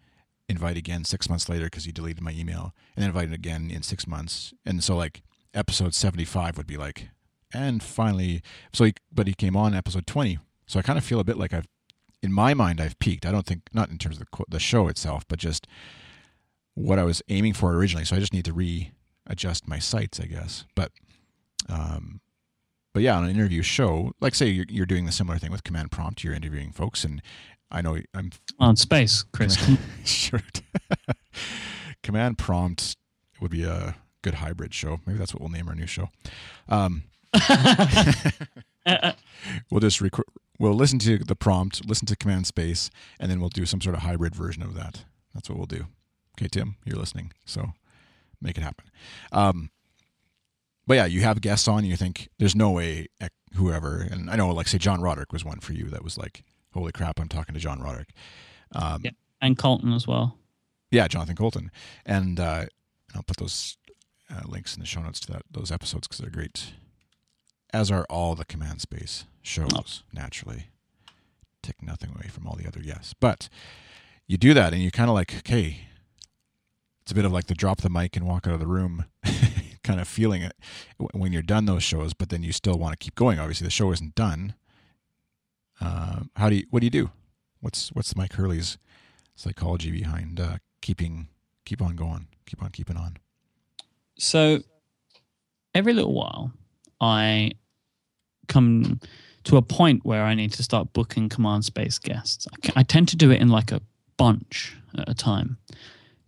invite 0.49 0.77
again 0.77 1.05
six 1.05 1.29
months 1.29 1.49
later 1.49 1.67
because 1.67 1.85
he 1.85 1.93
deleted 1.93 2.23
my 2.23 2.33
email, 2.33 2.75
and 2.95 3.03
then 3.03 3.11
invite 3.11 3.33
again 3.33 3.71
in 3.71 3.83
six 3.83 4.07
months. 4.07 4.53
And 4.67 4.83
so, 4.83 4.97
like, 4.97 5.23
episode 5.53 5.95
75 5.95 6.57
would 6.57 6.67
be 6.67 6.77
like, 6.77 7.09
and 7.53 7.83
finally, 7.83 8.43
so 8.73 8.85
he, 8.85 8.95
but 9.13 9.27
he 9.27 9.35
came 9.35 9.57
on 9.57 9.75
episode 9.75 10.07
20. 10.07 10.39
So 10.67 10.79
I 10.79 10.83
kind 10.83 10.99
of 10.99 11.05
feel 11.05 11.21
a 11.21 11.25
bit 11.25 11.39
like 11.39 11.53
I've, 11.53 11.69
in 12.23 12.33
my 12.33 12.53
mind, 12.53 12.81
I've 12.81 12.99
peaked. 12.99 13.27
I 13.27 13.33
don't 13.33 13.47
think, 13.47 13.63
not 13.73 13.91
in 13.91 13.99
terms 13.99 14.21
of 14.21 14.27
the, 14.31 14.45
the 14.49 14.59
show 14.59 14.89
itself, 14.89 15.25
but 15.29 15.39
just 15.39 15.67
what 16.75 16.99
I 16.99 17.05
was 17.05 17.23
aiming 17.29 17.53
for 17.53 17.73
originally. 17.75 18.05
So 18.05 18.17
I 18.17 18.21
just 18.21 18.33
need 18.33 18.47
to 18.47 18.53
readjust 18.53 19.69
my 19.69 19.79
sights, 19.79 20.19
I 20.19 20.27
guess. 20.27 20.65
But, 20.75 20.91
um, 21.69 22.21
but 22.95 23.03
yeah, 23.03 23.17
on 23.17 23.25
an 23.25 23.31
interview 23.31 23.61
show, 23.61 24.13
like 24.21 24.35
say 24.35 24.47
you're, 24.47 24.67
you're 24.69 24.87
doing 24.87 25.05
the 25.05 25.13
similar 25.13 25.37
thing 25.37 25.51
with 25.51 25.65
command 25.65 25.91
prompt, 25.91 26.25
you're 26.25 26.33
interviewing 26.33 26.73
folks, 26.73 27.05
and 27.05 27.21
I 27.71 27.83
know 27.83 27.99
I'm 28.15 28.31
on 28.59 28.77
space, 28.77 29.25
Chris. 29.33 29.59
sure. 30.05 30.41
command 32.03 32.39
prompt 32.39 32.97
would 33.41 33.51
be 33.51 33.65
a 33.65 33.97
good 34.23 34.35
hybrid 34.35 34.73
show. 34.73 35.01
Maybe 35.07 35.19
that's 35.19 35.35
what 35.35 35.41
we'll 35.41 35.51
name 35.51 35.69
our 35.69 35.75
new 35.75 35.89
show. 35.89 36.09
Um, 36.69 37.03
we'll 39.71 39.81
just 39.81 40.01
rec- 40.01 40.13
we'll 40.61 40.73
listen 40.75 41.01
to 41.01 41.19
the 41.19 41.35
prompt, 41.35 41.85
listen 41.87 42.07
to 42.07 42.17
command 42.17 42.47
space, 42.47 42.91
and 43.19 43.29
then 43.29 43.41
we'll 43.41 43.49
do 43.49 43.67
some 43.67 43.81
sort 43.81 43.97
of 43.97 44.03
hybrid 44.03 44.37
version 44.37 44.63
of 44.63 44.75
that. 44.75 45.05
That's 45.35 45.51
what 45.51 45.59
we'll 45.59 45.67
do. 45.67 45.87
Okay, 46.39 46.49
Tim, 46.49 46.77
you're 46.85 46.99
listening, 46.99 47.33
so 47.45 47.73
make 48.41 48.57
it 48.57 48.63
happen. 48.63 48.87
Um, 49.33 49.71
but 50.87 50.95
yeah, 50.95 51.07
you 51.07 51.23
have 51.23 51.41
guests 51.41 51.69
on, 51.69 51.79
and 51.79 51.89
you 51.89 51.97
think 51.97 52.29
there's 52.39 52.55
no 52.55 52.71
way 52.71 53.09
whoever, 53.55 54.07
and 54.11 54.31
I 54.31 54.37
know, 54.37 54.51
like 54.51 54.69
say 54.69 54.79
John 54.79 55.01
Roderick 55.01 55.33
was 55.33 55.45
one 55.45 55.61
for 55.61 55.73
you 55.73 55.87
that 55.87 56.05
was 56.05 56.19
like, 56.19 56.45
holy 56.73 56.93
crap, 56.93 57.21
I'm 57.21 57.29
talking 57.29 57.55
to 57.55 57.61
John 57.61 57.81
Roderick. 57.81 58.11
Um, 58.73 59.03
yeah, 59.05 59.11
and 59.41 59.57
Coulton 59.57 59.93
as 59.93 60.07
well. 60.07 60.39
Yeah, 60.91 61.09
Jonathan 61.09 61.37
Coulton, 61.37 61.71
and 62.05 62.39
uh, 62.39 62.67
I'll 63.15 63.23
put 63.23 63.39
those 63.39 63.77
uh, 64.31 64.43
links 64.47 64.75
in 64.75 64.81
the 64.81 64.87
show 64.87 65.01
notes 65.01 65.21
to 65.21 65.33
that 65.33 65.43
those 65.51 65.71
episodes 65.71 66.07
because 66.07 66.19
they're 66.19 66.31
great. 66.31 66.73
As 67.73 67.91
are 67.91 68.07
all 68.09 68.35
the 68.35 68.45
command 68.45 68.81
space 68.81 69.25
shows. 69.43 69.73
Oh. 69.75 69.85
Naturally, 70.13 70.67
take 71.63 71.83
nothing 71.83 72.11
away 72.11 72.29
from 72.29 72.47
all 72.47 72.55
the 72.55 72.67
other 72.67 72.81
yes, 72.83 73.15
but 73.19 73.49
you 74.27 74.37
do 74.37 74.55
that, 74.55 74.73
and 74.73 74.83
you 74.83 74.91
kind 74.91 75.09
of 75.09 75.15
like, 75.15 75.35
okay, 75.39 75.87
it's 77.03 77.13
a 77.13 77.15
bit 77.15 77.25
of 77.25 77.33
like 77.33 77.47
the 77.47 77.55
drop 77.55 77.81
the 77.81 77.91
mic 77.91 78.17
and 78.17 78.27
walk 78.27 78.47
out 78.47 78.55
of 78.55 78.61
the 78.61 78.67
room 78.67 79.05
kind 79.85 80.01
of 80.01 80.09
feeling 80.09 80.43
it 80.43 80.57
when 81.13 81.33
you're 81.33 81.43
done 81.43 81.67
those 81.67 81.85
shows, 81.85 82.15
but 82.15 82.31
then 82.31 82.43
you 82.43 82.51
still 82.53 82.79
want 82.79 82.93
to 82.93 82.97
keep 82.97 83.15
going. 83.15 83.39
Obviously, 83.39 83.65
the 83.65 83.71
show 83.71 83.93
isn't 83.93 84.15
done. 84.15 84.55
Uh, 85.81 86.21
how 86.37 86.49
do 86.49 86.57
you? 86.57 86.65
What 86.71 86.81
do 86.81 86.87
you 86.87 86.91
do? 86.91 87.11
What's 87.61 87.91
what's 87.93 88.15
Myke 88.15 88.33
Hurley's 88.33 88.79
psychology 89.37 89.91
behind 89.91 90.41
uh, 90.41 90.57
keeping 90.81 91.29
keep 91.65 91.81
on 91.81 91.95
going, 91.95 92.27
keep 92.47 92.63
on 92.63 92.71
keeping 92.71 92.97
on? 92.97 93.19
So 94.19 94.61
every 95.75 95.93
little 95.93 96.15
while, 96.15 96.53
I 97.01 97.53
come 98.49 99.01
to 99.45 99.57
a 99.57 99.63
point 99.63 100.05
where 100.05 100.25
I 100.25 100.35
need 100.35 100.53
to 100.55 100.63
start 100.63 100.93
booking 100.93 101.29
command 101.29 101.65
space 101.65 101.99
guests. 101.99 102.47
I, 102.53 102.81
I 102.81 102.83
tend 102.83 103.09
to 103.09 103.17
do 103.17 103.31
it 103.31 103.41
in 103.41 103.49
like 103.49 103.73
a 103.73 103.81
bunch 104.17 104.77
at 104.97 105.09
a 105.09 105.15
time 105.15 105.59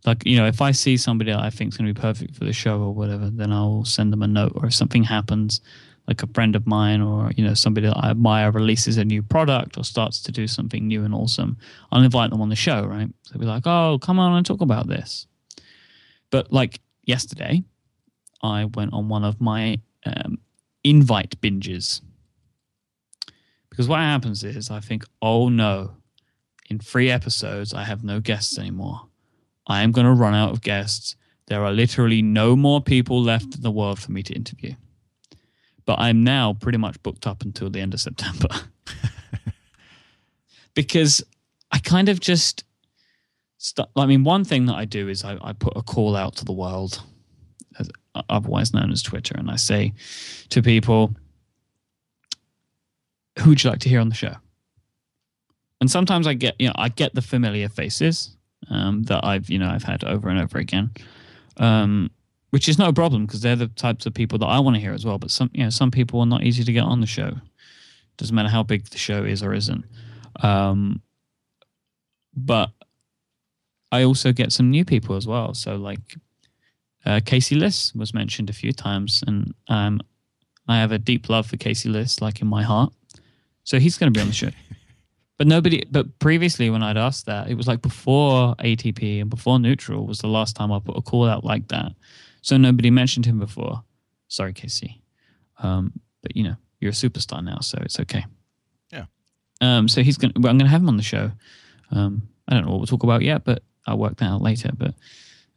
like 0.06 0.24
you 0.24 0.36
know 0.36 0.46
if 0.46 0.60
i 0.60 0.70
see 0.70 0.96
somebody 0.96 1.32
that 1.32 1.40
i 1.40 1.50
think 1.50 1.72
is 1.72 1.76
going 1.76 1.86
to 1.86 1.92
be 1.92 2.00
perfect 2.00 2.34
for 2.34 2.44
the 2.44 2.52
show 2.52 2.80
or 2.80 2.94
whatever 2.94 3.28
then 3.28 3.52
i'll 3.52 3.84
send 3.84 4.12
them 4.12 4.22
a 4.22 4.26
note 4.26 4.52
or 4.54 4.66
if 4.66 4.74
something 4.74 5.02
happens 5.02 5.60
like 6.08 6.22
a 6.22 6.26
friend 6.28 6.54
of 6.54 6.66
mine 6.66 7.02
or 7.02 7.30
you 7.36 7.44
know 7.44 7.54
somebody 7.54 7.86
that 7.86 7.96
i 7.96 8.10
admire 8.10 8.50
releases 8.50 8.96
a 8.96 9.04
new 9.04 9.22
product 9.22 9.76
or 9.76 9.84
starts 9.84 10.22
to 10.22 10.32
do 10.32 10.46
something 10.46 10.86
new 10.86 11.04
and 11.04 11.14
awesome 11.14 11.56
i'll 11.90 12.02
invite 12.02 12.30
them 12.30 12.40
on 12.40 12.48
the 12.48 12.56
show 12.56 12.84
right? 12.86 13.08
So 13.22 13.38
be 13.38 13.46
like 13.46 13.66
oh 13.66 13.98
come 14.00 14.18
on 14.18 14.36
and 14.36 14.46
talk 14.46 14.60
about 14.60 14.86
this. 14.86 15.26
But 16.30 16.52
like 16.52 16.80
yesterday 17.02 17.64
i 18.42 18.64
went 18.66 18.92
on 18.92 19.08
one 19.08 19.24
of 19.24 19.40
my 19.40 19.80
um, 20.04 20.38
invite 20.84 21.40
binges. 21.40 22.00
Because 23.70 23.88
what 23.88 23.98
happens 23.98 24.44
is 24.44 24.70
i 24.70 24.80
think 24.80 25.04
oh 25.20 25.48
no 25.48 25.96
in 26.70 26.78
three 26.78 27.10
episodes 27.10 27.74
i 27.74 27.84
have 27.84 28.04
no 28.04 28.20
guests 28.20 28.58
anymore 28.58 29.02
I 29.66 29.82
am 29.82 29.92
going 29.92 30.06
to 30.06 30.12
run 30.12 30.34
out 30.34 30.50
of 30.50 30.62
guests. 30.62 31.16
There 31.46 31.64
are 31.64 31.72
literally 31.72 32.22
no 32.22 32.56
more 32.56 32.80
people 32.80 33.22
left 33.22 33.54
in 33.54 33.62
the 33.62 33.70
world 33.70 33.98
for 33.98 34.12
me 34.12 34.22
to 34.22 34.34
interview. 34.34 34.74
But 35.84 35.98
I'm 35.98 36.24
now 36.24 36.54
pretty 36.54 36.78
much 36.78 37.00
booked 37.02 37.26
up 37.26 37.42
until 37.42 37.70
the 37.70 37.80
end 37.80 37.94
of 37.94 38.00
September. 38.00 38.48
because 40.74 41.22
I 41.72 41.78
kind 41.78 42.08
of 42.08 42.20
just. 42.20 42.64
St- 43.58 43.88
I 43.96 44.06
mean, 44.06 44.22
one 44.22 44.44
thing 44.44 44.66
that 44.66 44.74
I 44.74 44.84
do 44.84 45.08
is 45.08 45.24
I, 45.24 45.38
I 45.40 45.52
put 45.52 45.76
a 45.76 45.82
call 45.82 46.14
out 46.14 46.36
to 46.36 46.44
the 46.44 46.52
world, 46.52 47.02
as, 47.78 47.88
otherwise 48.28 48.74
known 48.74 48.92
as 48.92 49.02
Twitter, 49.02 49.34
and 49.36 49.50
I 49.50 49.56
say 49.56 49.94
to 50.50 50.62
people, 50.62 51.14
who 53.38 53.50
would 53.50 53.64
you 53.64 53.70
like 53.70 53.80
to 53.80 53.88
hear 53.88 54.00
on 54.00 54.08
the 54.08 54.14
show? 54.14 54.34
And 55.80 55.90
sometimes 55.90 56.26
I 56.26 56.34
get, 56.34 56.54
you 56.58 56.68
know, 56.68 56.74
I 56.76 56.88
get 56.88 57.14
the 57.14 57.22
familiar 57.22 57.68
faces 57.68 58.35
um, 58.70 59.04
that 59.04 59.24
I've 59.24 59.48
you 59.50 59.58
know 59.58 59.68
I've 59.68 59.84
had 59.84 60.04
over 60.04 60.28
and 60.28 60.38
over 60.38 60.58
again, 60.58 60.90
um, 61.58 62.10
which 62.50 62.68
is 62.68 62.78
no 62.78 62.92
problem 62.92 63.26
because 63.26 63.40
they're 63.40 63.56
the 63.56 63.68
types 63.68 64.06
of 64.06 64.14
people 64.14 64.38
that 64.38 64.46
I 64.46 64.58
want 64.58 64.76
to 64.76 64.80
hear 64.80 64.92
as 64.92 65.04
well. 65.04 65.18
But 65.18 65.30
some 65.30 65.50
you 65.52 65.64
know 65.64 65.70
some 65.70 65.90
people 65.90 66.20
are 66.20 66.26
not 66.26 66.44
easy 66.44 66.64
to 66.64 66.72
get 66.72 66.84
on 66.84 67.00
the 67.00 67.06
show. 67.06 67.32
Doesn't 68.16 68.34
matter 68.34 68.48
how 68.48 68.62
big 68.62 68.88
the 68.88 68.98
show 68.98 69.24
is 69.24 69.42
or 69.42 69.52
isn't. 69.52 69.84
Um, 70.40 71.02
but 72.34 72.70
I 73.92 74.04
also 74.04 74.32
get 74.32 74.52
some 74.52 74.70
new 74.70 74.84
people 74.84 75.16
as 75.16 75.26
well. 75.26 75.54
So 75.54 75.76
like 75.76 76.00
uh, 77.04 77.20
Casey 77.24 77.54
Liss 77.54 77.94
was 77.94 78.12
mentioned 78.12 78.50
a 78.50 78.54
few 78.54 78.72
times, 78.72 79.22
and 79.26 79.54
um, 79.68 80.00
I 80.68 80.78
have 80.78 80.92
a 80.92 80.98
deep 80.98 81.28
love 81.28 81.46
for 81.46 81.56
Casey 81.56 81.88
Liss, 81.88 82.20
like 82.20 82.40
in 82.40 82.48
my 82.48 82.62
heart. 82.62 82.92
So 83.64 83.78
he's 83.78 83.96
going 83.98 84.12
to 84.12 84.16
be 84.16 84.22
on 84.22 84.28
the 84.28 84.34
show. 84.34 84.50
But 85.38 85.46
nobody, 85.46 85.84
but 85.90 86.18
previously 86.18 86.70
when 86.70 86.82
I'd 86.82 86.96
asked 86.96 87.26
that, 87.26 87.50
it 87.50 87.54
was 87.54 87.68
like 87.68 87.82
before 87.82 88.54
ATP 88.56 89.20
and 89.20 89.28
before 89.28 89.58
Neutral 89.58 90.06
was 90.06 90.20
the 90.20 90.28
last 90.28 90.56
time 90.56 90.72
I 90.72 90.78
put 90.78 90.96
a 90.96 91.02
call 91.02 91.28
out 91.28 91.44
like 91.44 91.68
that. 91.68 91.92
So 92.40 92.56
nobody 92.56 92.90
mentioned 92.90 93.26
him 93.26 93.38
before. 93.38 93.82
Sorry, 94.28 94.54
Casey. 94.54 95.02
Um, 95.58 95.92
but 96.22 96.36
you 96.36 96.44
know, 96.44 96.56
you're 96.80 96.90
a 96.90 96.94
superstar 96.94 97.44
now, 97.44 97.58
so 97.60 97.78
it's 97.82 98.00
okay. 98.00 98.24
Yeah. 98.90 99.06
Um, 99.60 99.88
so 99.88 100.02
he's 100.02 100.16
going 100.16 100.32
to, 100.32 100.40
well, 100.40 100.50
I'm 100.50 100.58
going 100.58 100.66
to 100.66 100.70
have 100.70 100.80
him 100.80 100.88
on 100.88 100.96
the 100.96 101.02
show. 101.02 101.30
Um, 101.90 102.28
I 102.48 102.54
don't 102.54 102.64
know 102.64 102.70
what 102.70 102.78
we'll 102.78 102.86
talk 102.86 103.02
about 103.02 103.22
yet, 103.22 103.44
but 103.44 103.62
I'll 103.86 103.98
work 103.98 104.16
that 104.16 104.26
out 104.26 104.42
later. 104.42 104.70
But 104.76 104.94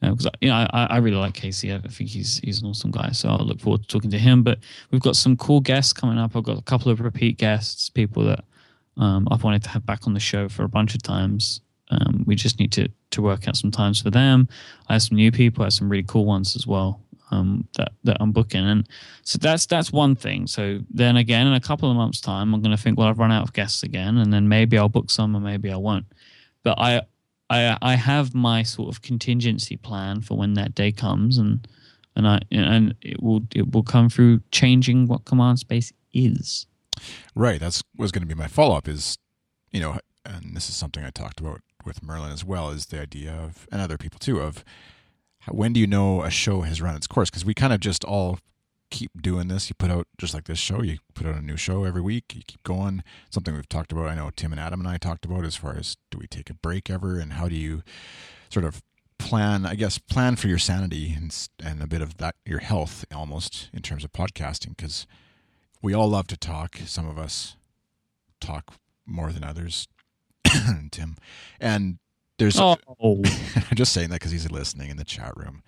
because 0.01 0.25
uh, 0.25 0.31
you 0.41 0.49
know, 0.49 0.67
I, 0.73 0.87
I 0.89 0.97
really 0.97 1.17
like 1.17 1.33
Casey. 1.33 1.73
I 1.73 1.79
think 1.79 2.09
he's 2.09 2.39
he's 2.39 2.61
an 2.61 2.67
awesome 2.69 2.91
guy. 2.91 3.11
So 3.11 3.29
I'll 3.29 3.45
look 3.45 3.59
forward 3.59 3.83
to 3.83 3.87
talking 3.87 4.11
to 4.11 4.19
him. 4.19 4.43
But 4.43 4.59
we've 4.91 5.01
got 5.01 5.15
some 5.15 5.37
cool 5.37 5.61
guests 5.61 5.93
coming 5.93 6.17
up. 6.17 6.35
I've 6.35 6.43
got 6.43 6.57
a 6.57 6.63
couple 6.63 6.91
of 6.91 6.99
repeat 6.99 7.37
guests, 7.37 7.89
people 7.89 8.23
that 8.25 8.43
um, 8.99 9.27
I've 9.31 9.43
wanted 9.43 9.63
to 9.63 9.69
have 9.69 9.85
back 9.85 10.05
on 10.05 10.13
the 10.13 10.19
show 10.19 10.47
for 10.49 10.63
a 10.63 10.69
bunch 10.69 10.93
of 10.93 11.01
times. 11.01 11.61
Um, 11.89 12.23
we 12.27 12.35
just 12.35 12.59
need 12.59 12.71
to 12.73 12.89
to 13.11 13.21
work 13.21 13.47
out 13.47 13.57
some 13.57 13.71
times 13.71 13.99
for 14.01 14.11
them. 14.11 14.47
I 14.87 14.93
have 14.93 15.01
some 15.01 15.15
new 15.15 15.31
people. 15.31 15.63
I 15.63 15.67
have 15.67 15.73
some 15.73 15.89
really 15.89 16.03
cool 16.03 16.25
ones 16.25 16.55
as 16.55 16.67
well 16.67 17.01
um, 17.31 17.67
that 17.77 17.93
that 18.03 18.17
I'm 18.19 18.31
booking, 18.31 18.65
and 18.65 18.87
so 19.23 19.37
that's 19.39 19.65
that's 19.65 19.91
one 19.91 20.15
thing. 20.15 20.47
So 20.47 20.79
then 20.89 21.17
again, 21.17 21.47
in 21.47 21.53
a 21.53 21.59
couple 21.59 21.89
of 21.89 21.95
months' 21.95 22.21
time, 22.21 22.53
I'm 22.53 22.61
going 22.61 22.75
to 22.75 22.81
think, 22.81 22.97
well, 22.97 23.07
I've 23.07 23.19
run 23.19 23.31
out 23.31 23.43
of 23.43 23.53
guests 23.53 23.83
again, 23.83 24.17
and 24.17 24.31
then 24.31 24.47
maybe 24.47 24.77
I'll 24.77 24.89
book 24.89 25.09
some, 25.09 25.35
or 25.35 25.39
maybe 25.39 25.71
I 25.71 25.77
won't. 25.77 26.05
But 26.63 26.77
I 26.79 27.01
I 27.49 27.77
I 27.81 27.95
have 27.95 28.35
my 28.35 28.63
sort 28.63 28.93
of 28.93 29.01
contingency 29.01 29.77
plan 29.77 30.21
for 30.21 30.37
when 30.37 30.53
that 30.55 30.75
day 30.75 30.91
comes, 30.91 31.37
and 31.37 31.67
and 32.15 32.27
I 32.27 32.39
and 32.51 32.95
it 33.01 33.21
will 33.21 33.41
it 33.55 33.71
will 33.71 33.83
come 33.83 34.09
through 34.09 34.41
changing 34.51 35.07
what 35.07 35.25
command 35.25 35.59
space 35.59 35.93
is. 36.13 36.65
Right. 37.35 37.59
That's 37.59 37.83
was 37.97 38.11
going 38.11 38.27
to 38.27 38.27
be 38.27 38.39
my 38.39 38.47
follow 38.47 38.75
up. 38.75 38.87
Is 38.87 39.17
you 39.71 39.79
know 39.79 39.99
and 40.25 40.55
this 40.55 40.69
is 40.69 40.75
something 40.75 41.03
I 41.03 41.09
talked 41.09 41.39
about 41.39 41.61
with 41.85 42.03
Merlin 42.03 42.31
as 42.31 42.45
well, 42.45 42.69
is 42.69 42.87
the 42.87 43.01
idea 43.01 43.33
of, 43.33 43.67
and 43.71 43.81
other 43.81 43.97
people 43.97 44.19
too, 44.19 44.39
of 44.39 44.63
when 45.49 45.73
do 45.73 45.79
you 45.79 45.87
know 45.87 46.23
a 46.23 46.29
show 46.29 46.61
has 46.61 46.81
run 46.81 46.95
its 46.95 47.07
course? 47.07 47.29
Because 47.29 47.45
we 47.45 47.53
kind 47.53 47.73
of 47.73 47.79
just 47.79 48.03
all 48.03 48.39
keep 48.91 49.11
doing 49.21 49.47
this. 49.47 49.69
You 49.69 49.75
put 49.75 49.91
out 49.91 50.07
just 50.17 50.33
like 50.33 50.45
this 50.45 50.59
show, 50.59 50.81
you 50.81 50.97
put 51.13 51.25
out 51.25 51.35
a 51.35 51.41
new 51.41 51.57
show 51.57 51.85
every 51.85 52.01
week. 52.01 52.35
You 52.35 52.41
keep 52.45 52.63
going. 52.63 53.03
Something 53.29 53.55
we've 53.55 53.69
talked 53.69 53.91
about. 53.91 54.07
I 54.07 54.15
know 54.15 54.31
Tim 54.35 54.51
and 54.51 54.59
Adam 54.59 54.79
and 54.79 54.89
I 54.89 54.97
talked 54.97 55.25
about 55.25 55.45
as 55.45 55.55
far 55.55 55.75
as 55.75 55.97
do 56.11 56.17
we 56.17 56.27
take 56.27 56.49
a 56.49 56.53
break 56.53 56.89
ever, 56.89 57.19
and 57.19 57.33
how 57.33 57.47
do 57.47 57.55
you 57.55 57.83
sort 58.49 58.65
of 58.65 58.83
plan? 59.17 59.65
I 59.65 59.75
guess 59.75 59.97
plan 59.97 60.35
for 60.35 60.47
your 60.47 60.59
sanity 60.59 61.13
and 61.15 61.35
and 61.63 61.81
a 61.81 61.87
bit 61.87 62.01
of 62.01 62.17
that 62.17 62.35
your 62.45 62.59
health 62.59 63.05
almost 63.13 63.69
in 63.73 63.81
terms 63.81 64.03
of 64.03 64.11
podcasting 64.11 64.75
because 64.75 65.07
we 65.81 65.93
all 65.93 66.09
love 66.09 66.27
to 66.27 66.37
talk. 66.37 66.77
Some 66.85 67.07
of 67.07 67.17
us 67.17 67.55
talk 68.39 68.73
more 69.05 69.31
than 69.31 69.43
others. 69.43 69.87
Tim, 70.91 71.17
and 71.59 71.99
there's 72.37 72.59
Oh, 72.59 72.77
I'm 72.99 73.75
just 73.75 73.93
saying 73.93 74.09
that 74.09 74.15
because 74.15 74.31
he's 74.31 74.49
listening 74.49 74.89
in 74.89 74.97
the 74.97 75.03
chat 75.03 75.35
room. 75.35 75.63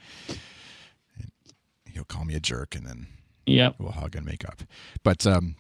He'll 1.86 2.06
call 2.06 2.26
me 2.26 2.36
a 2.36 2.40
jerk 2.40 2.74
and 2.76 2.86
then 2.86 3.08
yep. 3.46 3.76
we'll 3.78 3.92
hug 3.92 4.16
and 4.16 4.26
make 4.26 4.46
up. 4.46 4.64
But 5.04 5.28
um, 5.28 5.56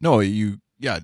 no, 0.00 0.20
you 0.20 0.60
yeah, 0.78 1.00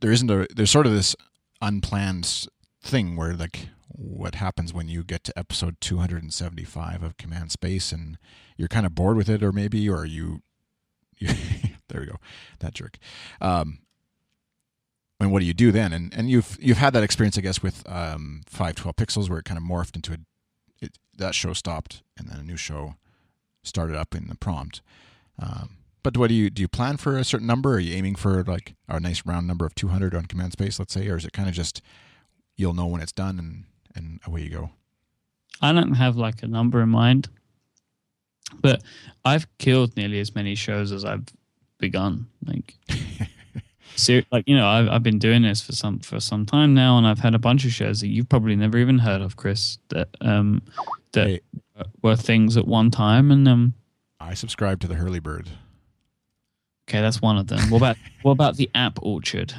there 0.00 0.10
isn't 0.10 0.30
a 0.30 0.46
there's 0.54 0.70
sort 0.70 0.86
of 0.86 0.92
this 0.92 1.14
unplanned 1.62 2.48
thing 2.82 3.16
where 3.16 3.34
like 3.34 3.68
what 3.88 4.34
happens 4.34 4.74
when 4.74 4.88
you 4.88 5.04
get 5.04 5.22
to 5.24 5.38
episode 5.38 5.76
275 5.80 7.02
of 7.02 7.16
Command 7.16 7.52
Space 7.52 7.92
and 7.92 8.18
you're 8.56 8.68
kind 8.68 8.86
of 8.86 8.94
bored 8.94 9.16
with 9.16 9.28
it, 9.28 9.42
or 9.42 9.52
maybe 9.52 9.88
or 9.88 10.04
you 10.04 10.42
there 11.88 12.00
we 12.00 12.06
go 12.06 12.18
that 12.60 12.74
jerk. 12.74 12.98
Um, 13.40 13.78
and 15.20 15.32
what 15.32 15.40
do 15.40 15.46
you 15.46 15.54
do 15.54 15.70
then? 15.72 15.92
And 15.92 16.12
and 16.14 16.28
you've 16.28 16.58
you've 16.60 16.78
had 16.78 16.92
that 16.92 17.02
experience, 17.02 17.38
I 17.38 17.40
guess, 17.40 17.62
with 17.62 17.88
um, 17.88 18.42
512 18.46 18.96
Pixels, 18.96 19.30
where 19.30 19.38
it 19.38 19.44
kind 19.44 19.58
of 19.58 19.64
morphed 19.64 19.96
into 19.96 20.12
a 20.12 20.16
it, 20.80 20.98
that 21.16 21.34
show 21.34 21.52
stopped, 21.52 22.02
and 22.16 22.28
then 22.28 22.38
a 22.38 22.42
new 22.42 22.56
show 22.56 22.96
started 23.62 23.96
up 23.96 24.14
in 24.14 24.28
the 24.28 24.34
prompt. 24.34 24.82
Um, 25.38 25.76
but 26.02 26.16
what 26.16 26.28
do 26.28 26.34
you 26.34 26.50
do? 26.50 26.62
You 26.62 26.68
plan 26.68 26.96
for 26.96 27.16
a 27.16 27.24
certain 27.24 27.46
number? 27.46 27.74
Are 27.74 27.80
you 27.80 27.94
aiming 27.94 28.16
for 28.16 28.42
like 28.44 28.74
a 28.88 29.00
nice 29.00 29.24
round 29.24 29.46
number 29.46 29.64
of 29.64 29.74
200 29.74 30.14
on 30.14 30.26
Command 30.26 30.52
Space, 30.52 30.78
let's 30.78 30.92
say, 30.92 31.08
or 31.08 31.16
is 31.16 31.24
it 31.24 31.32
kind 31.32 31.48
of 31.48 31.54
just 31.54 31.80
you'll 32.56 32.74
know 32.74 32.86
when 32.86 33.00
it's 33.00 33.12
done 33.12 33.38
and 33.38 33.64
and 33.94 34.20
away 34.26 34.42
you 34.42 34.50
go? 34.50 34.70
I 35.62 35.72
don't 35.72 35.94
have 35.94 36.16
like 36.16 36.42
a 36.42 36.48
number 36.48 36.82
in 36.82 36.90
mind, 36.90 37.28
but 38.60 38.82
I've 39.24 39.46
killed 39.58 39.96
nearly 39.96 40.20
as 40.20 40.34
many 40.34 40.54
shows 40.54 40.92
as 40.92 41.04
I've 41.04 41.24
begun. 41.78 42.26
Like, 42.46 42.74
ser- 43.96 44.24
like 44.30 44.48
you 44.48 44.56
know, 44.56 44.66
I've 44.68 44.88
I've 44.88 45.02
been 45.02 45.18
doing 45.18 45.42
this 45.42 45.60
for 45.62 45.72
some 45.72 45.98
for 46.00 46.20
some 46.20 46.46
time 46.46 46.74
now, 46.74 46.98
and 46.98 47.06
I've 47.06 47.18
had 47.18 47.34
a 47.34 47.38
bunch 47.38 47.64
of 47.64 47.72
shows 47.72 48.00
that 48.00 48.08
you've 48.08 48.28
probably 48.28 48.56
never 48.56 48.78
even 48.78 48.98
heard 48.98 49.20
of, 49.20 49.36
Chris. 49.36 49.78
That 49.88 50.08
um 50.20 50.62
that 51.12 51.26
Hey. 51.28 51.40
were 52.02 52.16
things 52.16 52.56
at 52.56 52.66
one 52.66 52.90
time, 52.90 53.30
and 53.30 53.46
um 53.48 53.74
I 54.20 54.34
subscribe 54.34 54.80
to 54.80 54.86
the 54.86 54.94
Hurley 54.94 55.20
Bird. 55.20 55.48
okay, 56.88 57.00
that's 57.00 57.20
one 57.22 57.36
of 57.38 57.46
them. 57.46 57.70
What 57.70 57.78
about 57.78 57.96
what 58.22 58.32
about 58.32 58.56
the 58.56 58.70
App 58.74 58.98
Orchard? 59.02 59.54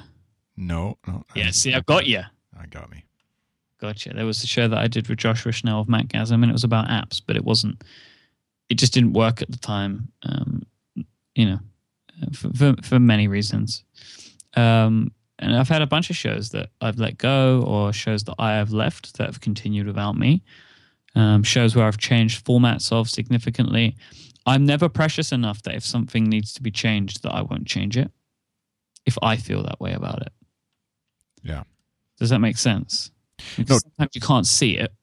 No, 0.57 0.97
no. 1.07 1.23
I- 1.35 1.39
Yeah, 1.39 1.51
see, 1.51 1.73
I've 1.73 1.85
got 1.85 2.05
you. 2.05 2.21
I 2.57 2.65
got 2.67 2.89
me. 2.89 3.03
Gotcha. 3.81 4.13
There 4.13 4.25
was 4.25 4.41
a 4.41 4.47
show 4.47 4.69
that 4.69 4.77
I 4.79 4.87
did 4.87 5.09
with 5.09 5.17
Joshua 5.19 5.51
Schnell 5.51 5.81
of 5.81 5.87
Macgasm, 5.87 6.31
and 6.35 6.45
it 6.45 6.53
was 6.53 6.63
about 6.63 6.87
apps, 6.87 7.21
but 7.25 7.35
it 7.35 7.43
wasn't. 7.43 7.83
It 8.69 8.75
just 8.75 8.93
didn't 8.93 9.13
work 9.13 9.41
at 9.41 9.51
the 9.51 9.57
time. 9.57 10.11
Um, 10.23 10.63
you 11.35 11.45
know, 11.45 11.59
for, 12.33 12.49
for 12.53 12.75
for 12.83 12.99
many 12.99 13.27
reasons. 13.27 13.83
Um, 14.55 15.11
and 15.37 15.55
I've 15.55 15.67
had 15.67 15.81
a 15.81 15.87
bunch 15.87 16.09
of 16.09 16.15
shows 16.15 16.49
that 16.49 16.69
I've 16.79 16.97
let 16.97 17.17
go, 17.17 17.61
or 17.67 17.91
shows 17.91 18.23
that 18.23 18.35
I 18.39 18.53
have 18.53 18.71
left 18.71 19.17
that 19.17 19.25
have 19.25 19.41
continued 19.41 19.85
without 19.87 20.17
me. 20.17 20.43
Um, 21.15 21.43
shows 21.43 21.75
where 21.75 21.85
I've 21.85 21.97
changed 21.97 22.45
formats 22.45 22.91
of 22.91 23.09
significantly. 23.09 23.95
I'm 24.45 24.65
never 24.65 24.89
precious 24.89 25.31
enough 25.31 25.61
that 25.63 25.75
if 25.75 25.83
something 25.85 26.25
needs 26.25 26.53
to 26.53 26.61
be 26.61 26.71
changed, 26.71 27.23
that 27.23 27.33
I 27.33 27.41
won't 27.41 27.65
change 27.65 27.97
it. 27.97 28.11
If 29.05 29.17
I 29.21 29.37
feel 29.37 29.63
that 29.63 29.79
way 29.79 29.93
about 29.93 30.21
it. 30.21 30.33
Yeah. 31.43 31.63
Does 32.19 32.29
that 32.29 32.39
make 32.39 32.57
sense? 32.57 33.11
Because 33.57 33.83
No. 33.83 33.89
Sometimes 33.89 34.11
you 34.15 34.21
can't 34.21 34.47
see 34.47 34.77
it 34.77 34.93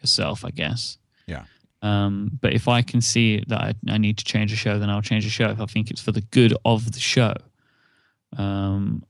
yourself, 0.00 0.44
I 0.44 0.50
guess. 0.50 0.98
Yeah. 1.26 1.44
Um, 1.82 2.30
but 2.40 2.52
if 2.54 2.66
I 2.68 2.82
can 2.82 3.00
see 3.00 3.42
that 3.46 3.60
I, 3.60 3.74
I 3.88 3.98
need 3.98 4.18
to 4.18 4.24
change 4.24 4.52
a 4.52 4.56
show, 4.56 4.78
then 4.78 4.90
I'll 4.90 5.02
change 5.02 5.24
a 5.26 5.30
show 5.30 5.48
if 5.50 5.60
I 5.60 5.66
think 5.66 5.90
it's 5.90 6.02
for 6.02 6.10
the 6.12 6.20
good 6.22 6.54
of 6.64 6.92
the 6.92 7.00
show. 7.00 7.34
Um, 8.36 9.04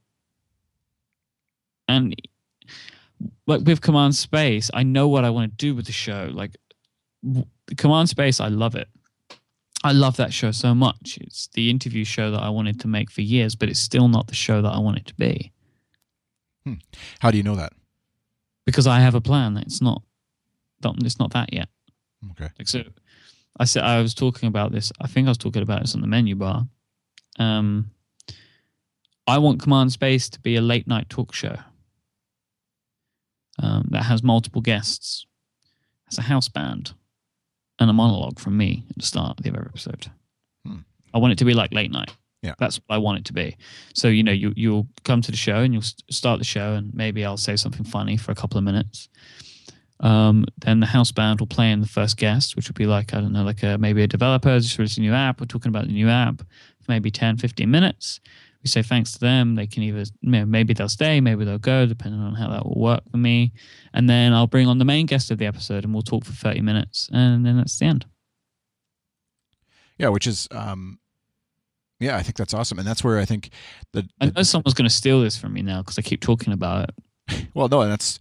and 1.89 2.15
like 3.47 3.63
with 3.63 3.81
Command 3.81 4.15
Space, 4.15 4.71
I 4.75 4.83
know 4.83 5.09
what 5.09 5.25
I 5.25 5.31
want 5.31 5.51
to 5.53 5.57
do 5.57 5.75
with 5.75 5.87
the 5.87 5.93
show. 5.93 6.31
Like 6.33 6.57
w- 7.25 7.47
Command 7.77 8.09
Space, 8.11 8.41
I 8.41 8.49
love 8.49 8.75
it. 8.75 8.89
I 9.85 9.93
love 9.93 10.17
that 10.17 10.33
show 10.33 10.51
so 10.51 10.75
much. 10.75 11.19
It's 11.21 11.49
the 11.55 11.71
interview 11.71 12.05
show 12.05 12.31
that 12.33 12.43
I 12.43 12.49
wanted 12.51 12.81
to 12.81 12.89
make 12.89 13.11
for 13.11 13.23
years, 13.23 13.55
but 13.55 13.69
it's 13.69 13.81
still 13.81 14.09
not 14.09 14.27
the 14.27 14.35
show 14.35 14.61
that 14.61 14.71
I 14.71 14.79
want 14.79 14.99
it 14.99 15.07
to 15.07 15.15
be 15.15 15.53
How 17.21 17.31
do 17.31 17.37
you 17.39 17.43
know 17.43 17.57
that? 17.57 17.73
because 18.67 18.87
I 18.87 19.01
have 19.01 19.15
a 19.15 19.21
plan. 19.23 19.57
It's 19.57 19.79
don't- 19.79 20.05
it's 21.03 21.19
not 21.19 21.31
that 21.33 21.53
yet. 21.55 21.69
Okay. 22.33 22.49
Like 22.59 22.69
so, 22.69 22.83
I 23.59 23.65
said 23.65 23.83
I 23.83 24.01
was 24.01 24.15
talking 24.15 24.49
about 24.49 24.73
this. 24.73 24.93
I 25.01 25.07
think 25.07 25.27
I 25.27 25.31
was 25.31 25.39
talking 25.39 25.63
about 25.63 25.81
this 25.81 25.95
on 25.95 26.01
the 26.01 26.07
menu 26.07 26.35
bar. 26.37 26.67
Um, 27.39 27.91
I 29.27 29.39
want 29.39 29.61
Command 29.61 29.93
Space 29.93 30.29
to 30.31 30.41
be 30.41 30.57
a 30.57 30.61
late 30.61 30.87
night 30.87 31.09
talk 31.09 31.35
show 31.35 31.57
um, 33.59 33.89
that 33.91 34.05
has 34.05 34.23
multiple 34.23 34.63
guests, 34.63 35.27
has 36.07 36.19
a 36.19 36.23
house 36.23 36.49
band, 36.49 36.95
and 37.79 37.91
a 37.91 37.93
monologue 37.93 38.39
from 38.39 38.57
me 38.57 38.85
at 38.91 38.99
the 38.99 39.05
start 39.05 39.39
of 39.39 39.47
every 39.47 39.61
episode. 39.67 40.07
Hmm. 40.67 40.79
I 41.13 41.19
want 41.19 41.33
it 41.33 41.39
to 41.39 41.45
be 41.45 41.55
like 41.55 41.73
late 41.73 41.91
night. 41.91 42.11
Yeah. 42.43 42.55
that's 42.57 42.77
what 42.87 42.95
I 42.95 42.99
want 42.99 43.19
it 43.19 43.25
to 43.27 43.33
be. 43.33 43.57
So 43.95 44.07
you 44.07 44.23
know, 44.23 44.33
you 44.33 44.53
you'll 44.57 44.87
come 45.05 45.21
to 45.23 45.31
the 45.33 45.37
show 45.37 45.57
and 45.57 45.73
you'll 45.73 45.83
st- 45.83 46.05
start 46.11 46.39
the 46.39 46.45
show, 46.45 46.75
and 46.75 46.95
maybe 46.95 47.25
I'll 47.25 47.37
say 47.37 47.57
something 47.57 47.85
funny 47.85 48.17
for 48.17 48.31
a 48.33 48.35
couple 48.35 48.59
of 48.59 48.65
minutes. 48.65 49.09
Um, 50.01 50.45
then 50.59 50.81
the 50.81 50.87
house 50.87 51.11
band 51.11 51.41
will 51.41 51.47
play 51.47 51.71
in 51.73 51.81
the 51.81 51.89
first 51.89 52.17
guest, 52.17 52.55
which 52.57 52.69
would 52.69 52.77
be 52.77 52.87
like, 52.87 53.15
I 53.15 53.21
don't 53.21 53.33
know, 53.33 53.43
like 53.43 53.63
a, 53.63 53.79
maybe 53.79 54.03
a 54.03 54.07
developer 54.07 54.59
just 54.61 54.79
released 54.79 54.99
a 54.99 55.01
new 55.01 55.13
app. 55.13 55.41
We're 55.41 55.47
talking 55.47 55.71
about 55.71 55.87
the 55.87 55.93
new 55.93 56.09
app 56.09 56.39
for 56.39 56.93
maybe 56.93 57.11
10, 57.11 57.39
15 57.39 57.71
minutes. 57.71 58.21
We 58.63 58.69
say 58.69 58.83
thanks 58.83 59.13
to 59.13 59.21
them. 59.21 59.55
They 59.55 59.67
can 59.67 59.83
either, 59.83 60.05
you 60.21 60.31
know, 60.31 60.45
maybe 60.45 60.75
they'll 60.75 60.89
stay, 60.89 61.21
maybe 61.21 61.45
they'll 61.45 61.59
go, 61.59 61.87
depending 61.87 62.21
on 62.21 62.35
how 62.35 62.49
that 62.49 62.65
will 62.65 62.81
work 62.81 63.03
for 63.11 63.17
me. 63.17 63.53
And 63.93 64.09
then 64.09 64.33
I'll 64.33 64.47
bring 64.47 64.69
on 64.69 64.79
the 64.79 64.85
main 64.85 65.07
guest 65.07 65.31
of 65.31 65.39
the 65.39 65.47
episode 65.47 65.85
and 65.85 65.93
we'll 65.93 66.03
talk 66.03 66.25
for 66.25 66.33
30 66.33 66.61
minutes. 66.61 67.09
And 67.13 67.45
then 67.45 67.57
that's 67.57 67.79
the 67.79 67.87
end. 67.87 68.07
Yeah, 69.97 70.09
which 70.09 70.27
is 70.29 70.49
um 70.53 71.01
yeah, 72.01 72.17
I 72.17 72.23
think 72.23 72.37
that's 72.37 72.55
awesome. 72.55 72.79
And 72.79 72.87
that's 72.87 73.03
where 73.03 73.19
I 73.19 73.25
think 73.25 73.51
the, 73.93 74.09
I 74.21 74.27
know 74.27 74.43
someone's 74.43 74.75
going 74.75 74.89
to 74.89 74.95
steal 74.95 75.21
this 75.21 75.37
from 75.37 75.53
me 75.53 75.63
now 75.63 75.83
because 75.83 75.99
I 75.99 76.03
keep 76.03 76.21
talking 76.21 76.53
about 76.53 76.91
it. 76.91 77.49
well, 77.55 77.69
no, 77.69 77.87
that's 77.89 78.21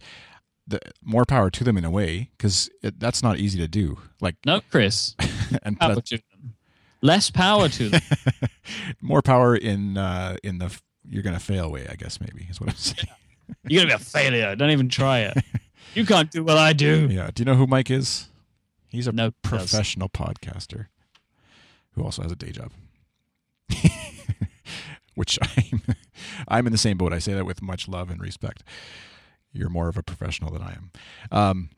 the 0.68 0.78
more 1.02 1.24
power 1.24 1.50
to 1.50 1.64
them 1.64 1.76
in 1.78 1.84
a 1.84 1.90
way 1.90 2.30
because 2.36 2.68
that's 2.98 3.22
not 3.22 3.38
easy 3.38 3.58
to 3.58 3.66
do. 3.68 3.98
Like 4.20 4.36
No, 4.44 4.60
Chris, 4.70 5.16
and 5.62 5.80
power 5.80 6.00
to 6.00 6.16
them. 6.18 6.54
Less 7.00 7.30
power 7.30 7.68
to 7.70 7.88
them. 7.88 8.02
more 9.00 9.22
power 9.22 9.56
in 9.56 9.96
uh 9.96 10.36
in 10.42 10.58
the 10.58 10.78
you're 11.08 11.22
gonna 11.22 11.40
fail 11.40 11.70
way, 11.70 11.86
I 11.90 11.94
guess 11.94 12.20
maybe 12.20 12.46
is 12.50 12.60
what 12.60 12.70
I'm 12.70 12.76
saying. 12.76 13.08
You're 13.66 13.84
going 13.86 13.98
to 13.98 13.98
be 13.98 14.02
a 14.02 14.04
failure. 14.04 14.54
Don't 14.56 14.70
even 14.70 14.88
try 14.90 15.20
it. 15.20 15.38
You 15.94 16.04
can't 16.04 16.30
do 16.30 16.44
what 16.44 16.58
I 16.58 16.74
do. 16.74 17.08
Yeah. 17.10 17.30
Do 17.34 17.40
you 17.40 17.44
know 17.46 17.54
who 17.54 17.66
Myke 17.66 17.90
is? 17.90 18.28
He's 18.90 19.06
a 19.06 19.12
No, 19.12 19.30
professional 19.42 20.10
podcaster 20.10 20.88
who 21.92 22.04
also 22.04 22.20
has 22.22 22.30
a 22.30 22.36
day 22.36 22.50
job. 22.52 22.72
Which 25.14 25.38
I'm 25.42 25.82
I'm 26.46 26.66
in 26.66 26.72
the 26.72 26.78
same 26.78 26.98
boat. 26.98 27.12
I 27.14 27.18
say 27.18 27.32
that 27.34 27.46
with 27.46 27.62
much 27.62 27.88
love 27.88 28.10
and 28.10 28.20
respect. 28.20 28.62
You're 29.52 29.68
more 29.68 29.88
of 29.88 29.96
a 29.96 30.02
professional 30.02 30.52
than 30.52 30.62
I 30.62 30.72
am. 30.72 30.90
Um, 31.30 31.70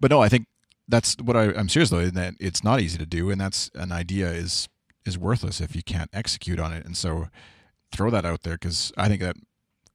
but 0.00 0.10
no, 0.10 0.22
I 0.22 0.28
think 0.28 0.46
that's 0.88 1.16
what 1.22 1.36
I, 1.36 1.52
I'm 1.54 1.68
serious 1.68 1.90
though, 1.90 1.98
in 2.00 2.14
that 2.14 2.34
it's 2.40 2.64
not 2.64 2.80
easy 2.80 2.98
to 2.98 3.06
do, 3.06 3.30
and 3.30 3.40
that's 3.40 3.70
an 3.74 3.92
idea 3.92 4.30
is 4.30 4.68
is 5.06 5.18
worthless 5.18 5.60
if 5.60 5.74
you 5.74 5.82
can't 5.82 6.10
execute 6.12 6.60
on 6.60 6.72
it. 6.72 6.84
And 6.84 6.96
so 6.96 7.28
throw 7.92 8.10
that 8.10 8.24
out 8.24 8.42
there 8.42 8.54
because 8.54 8.92
I 8.96 9.08
think 9.08 9.20
that 9.22 9.36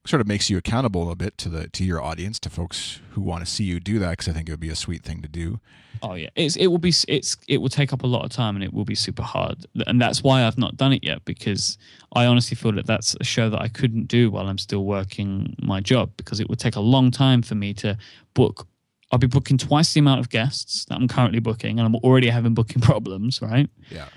sort 0.05 0.21
of 0.21 0.27
makes 0.27 0.49
you 0.49 0.57
accountable 0.57 1.09
a 1.11 1.15
bit 1.15 1.37
to 1.39 1.49
the 1.49 1.67
to 1.69 1.83
your 1.83 2.01
audience, 2.01 2.39
to 2.39 2.49
folks 2.49 2.99
who 3.11 3.21
want 3.21 3.45
to 3.45 3.51
see 3.51 3.63
you 3.63 3.79
do 3.79 3.99
that. 3.99 4.11
Because 4.11 4.27
I 4.27 4.33
think 4.33 4.49
it 4.49 4.51
would 4.51 4.59
be 4.59 4.69
a 4.69 4.75
sweet 4.75 5.03
thing 5.03 5.21
to 5.21 5.27
do. 5.27 5.59
Oh 6.01 6.13
yeah, 6.13 6.29
it's 6.35 6.55
it 6.55 6.67
will 6.67 6.77
be 6.77 6.93
it's 7.07 7.37
it 7.47 7.57
will 7.57 7.69
take 7.69 7.93
up 7.93 8.03
a 8.03 8.07
lot 8.07 8.23
of 8.25 8.31
time 8.31 8.55
and 8.55 8.63
it 8.63 8.73
will 8.73 8.85
be 8.85 8.95
super 8.95 9.23
hard, 9.23 9.65
and 9.87 10.01
that's 10.01 10.23
why 10.23 10.45
I've 10.45 10.57
not 10.57 10.77
done 10.77 10.93
it 10.93 11.03
yet 11.03 11.25
because 11.25 11.77
I 12.13 12.25
honestly 12.25 12.55
feel 12.55 12.73
that 12.73 12.85
that's 12.85 13.15
a 13.19 13.23
show 13.23 13.49
that 13.49 13.61
I 13.61 13.67
couldn't 13.67 14.07
do 14.07 14.29
while 14.29 14.47
I'm 14.47 14.57
still 14.57 14.85
working 14.85 15.55
my 15.61 15.79
job 15.79 16.11
because 16.17 16.39
it 16.39 16.49
would 16.49 16.59
take 16.59 16.75
a 16.75 16.81
long 16.81 17.11
time 17.11 17.41
for 17.41 17.55
me 17.55 17.73
to 17.75 17.97
book. 18.33 18.67
I'll 19.11 19.19
be 19.19 19.27
booking 19.27 19.57
twice 19.57 19.93
the 19.93 19.99
amount 19.99 20.19
of 20.19 20.29
guests 20.29 20.85
that 20.85 20.95
I'm 20.95 21.07
currently 21.07 21.39
booking, 21.39 21.79
and 21.79 21.85
I'm 21.85 21.95
already 21.95 22.29
having 22.29 22.53
booking 22.53 22.81
problems, 22.91 23.41
right? 23.41 23.69
Yeah. 23.89 24.07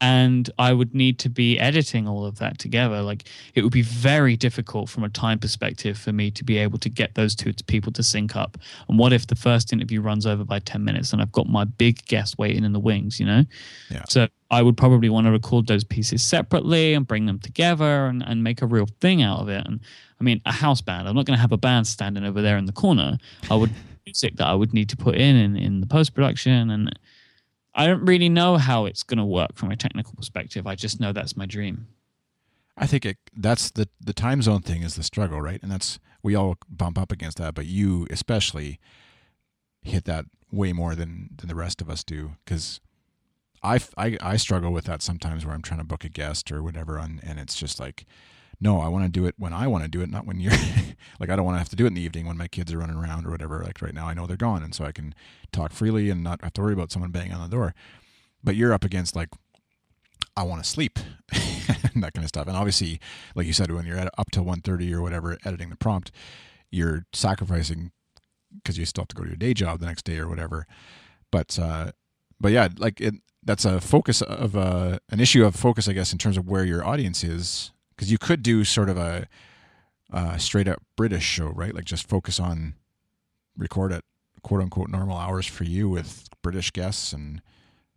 And 0.00 0.48
I 0.58 0.72
would 0.72 0.94
need 0.94 1.18
to 1.20 1.28
be 1.28 1.58
editing 1.58 2.06
all 2.06 2.24
of 2.24 2.38
that 2.38 2.58
together. 2.58 3.02
Like 3.02 3.24
it 3.54 3.62
would 3.62 3.72
be 3.72 3.82
very 3.82 4.36
difficult 4.36 4.88
from 4.88 5.04
a 5.04 5.08
time 5.08 5.38
perspective 5.38 5.98
for 5.98 6.12
me 6.12 6.30
to 6.32 6.44
be 6.44 6.58
able 6.58 6.78
to 6.78 6.88
get 6.88 7.14
those 7.14 7.34
two 7.34 7.52
people 7.66 7.92
to 7.92 8.02
sync 8.02 8.36
up. 8.36 8.58
And 8.88 8.98
what 8.98 9.12
if 9.12 9.26
the 9.26 9.34
first 9.34 9.72
interview 9.72 10.00
runs 10.00 10.26
over 10.26 10.44
by 10.44 10.60
10 10.60 10.84
minutes 10.84 11.12
and 11.12 11.20
I've 11.20 11.32
got 11.32 11.48
my 11.48 11.64
big 11.64 12.04
guest 12.06 12.38
waiting 12.38 12.64
in 12.64 12.72
the 12.72 12.80
wings, 12.80 13.18
you 13.18 13.26
know? 13.26 13.44
Yeah. 13.90 14.04
So 14.08 14.28
I 14.50 14.62
would 14.62 14.76
probably 14.76 15.08
want 15.08 15.26
to 15.26 15.32
record 15.32 15.66
those 15.66 15.84
pieces 15.84 16.22
separately 16.22 16.94
and 16.94 17.06
bring 17.06 17.26
them 17.26 17.40
together 17.40 18.06
and, 18.06 18.22
and 18.22 18.44
make 18.44 18.62
a 18.62 18.66
real 18.66 18.86
thing 19.00 19.22
out 19.22 19.40
of 19.40 19.48
it. 19.48 19.66
And 19.66 19.80
I 20.20 20.24
mean, 20.24 20.40
a 20.46 20.52
house 20.52 20.80
band, 20.80 21.08
I'm 21.08 21.16
not 21.16 21.26
going 21.26 21.36
to 21.36 21.40
have 21.40 21.52
a 21.52 21.58
band 21.58 21.86
standing 21.86 22.24
over 22.24 22.40
there 22.40 22.56
in 22.56 22.66
the 22.66 22.72
corner. 22.72 23.18
I 23.50 23.56
would 23.56 23.70
music 24.06 24.36
that 24.36 24.46
I 24.46 24.54
would 24.54 24.72
need 24.72 24.88
to 24.88 24.96
put 24.96 25.16
in 25.16 25.36
in, 25.36 25.56
in 25.56 25.80
the 25.80 25.86
post 25.86 26.14
production 26.14 26.70
and 26.70 26.98
I 27.78 27.86
don't 27.86 28.04
really 28.04 28.28
know 28.28 28.56
how 28.56 28.86
it's 28.86 29.04
going 29.04 29.18
to 29.18 29.24
work 29.24 29.54
from 29.54 29.70
a 29.70 29.76
technical 29.76 30.12
perspective. 30.14 30.66
I 30.66 30.74
just 30.74 30.98
know 30.98 31.12
that's 31.12 31.36
my 31.36 31.46
dream. 31.46 31.86
I 32.76 32.88
think 32.88 33.06
it, 33.06 33.18
that's 33.36 33.70
the 33.70 33.88
the 34.00 34.12
time 34.12 34.42
zone 34.42 34.62
thing 34.62 34.82
is 34.82 34.96
the 34.96 35.02
struggle, 35.04 35.40
right? 35.40 35.62
And 35.62 35.70
that's 35.70 36.00
we 36.22 36.34
all 36.34 36.56
bump 36.68 36.98
up 36.98 37.12
against 37.12 37.38
that, 37.38 37.54
but 37.54 37.66
you 37.66 38.06
especially 38.10 38.80
hit 39.82 40.04
that 40.04 40.24
way 40.50 40.72
more 40.72 40.96
than 40.96 41.30
than 41.36 41.48
the 41.48 41.54
rest 41.54 41.80
of 41.80 41.88
us 41.88 42.02
do 42.02 42.32
because 42.44 42.80
I, 43.62 43.80
I 43.96 44.16
I 44.20 44.36
struggle 44.36 44.72
with 44.72 44.84
that 44.86 45.00
sometimes 45.00 45.46
where 45.46 45.54
I'm 45.54 45.62
trying 45.62 45.80
to 45.80 45.86
book 45.86 46.04
a 46.04 46.08
guest 46.08 46.50
or 46.50 46.62
whatever, 46.62 46.98
and, 46.98 47.20
and 47.22 47.38
it's 47.38 47.56
just 47.56 47.78
like, 47.80 48.06
no, 48.60 48.80
I 48.80 48.88
want 48.88 49.04
to 49.04 49.10
do 49.10 49.26
it 49.26 49.34
when 49.38 49.52
I 49.52 49.66
want 49.66 49.84
to 49.84 49.90
do 49.90 50.00
it, 50.00 50.10
not 50.10 50.26
when 50.26 50.40
you're 50.40 50.52
like 51.20 51.30
I 51.30 51.36
don't 51.36 51.44
want 51.44 51.54
to 51.54 51.60
have 51.60 51.68
to 51.70 51.76
do 51.76 51.84
it 51.84 51.88
in 51.88 51.94
the 51.94 52.02
evening 52.02 52.26
when 52.26 52.36
my 52.36 52.48
kids 52.48 52.72
are 52.72 52.78
running 52.78 52.96
around 52.96 53.26
or 53.26 53.30
whatever. 53.30 53.62
Like 53.62 53.80
right 53.80 53.94
now, 53.94 54.06
I 54.06 54.14
know 54.14 54.26
they're 54.26 54.36
gone, 54.36 54.62
and 54.62 54.74
so 54.74 54.84
I 54.84 54.92
can 54.92 55.14
talk 55.52 55.72
freely 55.72 56.10
and 56.10 56.22
not 56.22 56.42
have 56.42 56.54
to 56.54 56.60
worry 56.62 56.72
about 56.72 56.90
someone 56.90 57.10
banging 57.10 57.34
on 57.34 57.48
the 57.48 57.54
door. 57.54 57.74
But 58.42 58.56
you're 58.56 58.72
up 58.72 58.84
against 58.84 59.14
like 59.14 59.30
I 60.36 60.42
want 60.42 60.62
to 60.62 60.68
sleep 60.68 60.98
and 61.32 62.02
that 62.02 62.14
kind 62.14 62.24
of 62.24 62.28
stuff. 62.28 62.46
And 62.46 62.56
obviously, 62.56 63.00
like 63.34 63.46
you 63.46 63.52
said, 63.52 63.72
when 63.72 63.86
you're 63.86 63.98
at 63.98 64.12
up 64.16 64.30
till 64.30 64.44
1.30 64.44 64.92
or 64.92 65.02
whatever 65.02 65.36
editing 65.44 65.70
the 65.70 65.76
prompt, 65.76 66.12
you're 66.70 67.06
sacrificing 67.12 67.90
because 68.54 68.78
you 68.78 68.86
still 68.86 69.02
have 69.02 69.08
to 69.08 69.16
go 69.16 69.24
to 69.24 69.30
your 69.30 69.36
day 69.36 69.52
job 69.52 69.80
the 69.80 69.86
next 69.86 70.04
day 70.04 70.18
or 70.18 70.28
whatever. 70.28 70.66
But 71.30 71.58
uh, 71.58 71.92
but 72.40 72.52
yeah, 72.52 72.68
like 72.78 73.00
it, 73.00 73.14
that's 73.42 73.64
a 73.64 73.80
focus 73.80 74.22
of 74.22 74.56
uh, 74.56 74.98
an 75.10 75.20
issue 75.20 75.44
of 75.44 75.56
focus, 75.56 75.88
I 75.88 75.92
guess, 75.92 76.12
in 76.12 76.18
terms 76.18 76.36
of 76.36 76.48
where 76.48 76.64
your 76.64 76.84
audience 76.84 77.24
is. 77.24 77.72
Because 77.98 78.12
you 78.12 78.18
could 78.18 78.44
do 78.44 78.62
sort 78.62 78.88
of 78.88 78.96
a, 78.96 79.26
a 80.12 80.38
straight 80.38 80.68
up 80.68 80.80
British 80.96 81.24
show, 81.24 81.48
right? 81.48 81.74
Like 81.74 81.84
just 81.84 82.08
focus 82.08 82.38
on 82.38 82.74
record 83.56 83.92
at 83.92 84.04
quote 84.42 84.62
unquote 84.62 84.88
normal 84.88 85.16
hours 85.16 85.46
for 85.48 85.64
you 85.64 85.88
with 85.88 86.28
British 86.40 86.70
guests 86.72 87.12
and 87.12 87.42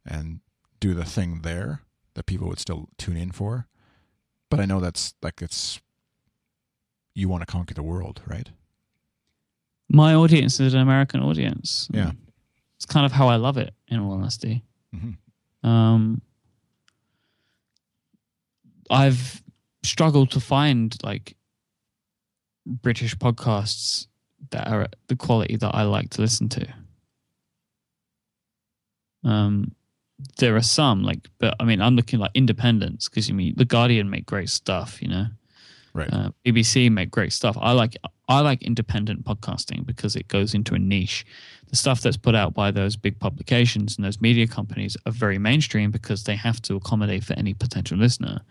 and 0.04 0.40
do 0.80 0.96
the 0.96 1.06
thing 1.06 1.42
there 1.44 1.82
that 2.16 2.26
people 2.26 2.48
would 2.48 2.58
still 2.58 2.90
tune 2.98 3.16
in 3.16 3.32
for. 3.32 3.68
But 4.50 4.60
I 4.60 4.66
know 4.66 4.80
that's 4.80 5.14
like 5.22 5.40
it's 5.40 5.80
you 7.14 7.30
want 7.30 7.42
to 7.44 7.46
conquer 7.46 7.76
the 7.76 7.84
world, 7.84 8.22
right? 8.26 8.50
My 9.88 10.16
audience 10.16 10.60
is 10.60 10.74
an 10.74 10.80
American 10.80 11.22
audience. 11.22 11.88
Yeah. 11.94 12.14
It's 12.78 12.88
kind 12.88 13.06
of 13.06 13.12
how 13.12 13.28
I 13.28 13.36
love 13.36 13.58
it, 13.58 13.76
in 13.88 14.00
all 14.00 14.14
honesty. 14.14 14.64
Mhm. 14.96 15.18
Um, 15.64 16.24
I've 18.90 19.44
struggled 19.84 20.32
to 20.32 20.40
find 20.40 20.96
like 21.04 21.36
British 22.66 23.16
podcasts 23.16 24.08
that 24.52 24.68
are 24.68 24.88
the 25.08 25.16
quality 25.16 25.56
that 25.58 25.74
I 25.74 25.84
like 25.84 26.10
to 26.12 26.22
listen 26.22 26.50
to. 26.50 26.68
Um, 29.24 29.76
there 30.38 30.56
are 30.56 30.62
some 30.62 31.04
like, 31.04 31.28
but 31.40 31.56
I 31.60 31.64
mean, 31.64 31.82
I'm 31.82 31.96
looking 31.96 32.20
like 32.20 32.32
independents 32.34 33.10
because 33.10 33.28
you 33.28 33.36
mean 33.36 33.54
the 33.58 33.66
Guardian 33.66 34.10
make 34.10 34.26
great 34.26 34.50
stuff, 34.50 35.02
you 35.02 35.08
know. 35.08 35.28
Right. 35.94 36.12
Uh, 36.12 36.30
BBC 36.46 36.90
make 36.90 37.12
great 37.12 37.34
stuff. 37.34 37.58
I 37.60 37.74
like 37.74 37.98
I 38.30 38.40
like 38.40 38.62
independent 38.62 39.26
podcasting 39.26 39.86
because 39.86 40.16
it 40.16 40.28
goes 40.30 40.54
into 40.54 40.74
a 40.74 40.80
niche. 40.80 41.26
The 41.68 41.76
stuff 41.76 42.02
that's 42.02 42.18
put 42.18 42.34
out 42.34 42.54
by 42.54 42.72
those 42.72 42.96
big 42.96 43.20
publications 43.20 43.98
and 43.98 44.06
those 44.06 44.22
media 44.22 44.48
companies 44.48 44.96
are 45.06 45.12
very 45.12 45.38
mainstream 45.38 45.92
because 45.92 46.24
they 46.24 46.36
have 46.36 46.62
to 46.64 46.76
accommodate 46.76 47.26
for 47.26 47.34
any 47.34 47.54
potential 47.54 47.98
listener. 47.98 48.42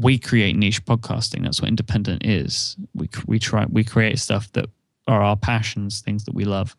We 0.00 0.18
create 0.18 0.56
niche 0.56 0.84
podcasting. 0.84 1.42
That's 1.42 1.60
what 1.60 1.68
independent 1.68 2.24
is. 2.24 2.76
We 2.94 3.08
we 3.26 3.38
try 3.38 3.66
we 3.66 3.84
create 3.84 4.18
stuff 4.18 4.50
that 4.52 4.66
are 5.06 5.22
our 5.22 5.36
passions, 5.36 6.00
things 6.00 6.24
that 6.24 6.34
we 6.34 6.44
love. 6.44 6.76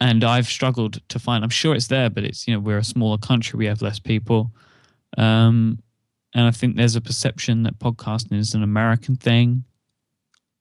And 0.00 0.24
I've 0.24 0.46
struggled 0.46 1.00
to 1.08 1.18
find. 1.18 1.44
I'm 1.44 1.50
sure 1.50 1.74
it's 1.74 1.86
there, 1.86 2.10
but 2.10 2.24
it's 2.24 2.48
you 2.48 2.54
know 2.54 2.60
we're 2.60 2.78
a 2.78 2.84
smaller 2.84 3.18
country. 3.18 3.56
We 3.56 3.66
have 3.66 3.82
less 3.82 3.98
people. 3.98 4.52
Um, 5.16 5.78
and 6.34 6.46
I 6.46 6.50
think 6.50 6.76
there's 6.76 6.96
a 6.96 7.00
perception 7.00 7.62
that 7.62 7.78
podcasting 7.78 8.38
is 8.38 8.54
an 8.54 8.62
American 8.62 9.14
thing. 9.16 9.64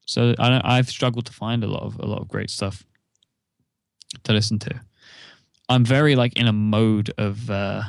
So 0.05 0.35
I, 0.37 0.61
I've 0.63 0.89
struggled 0.89 1.25
to 1.25 1.33
find 1.33 1.63
a 1.63 1.67
lot 1.67 1.83
of 1.83 1.99
a 1.99 2.05
lot 2.05 2.21
of 2.21 2.27
great 2.27 2.49
stuff 2.49 2.85
to 4.23 4.33
listen 4.33 4.59
to. 4.59 4.81
I'm 5.69 5.85
very 5.85 6.15
like 6.15 6.37
in 6.37 6.47
a 6.47 6.53
mode 6.53 7.11
of 7.17 7.49
uh, 7.49 7.83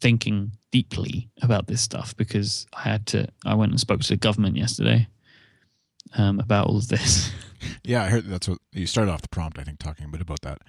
thinking 0.00 0.52
deeply 0.70 1.28
about 1.42 1.66
this 1.66 1.80
stuff 1.82 2.16
because 2.16 2.66
I 2.72 2.82
had 2.82 3.06
to. 3.08 3.28
I 3.44 3.54
went 3.54 3.72
and 3.72 3.80
spoke 3.80 4.00
to 4.02 4.08
the 4.08 4.16
government 4.16 4.56
yesterday 4.56 5.08
um, 6.16 6.40
about 6.40 6.66
all 6.66 6.76
of 6.78 6.88
this. 6.88 7.30
Yeah, 7.84 8.02
I 8.04 8.06
heard 8.08 8.24
that's 8.24 8.48
what 8.48 8.56
you 8.72 8.86
started 8.86 9.12
off 9.12 9.20
the 9.20 9.28
prompt. 9.28 9.58
I 9.58 9.64
think 9.64 9.78
talking 9.78 10.06
a 10.06 10.08
bit 10.08 10.22
about 10.22 10.40
that. 10.40 10.62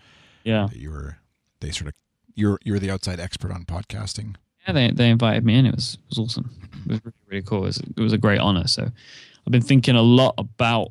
yeah, 0.44 0.68
That 0.70 0.76
you 0.78 0.92
were 0.92 1.20
they 1.62 1.72
sort 1.72 1.88
of 1.88 1.94
you're 2.36 2.60
you're 2.66 2.80
the 2.80 2.92
outside 2.92 3.18
expert 3.18 3.50
on 3.50 3.64
podcasting. 3.64 4.36
yeah. 4.68 4.74
They 4.74 4.92
they 4.92 5.10
invited 5.10 5.46
me 5.46 5.56
in. 5.58 5.66
It 5.66 5.74
was 5.74 5.94
it 5.94 6.10
was 6.10 6.20
awesome. 6.20 6.52
It 6.86 6.92
was 6.92 7.00
really 7.06 7.14
really 7.28 7.44
cool. 7.44 7.60
It 7.64 7.68
was, 7.68 7.78
it 7.78 8.00
was 8.02 8.12
a 8.12 8.18
great 8.18 8.40
honor. 8.40 8.68
So 8.68 8.84
I've 8.84 9.52
been 9.52 9.62
thinking 9.62 9.96
a 9.96 10.02
lot 10.02 10.34
about 10.38 10.90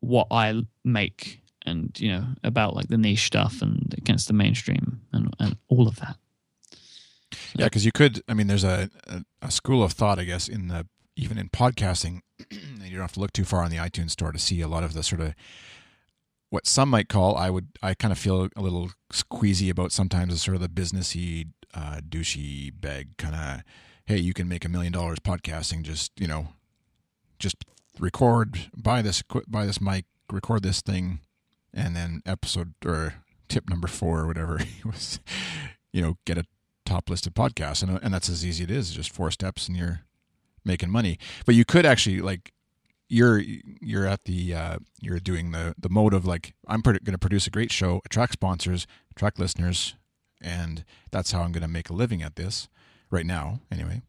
what 0.00 0.28
I 0.30 0.62
make 0.84 1.42
and 1.66 1.92
you 2.00 2.10
know 2.10 2.24
about 2.42 2.74
like 2.74 2.88
the 2.88 2.96
niche 2.96 3.26
stuff 3.26 3.60
and 3.60 3.94
against 3.98 4.26
the 4.28 4.32
mainstream 4.34 5.02
and 5.12 5.34
and 5.38 5.58
all 5.68 5.86
of 5.86 5.96
that. 5.96 6.16
Yeah, 7.56 7.66
because 7.66 7.84
you 7.84 7.92
could. 7.92 8.22
I 8.28 8.34
mean, 8.34 8.46
there's 8.46 8.64
a, 8.64 8.90
a 9.06 9.24
a 9.42 9.50
school 9.50 9.82
of 9.82 9.92
thought, 9.92 10.18
I 10.18 10.24
guess, 10.24 10.48
in 10.48 10.68
the 10.68 10.86
even 11.16 11.38
in 11.38 11.48
podcasting, 11.48 12.20
you 12.50 12.92
don't 12.92 13.00
have 13.00 13.12
to 13.12 13.20
look 13.20 13.32
too 13.32 13.44
far 13.44 13.62
on 13.62 13.70
the 13.70 13.76
iTunes 13.76 14.10
store 14.10 14.32
to 14.32 14.38
see 14.38 14.60
a 14.60 14.68
lot 14.68 14.84
of 14.84 14.94
the 14.94 15.02
sort 15.02 15.20
of 15.20 15.34
what 16.50 16.66
some 16.66 16.88
might 16.88 17.08
call. 17.08 17.36
I 17.36 17.50
would. 17.50 17.68
I 17.82 17.94
kind 17.94 18.12
of 18.12 18.18
feel 18.18 18.48
a 18.56 18.60
little 18.60 18.90
queasy 19.28 19.70
about 19.70 19.92
sometimes 19.92 20.32
the 20.32 20.38
sort 20.38 20.54
of 20.54 20.60
the 20.60 20.68
businessy, 20.68 21.48
uh, 21.74 22.00
douchey 22.08 22.72
bag 22.78 23.16
kind 23.16 23.34
of. 23.34 23.62
Hey, 24.06 24.18
you 24.18 24.32
can 24.32 24.48
make 24.48 24.64
a 24.64 24.68
million 24.70 24.92
dollars 24.92 25.18
podcasting. 25.18 25.82
Just 25.82 26.12
you 26.18 26.26
know, 26.26 26.48
just 27.38 27.56
record, 27.98 28.70
buy 28.76 29.02
this, 29.02 29.22
buy 29.46 29.66
this 29.66 29.80
mic, 29.80 30.04
record 30.30 30.62
this 30.62 30.80
thing, 30.80 31.20
and 31.74 31.94
then 31.94 32.22
episode 32.24 32.74
or 32.84 33.14
tip 33.48 33.68
number 33.68 33.88
four 33.88 34.20
or 34.20 34.26
whatever 34.26 34.60
was, 34.84 35.20
you 35.92 36.02
know, 36.02 36.16
get 36.24 36.38
a 36.38 36.44
top 36.88 37.10
listed 37.10 37.34
podcast, 37.34 37.82
and 37.82 38.00
and 38.02 38.12
that's 38.12 38.28
as 38.28 38.44
easy 38.44 38.64
it 38.64 38.70
is. 38.70 38.90
Just 38.90 39.12
four 39.12 39.30
steps, 39.30 39.68
and 39.68 39.76
you're 39.76 40.00
making 40.64 40.90
money. 40.90 41.18
But 41.46 41.54
you 41.54 41.64
could 41.64 41.86
actually 41.86 42.20
like 42.20 42.52
you're 43.08 43.38
you're 43.38 44.06
at 44.06 44.24
the 44.24 44.54
uh, 44.54 44.78
you're 45.00 45.20
doing 45.20 45.52
the 45.52 45.74
the 45.78 45.88
mode 45.88 46.14
of 46.14 46.26
like 46.26 46.54
I'm 46.66 46.80
going 46.80 46.98
to 47.04 47.18
produce 47.18 47.46
a 47.46 47.50
great 47.50 47.70
show, 47.70 48.00
attract 48.04 48.32
sponsors, 48.34 48.86
attract 49.10 49.38
listeners, 49.38 49.94
and 50.40 50.84
that's 51.10 51.32
how 51.32 51.42
I'm 51.42 51.52
going 51.52 51.62
to 51.62 51.68
make 51.68 51.90
a 51.90 51.94
living 51.94 52.22
at 52.22 52.36
this 52.36 52.68
right 53.10 53.26
now. 53.26 53.60
Anyway, 53.70 54.02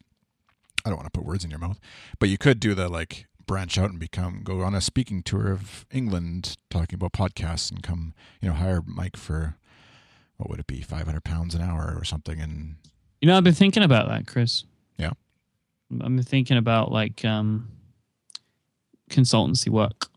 I 0.86 0.90
don't 0.90 0.98
want 0.98 1.12
to 1.12 1.18
put 1.18 1.28
words 1.28 1.44
in 1.44 1.50
your 1.50 1.60
mouth, 1.60 1.80
but 2.20 2.30
you 2.30 2.38
could 2.38 2.60
do 2.60 2.74
the 2.74 2.88
like 2.90 3.26
branch 3.46 3.80
out 3.80 3.90
and 3.90 4.00
become 4.00 4.42
go 4.44 4.62
on 4.62 4.76
a 4.76 4.82
speaking 4.82 5.24
tour 5.24 5.52
of 5.52 5.86
England 5.92 6.56
talking 6.70 6.96
about 6.96 7.14
podcasts 7.14 7.72
and 7.72 7.82
come 7.82 8.14
you 8.42 8.48
know 8.48 8.54
hire 8.54 8.80
Myke 8.82 9.18
for 9.18 9.56
what 10.40 10.50
would 10.50 10.60
it 10.60 10.68
be 10.68 10.82
500 10.82 11.22
pounds 11.24 11.54
an 11.54 11.62
hour 11.62 11.94
or 11.98 12.04
something 12.06 12.40
and 12.40 12.76
You 13.22 13.28
know, 13.28 13.36
I've 13.38 13.44
been 13.44 13.54
thinking 13.54 13.84
about 13.84 14.08
that, 14.08 14.26
Chris. 14.26 14.64
Yeah. 14.98 15.12
I've 15.92 16.00
been 16.16 16.24
thinking 16.24 16.56
about 16.58 16.92
like 16.92 17.26
um, 17.26 17.68
consultancy 19.10 19.68
work. 19.70 20.08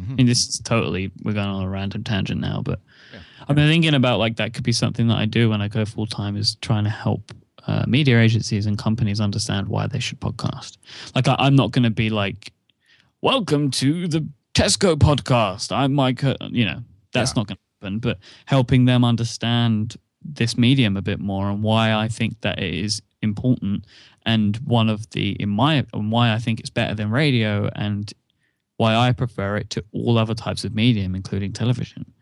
Mhm. 0.00 0.10
I 0.12 0.14
mean, 0.16 0.26
this 0.26 0.46
is 0.48 0.58
totally 0.60 1.10
we're 1.22 1.32
going 1.32 1.48
on 1.48 1.62
a 1.64 1.68
random 1.68 2.04
tangent 2.04 2.40
now, 2.40 2.60
but 2.62 2.80
Yeah. 3.12 3.20
I've 3.48 3.56
been 3.56 3.68
thinking 3.68 3.94
about 3.94 4.18
like 4.18 4.36
that 4.36 4.52
could 4.54 4.64
be 4.64 4.72
something 4.72 5.08
that 5.08 5.16
I 5.16 5.24
do 5.24 5.48
when 5.50 5.62
I 5.62 5.68
go 5.68 5.84
full 5.86 6.06
time 6.06 6.36
is 6.36 6.56
trying 6.56 6.84
to 6.84 6.90
help 6.90 7.32
uh, 7.66 7.84
media 7.86 8.18
agencies 8.20 8.66
and 8.66 8.76
companies 8.78 9.20
understand 9.20 9.68
why 9.68 9.86
they 9.86 9.98
should 10.00 10.20
podcast. 10.20 10.76
Like 11.14 11.26
I, 11.28 11.36
I'm 11.38 11.56
not 11.56 11.70
going 11.72 11.82
to 11.84 11.90
be 11.90 12.08
like, 12.10 12.52
"Welcome 13.22 13.70
to 13.72 14.08
the 14.08 14.26
Tesco 14.54 14.96
podcast." 14.96 15.70
I'm 15.74 15.92
Myke. 15.92 16.36
You 16.50 16.64
know, 16.64 16.82
that's 17.12 17.30
Yeah. 17.32 17.40
not 17.40 17.46
going 17.48 17.56
to 17.56 17.62
happen. 17.80 17.98
But 17.98 18.18
helping 18.46 18.84
them 18.84 19.04
understand 19.04 19.96
this 20.22 20.58
medium 20.58 20.96
a 20.96 21.02
bit 21.02 21.18
more 21.18 21.48
and 21.48 21.62
why 21.62 21.94
I 21.94 22.08
think 22.08 22.40
that 22.42 22.58
it 22.58 22.74
is 22.74 23.02
important 23.22 23.86
and 24.26 24.56
one 24.58 24.88
of 24.88 25.08
the 25.10 25.32
in 25.32 25.48
my 25.48 25.84
and 25.92 26.12
why 26.12 26.32
I 26.32 26.38
think 26.38 26.60
it's 26.60 26.70
better 26.70 26.94
than 26.94 27.10
radio 27.10 27.70
and 27.74 28.12
why 28.76 28.94
I 28.94 29.12
prefer 29.12 29.56
it 29.56 29.70
to 29.70 29.84
all 29.92 30.18
other 30.18 30.34
types 30.34 30.64
of 30.64 30.74
medium, 30.74 31.14
including 31.14 31.52
television, 31.52 32.12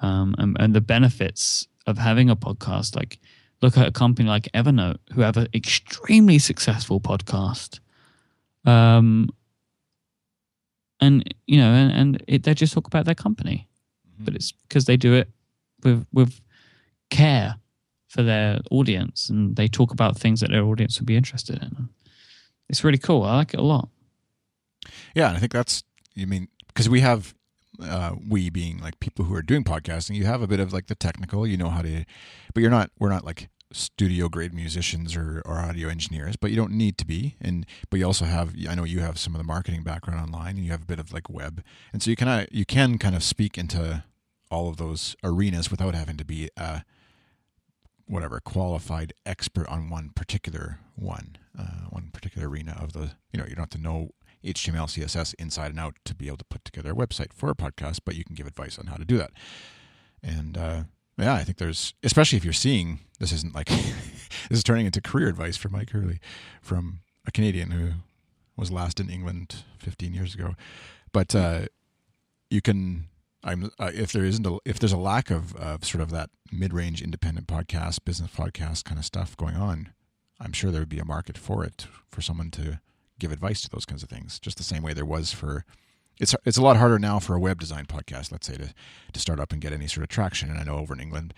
um, 0.00 0.34
and, 0.38 0.56
and 0.58 0.74
the 0.74 0.80
benefits 0.80 1.68
of 1.86 1.96
having 1.96 2.28
a 2.28 2.34
podcast. 2.34 2.96
Like, 2.96 3.20
look 3.60 3.76
at 3.76 3.86
a 3.86 3.92
company 3.92 4.28
like 4.28 4.48
Evernote, 4.52 4.98
who 5.12 5.20
have 5.20 5.36
an 5.36 5.46
extremely 5.54 6.40
successful 6.40 7.00
podcast. 7.00 7.78
Um, 8.64 9.28
and 11.00 11.22
you 11.46 11.58
know, 11.58 11.72
and, 11.72 11.92
and 11.92 12.24
it, 12.26 12.42
they 12.42 12.54
just 12.54 12.72
talk 12.72 12.88
about 12.88 13.04
their 13.04 13.14
company, 13.14 13.68
but 14.18 14.34
it's 14.34 14.52
because 14.52 14.84
they 14.84 14.96
do 14.96 15.14
it 15.14 15.28
with 15.82 16.06
with 16.12 16.40
care 17.10 17.56
for 18.08 18.22
their 18.22 18.60
audience, 18.70 19.28
and 19.28 19.56
they 19.56 19.68
talk 19.68 19.92
about 19.92 20.18
things 20.18 20.40
that 20.40 20.50
their 20.50 20.64
audience 20.64 20.98
would 20.98 21.06
be 21.06 21.16
interested 21.16 21.62
in. 21.62 21.88
It's 22.68 22.84
really 22.84 22.98
cool. 22.98 23.22
I 23.22 23.36
like 23.36 23.54
it 23.54 23.60
a 23.60 23.62
lot. 23.62 23.88
Yeah, 25.14 25.32
I 25.32 25.38
think 25.38 25.52
that's 25.52 25.82
you 26.14 26.26
mean 26.26 26.48
because 26.68 26.88
we 26.88 27.00
have 27.00 27.34
uh, 27.82 28.16
we 28.28 28.50
being 28.50 28.78
like 28.78 29.00
people 29.00 29.24
who 29.24 29.34
are 29.34 29.42
doing 29.42 29.64
podcasting, 29.64 30.16
you 30.16 30.24
have 30.24 30.42
a 30.42 30.46
bit 30.46 30.60
of 30.60 30.72
like 30.72 30.86
the 30.86 30.94
technical, 30.94 31.46
you 31.46 31.56
know 31.56 31.70
how 31.70 31.82
to, 31.82 32.04
but 32.54 32.60
you're 32.60 32.70
not. 32.70 32.90
We're 32.98 33.08
not 33.08 33.24
like 33.24 33.48
studio 33.72 34.28
grade 34.28 34.54
musicians 34.54 35.16
or, 35.16 35.42
or 35.44 35.58
audio 35.58 35.88
engineers, 35.88 36.36
but 36.36 36.50
you 36.50 36.56
don't 36.56 36.72
need 36.72 36.98
to 36.98 37.06
be. 37.06 37.36
And 37.40 37.66
but 37.90 37.98
you 37.98 38.06
also 38.06 38.24
have. 38.24 38.54
I 38.68 38.74
know 38.74 38.84
you 38.84 39.00
have 39.00 39.18
some 39.18 39.34
of 39.34 39.38
the 39.38 39.44
marketing 39.44 39.82
background 39.82 40.20
online, 40.20 40.56
and 40.56 40.64
you 40.64 40.70
have 40.70 40.82
a 40.82 40.86
bit 40.86 40.98
of 40.98 41.12
like 41.12 41.28
web, 41.28 41.62
and 41.92 42.02
so 42.02 42.10
you 42.10 42.16
of 42.20 42.46
you 42.50 42.64
can 42.64 42.98
kind 42.98 43.14
of 43.14 43.22
speak 43.22 43.58
into 43.58 44.04
all 44.50 44.68
of 44.68 44.76
those 44.76 45.16
arenas 45.24 45.70
without 45.70 45.94
having 45.94 46.16
to 46.16 46.24
be 46.24 46.50
a 46.56 46.84
whatever 48.06 48.40
qualified 48.40 49.12
expert 49.24 49.66
on 49.68 49.88
one 49.88 50.10
particular 50.14 50.78
one, 50.94 51.36
uh, 51.58 51.86
one 51.90 52.10
particular 52.12 52.48
arena 52.48 52.76
of 52.80 52.92
the. 52.92 53.12
You 53.32 53.40
know, 53.40 53.44
you 53.44 53.54
don't 53.54 53.62
have 53.62 53.70
to 53.70 53.78
know 53.78 54.10
HTML, 54.44 54.86
CSS 54.86 55.34
inside 55.38 55.70
and 55.70 55.80
out 55.80 55.96
to 56.04 56.14
be 56.14 56.26
able 56.26 56.38
to 56.38 56.44
put 56.44 56.64
together 56.64 56.92
a 56.92 56.94
website 56.94 57.32
for 57.32 57.50
a 57.50 57.54
podcast, 57.54 58.00
but 58.04 58.14
you 58.14 58.24
can 58.24 58.34
give 58.34 58.46
advice 58.46 58.78
on 58.78 58.86
how 58.86 58.96
to 58.96 59.04
do 59.04 59.16
that. 59.18 59.30
And 60.22 60.56
uh, 60.56 60.82
yeah, 61.22 61.34
I 61.34 61.44
think 61.44 61.58
there's, 61.58 61.94
especially 62.02 62.36
if 62.36 62.44
you're 62.44 62.52
seeing, 62.52 63.00
this 63.18 63.32
isn't 63.32 63.54
like, 63.54 63.66
this 64.48 64.58
is 64.58 64.64
turning 64.64 64.86
into 64.86 65.00
career 65.00 65.28
advice 65.28 65.56
for 65.56 65.68
Myke 65.68 65.90
Hurley 65.90 66.20
from 66.60 67.00
a 67.26 67.30
Canadian 67.30 67.70
who 67.70 67.90
was 68.56 68.70
last 68.70 69.00
in 69.00 69.10
England 69.10 69.64
15 69.78 70.14
years 70.14 70.34
ago. 70.34 70.54
But 71.12 71.34
uh, 71.34 71.66
you 72.50 72.60
can, 72.60 73.08
I'm, 73.44 73.70
uh, 73.78 73.90
if 73.94 74.12
there 74.12 74.24
isn't, 74.24 74.46
a, 74.46 74.58
if 74.64 74.78
there's 74.78 74.92
a 74.92 74.98
lack 74.98 75.30
of, 75.30 75.54
of 75.56 75.84
sort 75.84 76.02
of 76.02 76.10
that 76.10 76.30
mid 76.50 76.72
range 76.72 77.02
independent 77.02 77.46
podcast, 77.46 78.04
business 78.04 78.30
podcast 78.30 78.84
kind 78.84 78.98
of 78.98 79.04
stuff 79.04 79.36
going 79.36 79.56
on, 79.56 79.92
I'm 80.40 80.52
sure 80.52 80.70
there 80.70 80.80
would 80.80 80.88
be 80.88 80.98
a 80.98 81.04
market 81.04 81.38
for 81.38 81.64
it 81.64 81.86
for 82.08 82.20
someone 82.20 82.50
to 82.52 82.80
give 83.18 83.32
advice 83.32 83.60
to 83.62 83.70
those 83.70 83.84
kinds 83.84 84.02
of 84.02 84.08
things. 84.08 84.38
Just 84.40 84.56
the 84.58 84.64
same 84.64 84.82
way 84.82 84.92
there 84.92 85.04
was 85.04 85.32
for 85.32 85.64
it's 86.18 86.34
it's 86.44 86.56
a 86.56 86.62
lot 86.62 86.76
harder 86.76 86.98
now 86.98 87.18
for 87.18 87.34
a 87.34 87.40
web 87.40 87.60
design 87.60 87.86
podcast, 87.86 88.32
let's 88.32 88.46
say, 88.46 88.56
to 88.56 88.74
to 89.12 89.20
start 89.20 89.40
up 89.40 89.52
and 89.52 89.60
get 89.60 89.72
any 89.72 89.86
sort 89.86 90.02
of 90.02 90.08
traction. 90.08 90.50
And 90.50 90.58
I 90.58 90.64
know 90.64 90.76
over 90.76 90.94
in 90.94 91.00
England, 91.00 91.34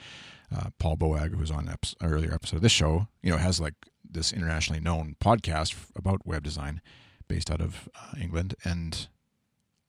uh, 0.54 0.70
Paul 0.78 0.96
Boag, 0.96 1.30
who 1.32 1.38
was 1.38 1.50
on 1.50 1.68
an 1.68 1.76
earlier 2.02 2.32
episode 2.32 2.56
of 2.56 2.62
this 2.62 2.72
show, 2.72 3.08
you 3.22 3.30
know, 3.30 3.38
has 3.38 3.60
like 3.60 3.74
this 4.08 4.32
internationally 4.32 4.80
known 4.80 5.16
podcast 5.20 5.74
about 5.96 6.26
web 6.26 6.42
design 6.42 6.80
based 7.28 7.50
out 7.50 7.60
of 7.60 7.88
uh, 7.94 8.18
England, 8.20 8.54
and 8.64 9.08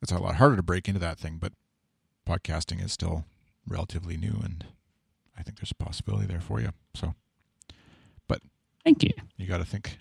it's 0.01 0.11
a 0.11 0.17
lot 0.19 0.35
harder 0.35 0.55
to 0.55 0.63
break 0.63 0.87
into 0.87 0.99
that 0.99 1.19
thing. 1.19 1.37
But 1.39 1.53
podcasting 2.27 2.83
is 2.83 2.93
still 2.93 3.25
relatively 3.67 4.17
new, 4.17 4.39
and 4.43 4.65
I 5.37 5.43
think 5.43 5.59
there's 5.59 5.71
a 5.71 5.83
possibility 5.83 6.25
there 6.27 6.41
for 6.41 6.61
you. 6.61 6.69
So, 6.93 7.13
but 8.27 8.41
thank 8.83 9.03
you. 9.03 9.11
You 9.37 9.47
got 9.47 9.57
to 9.57 9.65
think 9.65 9.97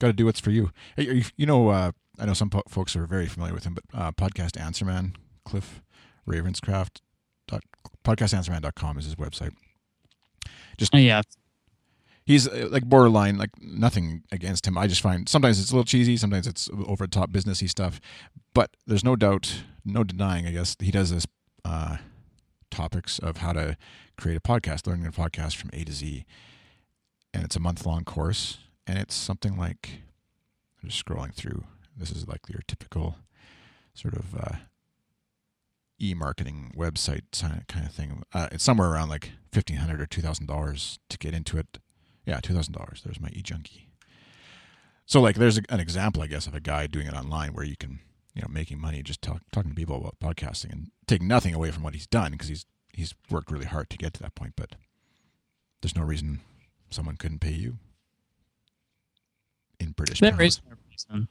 got 0.00 0.08
to 0.08 0.12
do 0.12 0.24
what's 0.24 0.40
for 0.40 0.50
you. 0.50 0.70
Hey, 0.96 1.22
you, 1.36 1.46
know, 1.46 1.68
uh, 1.68 1.92
I 2.18 2.26
know 2.26 2.32
some 2.32 2.50
po- 2.50 2.64
folks 2.68 2.96
are 2.96 3.06
very 3.06 3.26
familiar 3.26 3.54
with 3.54 3.64
him, 3.64 3.74
but 3.74 3.84
uh, 3.94 4.12
podcast 4.12 4.60
Answerman, 4.60 5.14
Cliff 5.44 5.82
Ravenscraft, 6.26 7.00
dot, 7.46 7.62
podcastanswerman.com 8.04 8.98
is 8.98 9.04
his 9.04 9.14
website. 9.14 9.52
Just 10.78 10.94
oh, 10.94 10.98
yeah, 10.98 11.20
he's 12.24 12.48
uh, 12.48 12.68
like 12.70 12.84
borderline, 12.84 13.36
like 13.36 13.50
nothing 13.60 14.22
against 14.32 14.66
him. 14.66 14.78
I 14.78 14.86
just 14.86 15.02
find 15.02 15.28
sometimes 15.28 15.60
it's 15.60 15.70
a 15.70 15.74
little 15.74 15.84
cheesy, 15.84 16.16
sometimes 16.16 16.46
it's 16.46 16.70
over 16.86 17.04
the 17.04 17.10
top 17.10 17.30
businessy 17.30 17.68
stuff, 17.68 18.00
but 18.54 18.70
there's 18.86 19.04
no 19.04 19.14
doubt, 19.14 19.62
no 19.84 20.02
denying. 20.02 20.46
I 20.46 20.52
guess 20.52 20.76
he 20.80 20.90
does 20.90 21.10
this 21.10 21.26
uh, 21.64 21.98
topics 22.70 23.18
of 23.18 23.38
how 23.38 23.52
to 23.52 23.76
create 24.16 24.36
a 24.36 24.40
podcast, 24.40 24.86
learning 24.86 25.06
a 25.06 25.12
podcast 25.12 25.56
from 25.56 25.68
A 25.74 25.84
to 25.84 25.92
Z, 25.92 26.24
and 27.34 27.44
it's 27.44 27.56
a 27.56 27.60
month 27.60 27.84
long 27.84 28.04
course 28.04 28.58
and 28.90 28.98
it's 28.98 29.14
something 29.14 29.56
like 29.56 30.00
I'm 30.82 30.88
just 30.88 31.04
scrolling 31.04 31.32
through. 31.32 31.62
This 31.96 32.10
is 32.10 32.26
like 32.26 32.40
your 32.48 32.62
typical 32.66 33.14
sort 33.94 34.14
of 34.14 34.34
uh, 34.34 34.56
e-marketing 36.00 36.72
website 36.76 37.22
kind 37.68 37.86
of 37.86 37.92
thing. 37.92 38.24
Uh, 38.34 38.48
it's 38.50 38.64
somewhere 38.64 38.90
around 38.90 39.08
like 39.08 39.30
fifteen 39.52 39.76
hundred 39.76 40.00
or 40.00 40.06
two 40.06 40.20
thousand 40.20 40.46
dollars 40.46 40.98
to 41.08 41.18
get 41.18 41.34
into 41.34 41.56
it. 41.56 41.78
Yeah, 42.26 42.40
two 42.40 42.52
thousand 42.52 42.72
dollars. 42.72 43.02
There's 43.04 43.20
my 43.20 43.28
e-junkie. 43.28 43.90
So 45.06 45.20
like, 45.20 45.36
there's 45.36 45.58
an 45.58 45.80
example, 45.80 46.22
I 46.22 46.26
guess, 46.26 46.48
of 46.48 46.54
a 46.56 46.60
guy 46.60 46.88
doing 46.88 47.06
it 47.06 47.14
online 47.14 47.52
where 47.52 47.64
you 47.64 47.76
can, 47.76 48.00
you 48.34 48.42
know, 48.42 48.48
making 48.50 48.80
money 48.80 49.02
just 49.04 49.22
talk, 49.22 49.42
talking 49.52 49.70
to 49.70 49.76
people 49.76 49.96
about 49.96 50.18
podcasting 50.18 50.72
and 50.72 50.90
take 51.06 51.22
nothing 51.22 51.54
away 51.54 51.70
from 51.70 51.84
what 51.84 51.94
he's 51.94 52.08
done 52.08 52.32
because 52.32 52.48
he's 52.48 52.66
he's 52.92 53.14
worked 53.30 53.52
really 53.52 53.66
hard 53.66 53.88
to 53.90 53.96
get 53.96 54.14
to 54.14 54.22
that 54.22 54.34
point. 54.34 54.54
But 54.56 54.74
there's 55.80 55.96
no 55.96 56.02
reason 56.02 56.40
someone 56.90 57.16
couldn't 57.16 57.40
pay 57.40 57.52
you 57.52 57.78
in 59.80 59.90
British 59.92 60.20
there 60.20 60.30
pounds. 60.30 60.60
no 60.68 60.76
reason. 60.90 61.28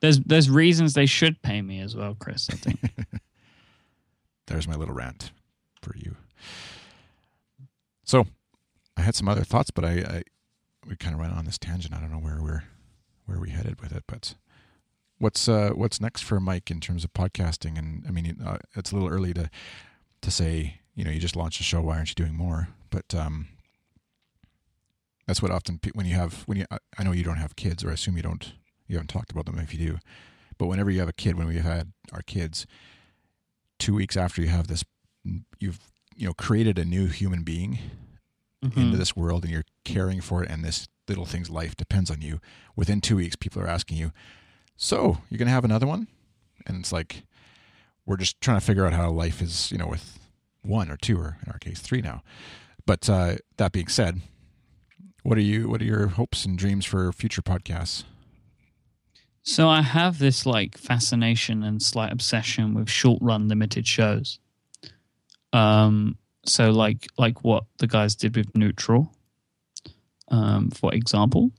There's 0.00 0.18
there's 0.20 0.48
reasons 0.50 0.94
they 0.94 1.06
should 1.06 1.40
pay 1.42 1.60
me 1.62 1.80
as 1.80 1.94
well, 1.94 2.16
Chris. 2.18 2.48
I 2.50 2.56
think. 2.56 2.80
There's 4.46 4.66
my 4.66 4.74
little 4.74 4.94
rant 4.94 5.30
for 5.80 5.94
you. 5.96 6.16
So, 8.04 8.26
I 8.96 9.02
had 9.02 9.14
some 9.14 9.28
other 9.28 9.44
thoughts, 9.44 9.70
but 9.70 9.84
I, 9.84 9.90
I 9.90 10.22
we 10.88 10.96
kind 10.96 11.14
of 11.14 11.20
went 11.20 11.34
on 11.34 11.44
this 11.44 11.58
tangent. 11.58 11.94
I 11.94 12.00
don't 12.00 12.10
know 12.10 12.18
where 12.18 12.40
we're 12.42 12.64
where 13.26 13.38
we 13.38 13.50
headed 13.50 13.80
with 13.80 13.92
it, 13.92 14.04
but 14.08 14.34
what's 15.18 15.48
uh, 15.48 15.70
what's 15.74 16.00
next 16.00 16.22
for 16.22 16.40
Myke 16.40 16.70
in 16.70 16.80
terms 16.80 17.04
of 17.04 17.12
podcasting? 17.12 17.78
And 17.78 18.04
I 18.08 18.10
mean, 18.10 18.38
uh, 18.44 18.58
it's 18.74 18.90
a 18.90 18.96
little 18.96 19.10
early 19.10 19.32
to 19.34 19.50
to 20.22 20.30
say. 20.30 20.76
You 20.96 21.04
know, 21.04 21.12
you 21.12 21.20
just 21.20 21.36
launched 21.36 21.60
a 21.60 21.62
show. 21.62 21.80
Why 21.80 21.96
aren't 21.96 22.08
you 22.10 22.14
doing 22.16 22.34
more? 22.34 22.68
But 22.90 23.14
um, 23.14 23.46
that's 25.30 25.40
what 25.40 25.52
often 25.52 25.78
when 25.94 26.06
you 26.06 26.16
have 26.16 26.42
when 26.46 26.58
you 26.58 26.66
I 26.98 27.04
know 27.04 27.12
you 27.12 27.22
don't 27.22 27.36
have 27.36 27.54
kids 27.54 27.84
or 27.84 27.90
I 27.90 27.92
assume 27.92 28.16
you 28.16 28.22
don't 28.24 28.52
you 28.88 28.96
haven't 28.96 29.10
talked 29.10 29.30
about 29.30 29.46
them 29.46 29.60
if 29.60 29.72
you 29.72 29.78
do, 29.78 29.98
but 30.58 30.66
whenever 30.66 30.90
you 30.90 30.98
have 30.98 31.08
a 31.08 31.12
kid, 31.12 31.38
when 31.38 31.46
we've 31.46 31.62
had 31.62 31.92
our 32.12 32.22
kids, 32.22 32.66
two 33.78 33.94
weeks 33.94 34.16
after 34.16 34.42
you 34.42 34.48
have 34.48 34.66
this, 34.66 34.84
you've 35.60 35.78
you 36.16 36.26
know 36.26 36.34
created 36.34 36.80
a 36.80 36.84
new 36.84 37.06
human 37.06 37.44
being 37.44 37.78
mm-hmm. 38.60 38.80
into 38.80 38.96
this 38.96 39.14
world 39.14 39.44
and 39.44 39.52
you're 39.52 39.66
caring 39.84 40.20
for 40.20 40.42
it 40.42 40.50
and 40.50 40.64
this 40.64 40.88
little 41.06 41.26
thing's 41.26 41.48
life 41.48 41.76
depends 41.76 42.10
on 42.10 42.20
you. 42.20 42.40
Within 42.74 43.00
two 43.00 43.14
weeks, 43.14 43.36
people 43.36 43.62
are 43.62 43.68
asking 43.68 43.98
you, 43.98 44.10
"So 44.76 45.18
you're 45.30 45.38
gonna 45.38 45.52
have 45.52 45.64
another 45.64 45.86
one?" 45.86 46.08
And 46.66 46.76
it's 46.80 46.92
like 46.92 47.22
we're 48.04 48.16
just 48.16 48.40
trying 48.40 48.58
to 48.58 48.66
figure 48.66 48.84
out 48.84 48.94
how 48.94 49.12
life 49.12 49.40
is, 49.40 49.70
you 49.70 49.78
know, 49.78 49.86
with 49.86 50.18
one 50.62 50.90
or 50.90 50.96
two 50.96 51.20
or 51.20 51.38
in 51.46 51.52
our 51.52 51.58
case 51.60 51.78
three 51.78 52.00
now. 52.00 52.24
But 52.84 53.08
uh, 53.08 53.36
that 53.58 53.70
being 53.70 53.86
said, 53.86 54.22
what 55.22 55.38
are 55.38 55.42
you? 55.42 55.68
What 55.68 55.80
are 55.80 55.84
your 55.84 56.08
hopes 56.08 56.44
and 56.44 56.58
dreams 56.58 56.84
for 56.84 57.12
future 57.12 57.42
podcasts? 57.42 58.04
So 59.42 59.68
I 59.68 59.82
have 59.82 60.18
this 60.18 60.46
like 60.46 60.76
fascination 60.76 61.62
and 61.62 61.82
slight 61.82 62.12
obsession 62.12 62.74
with 62.74 62.88
short 62.88 63.18
run 63.22 63.48
limited 63.48 63.86
shows. 63.86 64.38
Um, 65.52 66.16
so 66.44 66.70
like 66.70 67.06
like 67.18 67.42
what 67.44 67.64
the 67.78 67.86
guys 67.86 68.14
did 68.14 68.36
with 68.36 68.54
Neutral, 68.56 69.12
um, 70.28 70.70
for 70.70 70.94
example. 70.94 71.50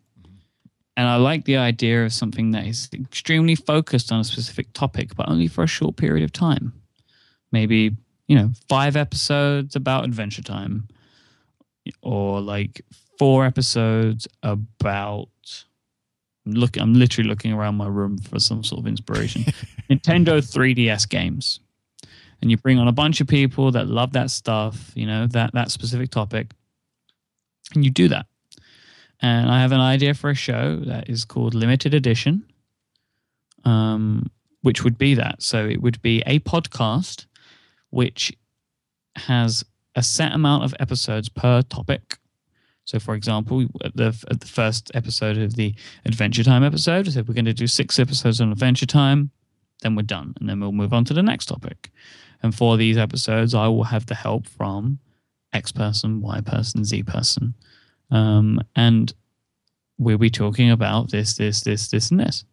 And 0.98 1.08
I 1.08 1.16
like 1.16 1.46
the 1.46 1.58
idea 1.58 2.06
of 2.06 2.14
something 2.14 2.52
that 2.52 2.66
is 2.66 2.90
extremely 2.94 3.56
focused 3.56 4.12
on 4.12 4.20
a 4.20 4.24
specific 4.24 4.74
topic, 4.74 5.16
but 5.16 5.30
only 5.30 5.48
for 5.48 5.64
a 5.64 5.68
short 5.68 5.96
period 5.96 6.24
of 6.24 6.32
time. 6.32 6.74
Maybe, 7.52 7.96
you 8.28 8.36
know, 8.36 8.52
five 8.68 8.96
episodes 8.96 9.76
about 9.76 10.04
Adventure 10.04 10.44
Time, 10.44 10.88
or 12.02 12.42
like 12.42 12.82
four 13.22 13.46
episodes 13.46 14.28
about 14.42 15.28
look 16.48 16.76
I'm 16.76 16.96
literally 16.96 17.30
looking 17.30 17.54
around 17.54 17.76
my 17.76 17.86
room 17.86 18.18
for 18.18 18.40
some 18.40 18.64
sort 18.64 18.80
of 18.80 18.88
inspiration. 18.88 19.44
Nintendo 19.92 20.42
3DS 20.42 21.08
games. 21.08 21.60
And 22.42 22.50
you 22.50 22.58
bring 22.58 22.80
on 22.80 22.88
a 22.88 22.92
bunch 22.92 23.22
of 23.22 23.28
people 23.28 23.74
that 23.74 23.86
love 23.86 24.14
that 24.14 24.32
stuff, 24.32 24.92
you 24.96 25.06
know, 25.06 25.28
that 25.28 25.54
that 25.54 25.70
specific 25.70 26.10
topic. 26.10 26.50
And 27.76 27.86
you 27.86 27.92
do 27.92 28.08
that. 28.08 28.26
And 29.22 29.52
I 29.52 29.62
have 29.62 29.72
an 29.72 29.82
idea 29.82 30.16
for 30.16 30.32
a 30.32 30.36
show 30.36 30.78
that 30.78 31.08
is 31.08 31.24
called 31.24 31.54
Limited 31.54 31.94
Edition. 31.94 32.44
Um, 33.66 34.32
which 34.64 34.84
would 34.84 34.98
be 34.98 35.14
that. 35.14 35.44
So 35.44 35.68
it 35.68 35.80
would 35.80 36.02
be 36.02 36.24
a 36.26 36.40
podcast 36.40 37.28
which 37.92 38.36
has 39.16 39.64
a 39.96 40.02
set 40.02 40.32
amount 40.32 40.64
of 40.64 40.74
episodes 40.80 41.30
per 41.30 41.62
topic 41.62 42.18
so, 42.92 43.00
for 43.00 43.16
example, 43.16 43.68
at 43.86 43.96
the, 43.96 44.14
at 44.30 44.42
the 44.42 44.48
first 44.48 44.92
episode 44.94 45.38
of 45.38 45.56
the 45.56 45.74
Adventure 46.04 46.44
Time 46.44 46.62
episode, 46.62 47.08
I 47.08 47.12
said 47.12 47.26
we're 47.26 47.34
going 47.34 47.46
to 47.46 47.54
do 47.54 47.66
six 47.66 47.98
episodes 47.98 48.42
on 48.42 48.52
Adventure 48.52 48.86
Time, 48.86 49.32
then 49.82 49.96
we're 49.96 50.02
done, 50.02 50.34
and 50.38 50.50
then 50.50 50.60
we'll 50.60 50.74
move 50.74 50.92
on 50.92 51.06
to 51.06 51.14
the 51.14 51.24
next 51.24 51.46
topic. 51.46 51.90
And 52.44 52.54
for 52.54 52.76
these 52.76 52.98
episodes, 52.98 53.56
I 53.56 53.70
will 53.70 53.86
have 53.86 54.08
the 54.08 54.16
help 54.16 54.46
from 54.46 55.00
X 55.54 55.72
person, 55.72 56.20
Y 56.20 56.42
person, 56.42 56.84
Z 56.84 57.04
person, 57.04 57.54
um, 58.10 58.60
and 58.76 59.14
we'll 59.98 60.18
be 60.18 60.30
talking 60.30 60.70
about 60.70 61.12
this, 61.12 61.36
this, 61.36 61.62
this, 61.62 61.88
this, 61.88 62.12
and 62.12 62.20
this. 62.20 62.44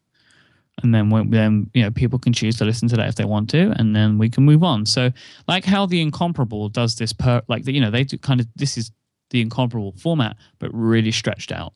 And 0.84 0.94
then 0.94 1.10
then 1.30 1.68
you 1.74 1.82
know 1.82 1.90
people 1.90 2.20
can 2.20 2.32
choose 2.32 2.56
to 2.58 2.64
listen 2.64 2.86
to 2.90 2.96
that 2.96 3.08
if 3.08 3.16
they 3.16 3.24
want 3.24 3.50
to, 3.50 3.74
and 3.76 3.96
then 3.96 4.18
we 4.18 4.30
can 4.30 4.44
move 4.44 4.62
on. 4.62 4.86
So 4.86 5.10
like 5.48 5.64
how 5.64 5.86
the 5.86 6.00
incomparable 6.00 6.68
does 6.68 6.94
this 6.94 7.12
per 7.12 7.42
like 7.48 7.64
the, 7.64 7.72
you 7.72 7.80
know 7.80 7.90
they 7.90 8.04
do 8.04 8.16
kind 8.18 8.38
of 8.38 8.46
this 8.54 8.78
is 8.78 8.92
the 9.30 9.40
incomparable 9.40 9.92
format, 9.92 10.36
but 10.58 10.70
really 10.72 11.12
stretched 11.12 11.52
out. 11.52 11.74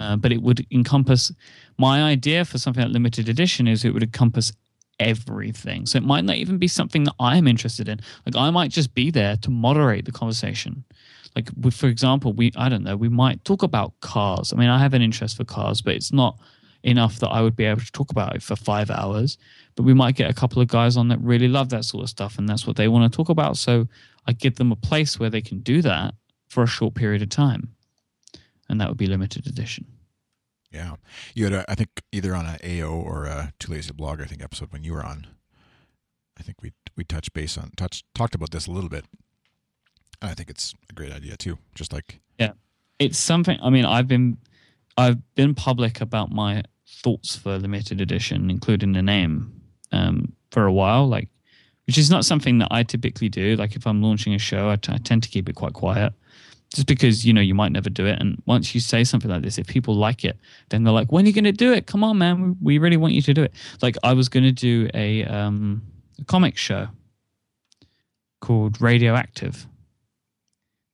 Uh, 0.00 0.16
but 0.16 0.32
it 0.32 0.40
would 0.40 0.66
encompass 0.72 1.30
my 1.78 2.02
idea 2.02 2.44
for 2.44 2.58
something 2.58 2.82
like 2.82 2.92
limited 2.92 3.28
edition 3.28 3.68
is 3.68 3.84
it 3.84 3.92
would 3.92 4.02
encompass 4.02 4.50
everything. 4.98 5.84
So 5.86 5.98
it 5.98 6.04
might 6.04 6.24
not 6.24 6.36
even 6.36 6.58
be 6.58 6.68
something 6.68 7.04
that 7.04 7.14
I'm 7.20 7.46
interested 7.46 7.86
in. 7.86 8.00
Like 8.24 8.34
I 8.34 8.50
might 8.50 8.70
just 8.70 8.94
be 8.94 9.10
there 9.10 9.36
to 9.36 9.50
moderate 9.50 10.06
the 10.06 10.12
conversation. 10.12 10.84
Like 11.36 11.50
we, 11.60 11.70
for 11.70 11.86
example, 11.86 12.32
we 12.32 12.50
I 12.56 12.68
don't 12.70 12.82
know, 12.82 12.96
we 12.96 13.10
might 13.10 13.44
talk 13.44 13.62
about 13.62 13.92
cars. 14.00 14.52
I 14.52 14.56
mean, 14.56 14.70
I 14.70 14.78
have 14.78 14.94
an 14.94 15.02
interest 15.02 15.36
for 15.36 15.44
cars, 15.44 15.82
but 15.82 15.94
it's 15.94 16.12
not 16.12 16.38
enough 16.82 17.18
that 17.20 17.28
I 17.28 17.42
would 17.42 17.54
be 17.54 17.66
able 17.66 17.82
to 17.82 17.92
talk 17.92 18.10
about 18.10 18.34
it 18.34 18.42
for 18.42 18.56
five 18.56 18.90
hours. 18.90 19.36
But 19.76 19.82
we 19.82 19.94
might 19.94 20.16
get 20.16 20.30
a 20.30 20.34
couple 20.34 20.62
of 20.62 20.68
guys 20.68 20.96
on 20.96 21.08
that 21.08 21.20
really 21.20 21.46
love 21.46 21.68
that 21.70 21.84
sort 21.84 22.04
of 22.04 22.10
stuff, 22.10 22.38
and 22.38 22.48
that's 22.48 22.66
what 22.66 22.76
they 22.76 22.88
want 22.88 23.10
to 23.10 23.14
talk 23.14 23.28
about. 23.28 23.58
So 23.58 23.86
I 24.26 24.32
give 24.32 24.56
them 24.56 24.72
a 24.72 24.76
place 24.76 25.20
where 25.20 25.30
they 25.30 25.42
can 25.42 25.60
do 25.60 25.82
that 25.82 26.14
for 26.50 26.62
a 26.62 26.66
short 26.66 26.94
period 26.94 27.22
of 27.22 27.30
time, 27.30 27.74
and 28.68 28.80
that 28.80 28.88
would 28.88 28.98
be 28.98 29.06
limited 29.06 29.46
edition. 29.46 29.86
Yeah, 30.70 30.96
you 31.34 31.44
had, 31.44 31.52
a, 31.52 31.70
I 31.70 31.74
think, 31.74 32.02
either 32.12 32.34
on 32.34 32.46
an 32.46 32.58
AO 32.62 32.90
or 32.90 33.24
a 33.24 33.52
Too 33.58 33.72
Lazy 33.72 33.88
to 33.88 33.94
Blog, 33.94 34.20
I 34.20 34.24
think, 34.26 34.42
episode 34.42 34.72
when 34.72 34.84
you 34.84 34.92
were 34.92 35.04
on. 35.04 35.26
I 36.38 36.42
think 36.42 36.58
we 36.62 36.72
we 36.96 37.04
touched 37.04 37.32
base 37.32 37.58
on 37.58 37.70
touched 37.76 38.04
talked 38.14 38.34
about 38.34 38.50
this 38.50 38.66
a 38.66 38.70
little 38.70 38.88
bit. 38.88 39.04
And 40.22 40.30
I 40.30 40.34
think 40.34 40.50
it's 40.50 40.74
a 40.88 40.94
great 40.94 41.12
idea 41.12 41.36
too. 41.36 41.58
Just 41.74 41.92
like 41.92 42.20
Yeah, 42.38 42.52
it's 42.98 43.18
something. 43.18 43.58
I 43.62 43.70
mean, 43.70 43.84
I've 43.84 44.08
been 44.08 44.38
I've 44.96 45.18
been 45.34 45.54
public 45.54 46.00
about 46.00 46.30
my 46.30 46.62
thoughts 46.86 47.36
for 47.36 47.58
limited 47.58 48.00
edition, 48.00 48.50
including 48.50 48.92
the 48.92 49.02
name, 49.02 49.60
um, 49.92 50.32
for 50.50 50.64
a 50.64 50.72
while. 50.72 51.06
Like, 51.06 51.28
which 51.86 51.98
is 51.98 52.10
not 52.10 52.24
something 52.24 52.58
that 52.58 52.68
I 52.70 52.82
typically 52.84 53.28
do. 53.28 53.56
Like, 53.56 53.76
if 53.76 53.86
I'm 53.86 54.02
launching 54.02 54.34
a 54.34 54.38
show, 54.38 54.70
I, 54.70 54.76
t- 54.76 54.92
I 54.92 54.98
tend 54.98 55.22
to 55.24 55.28
keep 55.28 55.48
it 55.48 55.56
quite 55.56 55.72
quiet, 55.74 56.12
just 56.74 56.86
because 56.86 57.26
you 57.26 57.32
know 57.32 57.40
you 57.40 57.54
might 57.54 57.72
never 57.72 57.90
do 57.90 58.06
it. 58.06 58.20
And 58.20 58.40
once 58.46 58.74
you 58.74 58.80
say 58.80 59.04
something 59.04 59.30
like 59.30 59.42
this, 59.42 59.58
if 59.58 59.66
people 59.66 59.94
like 59.94 60.24
it, 60.24 60.38
then 60.68 60.84
they're 60.84 60.92
like, 60.92 61.10
"When 61.10 61.24
are 61.24 61.28
you 61.28 61.34
going 61.34 61.44
to 61.44 61.52
do 61.52 61.72
it? 61.72 61.86
Come 61.86 62.04
on, 62.04 62.18
man, 62.18 62.56
we, 62.62 62.78
really 62.78 62.96
want 62.96 63.12
you 63.12 63.22
to 63.22 63.34
do 63.34 63.42
it." 63.42 63.52
Like, 63.82 63.96
I 64.04 64.12
was 64.12 64.28
going 64.28 64.44
to 64.44 64.52
do 64.52 64.88
a 64.94 65.24
um, 65.24 65.82
a 66.20 66.24
comic 66.24 66.56
show 66.56 66.88
called 68.40 68.80
Radioactive, 68.80 69.66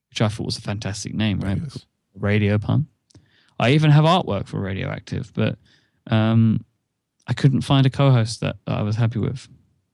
which 0.09 0.21
I 0.21 0.27
thought 0.27 0.45
was 0.45 0.57
a 0.57 0.61
fantastic 0.61 1.13
name, 1.13 1.39
right? 1.39 1.59
Yes. 1.61 1.85
radio 2.15 2.57
pun. 2.57 2.87
I 3.59 3.71
even 3.71 3.91
have 3.91 4.03
artwork 4.03 4.47
for 4.47 4.59
Radioactive, 4.59 5.31
but 5.33 5.57
um, 6.07 6.63
I 7.27 7.33
couldn't 7.33 7.61
find 7.61 7.85
a 7.85 7.89
co-host 7.89 8.41
that, 8.41 8.57
that 8.65 8.77
I 8.77 8.81
was 8.83 8.95
happy 8.95 9.19
with 9.19 9.47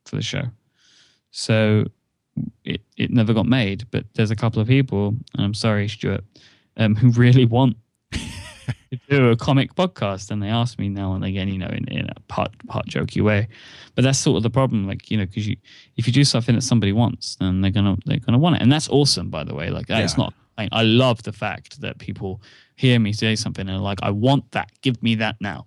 for 0.06 0.16
the 0.16 0.22
show, 0.22 0.44
so 1.32 1.86
it 2.64 2.82
it 2.98 3.12
never 3.12 3.34
got 3.34 3.46
made. 3.46 3.86
But 3.92 4.06
there's 4.16 4.32
a 4.32 4.36
couple 4.36 4.62
of 4.62 4.68
people, 4.68 5.16
and 5.36 5.46
I'm 5.46 5.54
sorry, 5.54 5.88
Stuart, 5.88 6.24
um, 6.78 6.96
who 6.96 7.10
really 7.12 7.46
want 7.46 7.78
to 8.12 9.00
do 9.10 9.30
a 9.30 9.36
comic 9.36 9.76
podcast, 9.76 10.32
and 10.32 10.42
they 10.42 10.48
ask 10.48 10.80
me 10.80 10.90
now 10.90 11.14
and 11.14 11.24
again, 11.26 11.48
you 11.50 11.58
know, 11.58 11.68
in, 11.68 11.88
in 11.90 12.10
a 12.10 12.20
part 12.28 12.52
part 12.68 12.88
jokey 12.88 13.22
way. 13.24 13.48
But 13.96 14.04
that's 14.04 14.20
sort 14.20 14.38
of 14.38 14.44
the 14.44 14.50
problem, 14.50 14.88
like 14.88 15.10
you 15.12 15.18
know, 15.18 15.26
because 15.26 15.48
you 15.48 15.58
if 15.98 16.08
you 16.08 16.14
do 16.14 16.24
something 16.24 16.56
that 16.56 16.62
somebody 16.62 16.92
wants, 16.94 17.36
then 17.36 17.62
they're 17.62 17.72
gonna 17.72 17.98
they're 18.06 18.20
gonna 18.20 18.38
want 18.40 18.56
it, 18.56 18.62
and 18.62 18.72
that's 18.72 18.90
awesome, 18.90 19.30
by 19.30 19.44
the 19.44 19.56
way. 19.56 19.70
Like 19.70 19.88
that's 19.88 20.14
Yeah. 20.18 20.24
not. 20.26 20.34
I, 20.56 20.70
I 20.72 20.84
love 20.84 21.24
the 21.24 21.32
fact 21.34 21.82
that 21.82 21.98
people 21.98 22.40
hear 22.76 23.00
me 23.00 23.12
say 23.12 23.36
something 23.36 23.68
and 23.68 23.78
are 23.78 23.82
like, 23.82 24.00
"I 24.04 24.12
want 24.12 24.52
that. 24.52 24.70
Give 24.82 25.02
me 25.02 25.16
that 25.16 25.38
now." 25.42 25.66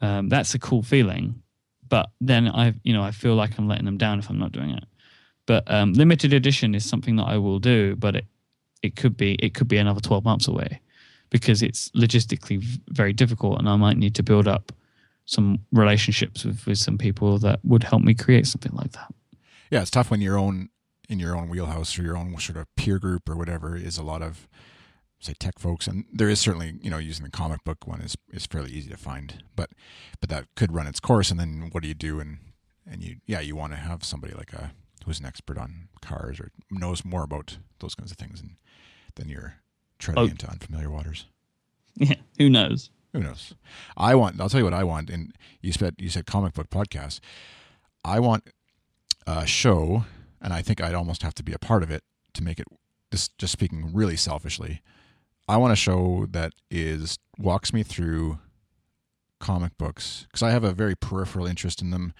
Um, 0.00 0.28
that's 0.28 0.54
a 0.54 0.58
cool 0.58 0.82
feeling. 0.82 1.42
But 1.88 2.10
then 2.20 2.48
I, 2.48 2.74
you 2.84 2.92
know, 2.92 3.02
I 3.02 3.10
feel 3.10 3.34
like 3.34 3.58
I'm 3.58 3.66
letting 3.66 3.86
them 3.86 3.96
down 3.96 4.18
if 4.18 4.28
I'm 4.28 4.38
not 4.38 4.52
doing 4.52 4.70
it. 4.70 4.84
But 5.48 5.64
um, 5.66 5.94
limited 5.94 6.34
edition 6.34 6.74
is 6.74 6.84
something 6.84 7.16
that 7.16 7.24
I 7.24 7.38
will 7.38 7.58
do, 7.58 7.96
but 7.96 8.14
it 8.14 8.26
it 8.82 8.96
could 8.96 9.16
be 9.16 9.34
it 9.36 9.54
could 9.54 9.66
be 9.66 9.78
another 9.78 10.00
12 10.00 10.22
months 10.22 10.46
away 10.46 10.80
because 11.30 11.62
it's 11.62 11.88
logistically 11.92 12.62
very 12.90 13.14
difficult, 13.14 13.58
and 13.58 13.66
I 13.66 13.76
might 13.76 13.96
need 13.96 14.14
to 14.16 14.22
build 14.22 14.46
up 14.46 14.72
some 15.24 15.60
relationships 15.72 16.44
with, 16.44 16.66
with 16.66 16.78
some 16.78 16.98
people 16.98 17.38
that 17.38 17.60
would 17.64 17.82
help 17.82 18.02
me 18.02 18.14
create 18.14 18.46
something 18.46 18.72
like 18.74 18.92
that. 18.92 19.12
yeah, 19.70 19.80
it's 19.80 19.90
tough 19.90 20.10
when 20.10 20.20
your 20.20 20.38
own 20.38 20.68
in 21.08 21.18
your 21.18 21.34
own 21.34 21.48
wheelhouse 21.48 21.98
or 21.98 22.02
your 22.02 22.16
own 22.16 22.38
sort 22.38 22.58
of 22.58 22.66
peer 22.76 22.98
group 22.98 23.26
or 23.26 23.34
whatever 23.34 23.74
is 23.74 23.96
a 23.96 24.02
lot 24.02 24.20
of 24.20 24.46
say 25.20 25.32
tech 25.32 25.58
folks, 25.58 25.86
and 25.86 26.04
there 26.12 26.28
is 26.28 26.38
certainly 26.38 26.74
you 26.82 26.90
know 26.90 26.98
using 26.98 27.24
the 27.24 27.30
comic 27.30 27.64
book 27.64 27.86
one 27.86 28.02
is 28.02 28.18
is 28.30 28.44
fairly 28.44 28.70
easy 28.70 28.90
to 28.90 28.98
find, 28.98 29.42
but 29.56 29.70
but 30.20 30.28
that 30.28 30.44
could 30.56 30.74
run 30.74 30.86
its 30.86 31.00
course, 31.00 31.30
and 31.30 31.40
then 31.40 31.70
what 31.72 31.82
do 31.82 31.88
you 31.88 31.94
do? 31.94 32.20
And 32.20 32.36
and 32.86 33.02
you 33.02 33.16
yeah 33.26 33.40
you 33.40 33.56
want 33.56 33.72
to 33.72 33.78
have 33.78 34.04
somebody 34.04 34.34
like 34.34 34.52
a 34.52 34.72
who's 35.04 35.20
an 35.20 35.26
expert 35.26 35.58
on 35.58 35.88
cars 36.02 36.40
or 36.40 36.50
knows 36.70 37.04
more 37.04 37.22
about 37.22 37.58
those 37.80 37.94
kinds 37.94 38.10
of 38.10 38.16
things, 38.16 38.40
and 38.40 38.56
then 39.16 39.28
you're 39.28 39.54
treading 39.98 40.22
Oh. 40.24 40.26
into 40.26 40.48
unfamiliar 40.50 40.90
waters. 40.90 41.26
Yeah, 41.96 42.14
who 42.38 42.48
knows? 42.48 42.90
Who 43.12 43.20
knows? 43.20 43.54
I 43.96 44.14
want. 44.14 44.40
I'll 44.40 44.48
tell 44.48 44.60
you 44.60 44.64
what 44.64 44.74
I 44.74 44.84
want. 44.84 45.10
And 45.10 45.32
you 45.62 45.72
said 45.72 45.94
you 45.98 46.10
said 46.10 46.26
comic 46.26 46.54
book 46.54 46.70
podcast. 46.70 47.20
I 48.04 48.20
want 48.20 48.44
a 49.26 49.46
show, 49.46 50.04
and 50.40 50.52
I 50.52 50.62
think 50.62 50.80
I'd 50.80 50.94
almost 50.94 51.22
have 51.22 51.34
to 51.34 51.42
be 51.42 51.52
a 51.52 51.58
part 51.58 51.82
of 51.82 51.90
it 51.90 52.04
to 52.34 52.42
make 52.42 52.60
it. 52.60 52.66
Just 53.10 53.36
just 53.38 53.52
speaking 53.52 53.92
really 53.94 54.16
selfishly, 54.16 54.82
I 55.48 55.56
want 55.56 55.72
a 55.72 55.76
show 55.76 56.26
that 56.30 56.52
is 56.70 57.18
walks 57.38 57.72
me 57.72 57.82
through 57.82 58.38
comic 59.40 59.76
books 59.78 60.26
because 60.28 60.42
I 60.42 60.50
have 60.50 60.64
a 60.64 60.72
very 60.72 60.94
peripheral 60.94 61.46
interest 61.46 61.80
in 61.80 61.90
them. 61.90 62.12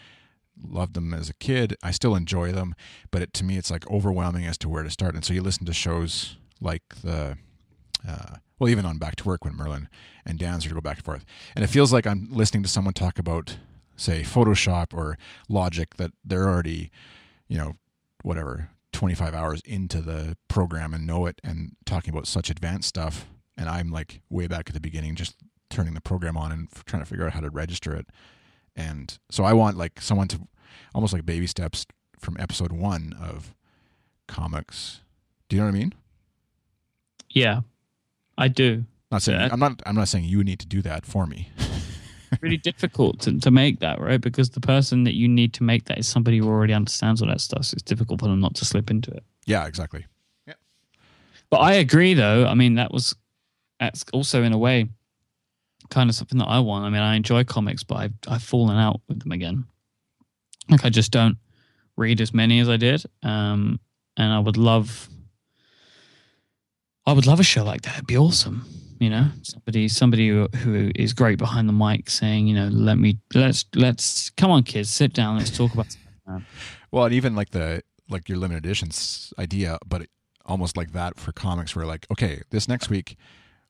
Loved 0.66 0.94
them 0.94 1.14
as 1.14 1.28
a 1.28 1.34
kid. 1.34 1.76
I 1.82 1.90
still 1.90 2.14
enjoy 2.14 2.52
them, 2.52 2.74
but 3.10 3.22
it, 3.22 3.32
to 3.34 3.44
me, 3.44 3.56
it's 3.56 3.70
like 3.70 3.88
overwhelming 3.90 4.44
as 4.46 4.58
to 4.58 4.68
where 4.68 4.82
to 4.82 4.90
start. 4.90 5.14
And 5.14 5.24
so 5.24 5.32
you 5.32 5.42
listen 5.42 5.66
to 5.66 5.72
shows 5.72 6.36
like 6.60 6.82
the 7.02 7.38
uh, 8.06 8.36
well, 8.58 8.70
even 8.70 8.84
on 8.84 8.98
Back 8.98 9.16
to 9.16 9.24
Work 9.24 9.44
when 9.44 9.54
Merlin 9.54 9.88
and 10.26 10.38
Dan 10.38 10.60
sort 10.60 10.72
of 10.72 10.76
go 10.76 10.80
back 10.80 10.98
and 10.98 11.04
forth, 11.04 11.24
and 11.54 11.64
it 11.64 11.68
feels 11.68 11.92
like 11.92 12.06
I'm 12.06 12.28
listening 12.30 12.62
to 12.64 12.68
someone 12.68 12.94
talk 12.94 13.18
about, 13.18 13.58
say, 13.96 14.22
Photoshop 14.22 14.92
or 14.92 15.16
Logic 15.48 15.94
that 15.96 16.12
they're 16.24 16.48
already, 16.48 16.90
you 17.48 17.56
know, 17.56 17.74
whatever, 18.22 18.70
25 18.92 19.34
hours 19.34 19.60
into 19.64 20.00
the 20.00 20.36
program 20.48 20.92
and 20.92 21.06
know 21.06 21.26
it 21.26 21.40
and 21.44 21.76
talking 21.84 22.12
about 22.12 22.26
such 22.26 22.50
advanced 22.50 22.88
stuff, 22.88 23.26
and 23.56 23.68
I'm 23.68 23.90
like 23.90 24.22
way 24.28 24.46
back 24.46 24.68
at 24.68 24.74
the 24.74 24.80
beginning, 24.80 25.14
just 25.14 25.36
turning 25.70 25.94
the 25.94 26.00
program 26.00 26.36
on 26.36 26.50
and 26.50 26.68
trying 26.86 27.02
to 27.02 27.08
figure 27.08 27.26
out 27.26 27.32
how 27.32 27.40
to 27.40 27.50
register 27.50 27.94
it, 27.94 28.08
and 28.78 29.18
so 29.30 29.42
I 29.44 29.52
want 29.52 29.76
like 29.76 30.00
someone 30.00 30.28
to 30.28 30.40
almost 30.94 31.12
like 31.12 31.26
baby 31.26 31.48
steps 31.48 31.84
from 32.18 32.36
episode 32.38 32.72
one 32.72 33.14
of 33.20 33.54
comics. 34.28 35.00
Do 35.48 35.56
you 35.56 35.62
know 35.62 35.66
what 35.68 35.74
I 35.74 35.78
mean? 35.78 35.94
Yeah, 37.30 37.60
I 38.38 38.48
do. 38.48 38.84
Not 39.10 39.22
saying 39.22 39.40
Yeah. 39.40 39.48
I'm 39.50 39.58
not. 39.58 39.82
I'm 39.84 39.96
not 39.96 40.08
saying 40.08 40.24
you 40.24 40.44
need 40.44 40.60
to 40.60 40.66
do 40.66 40.80
that 40.82 41.04
for 41.04 41.26
me. 41.26 41.50
really 42.40 42.56
difficult 42.56 43.20
to, 43.20 43.38
to 43.40 43.50
make 43.50 43.80
that, 43.80 44.00
right? 44.00 44.20
Because 44.20 44.50
the 44.50 44.60
person 44.60 45.04
that 45.04 45.14
you 45.14 45.26
need 45.26 45.52
to 45.54 45.64
make 45.64 45.86
that 45.86 45.98
is 45.98 46.06
somebody 46.06 46.38
who 46.38 46.46
already 46.46 46.74
understands 46.74 47.20
all 47.20 47.28
that 47.28 47.40
stuff. 47.40 47.64
So 47.64 47.74
it's 47.74 47.82
difficult 47.82 48.20
for 48.20 48.26
them 48.26 48.40
not 48.40 48.54
to 48.56 48.64
slip 48.64 48.90
into 48.90 49.10
it. 49.10 49.24
yeah, 49.46 49.66
exactly. 49.66 50.06
Yeah. 50.46 50.54
But 51.50 51.58
I 51.58 51.74
agree, 51.74 52.14
though. 52.14 52.46
I 52.46 52.54
mean, 52.54 52.74
that 52.74 52.92
was 52.92 53.16
that's 53.80 54.04
also 54.12 54.42
in 54.42 54.52
a 54.52 54.58
way 54.58 54.88
kind 55.90 56.10
of 56.10 56.16
something 56.16 56.38
that 56.38 56.48
I 56.48 56.60
want. 56.60 56.84
I 56.84 56.90
mean, 56.90 57.02
I 57.02 57.14
enjoy 57.14 57.44
comics, 57.44 57.84
but 57.84 57.96
I've 57.96 58.14
I've 58.28 58.42
fallen 58.42 58.76
out 58.76 59.00
with 59.08 59.20
them 59.20 59.32
again. 59.32 59.64
Like 60.68 60.84
I 60.84 60.90
just 60.90 61.12
don't 61.12 61.38
read 61.96 62.20
as 62.20 62.32
many 62.32 62.60
as 62.60 62.68
I 62.68 62.76
did, 62.76 63.04
um, 63.22 63.80
and 64.16 64.32
I 64.32 64.38
would 64.38 64.56
love. 64.56 65.08
I 67.06 67.12
would 67.12 67.26
love 67.26 67.40
a 67.40 67.42
show 67.42 67.64
like 67.64 67.82
that. 67.82 67.94
It'd 67.94 68.06
be 68.06 68.18
awesome, 68.18 68.66
you 69.00 69.08
know. 69.08 69.30
Somebody, 69.42 69.88
somebody 69.88 70.28
who, 70.28 70.46
who 70.56 70.90
is 70.94 71.14
great 71.14 71.38
behind 71.38 71.66
the 71.66 71.72
mic, 71.72 72.10
saying, 72.10 72.46
you 72.46 72.54
know, 72.54 72.68
let 72.68 72.98
me, 72.98 73.16
let's, 73.34 73.64
let's, 73.74 74.28
come 74.28 74.50
on, 74.50 74.62
kids, 74.62 74.90
sit 74.90 75.14
down, 75.14 75.38
let's 75.38 75.48
talk 75.48 75.72
about. 75.72 75.86
Well, 76.90 77.06
and 77.06 77.14
even 77.14 77.34
like 77.34 77.48
the 77.50 77.82
like 78.10 78.28
your 78.28 78.36
limited 78.36 78.62
editions 78.62 79.32
idea, 79.38 79.78
but 79.86 80.06
almost 80.44 80.76
like 80.76 80.92
that 80.92 81.18
for 81.18 81.32
comics, 81.32 81.74
where 81.74 81.86
like, 81.86 82.06
okay, 82.10 82.42
this 82.50 82.68
next 82.68 82.90
week 82.90 83.16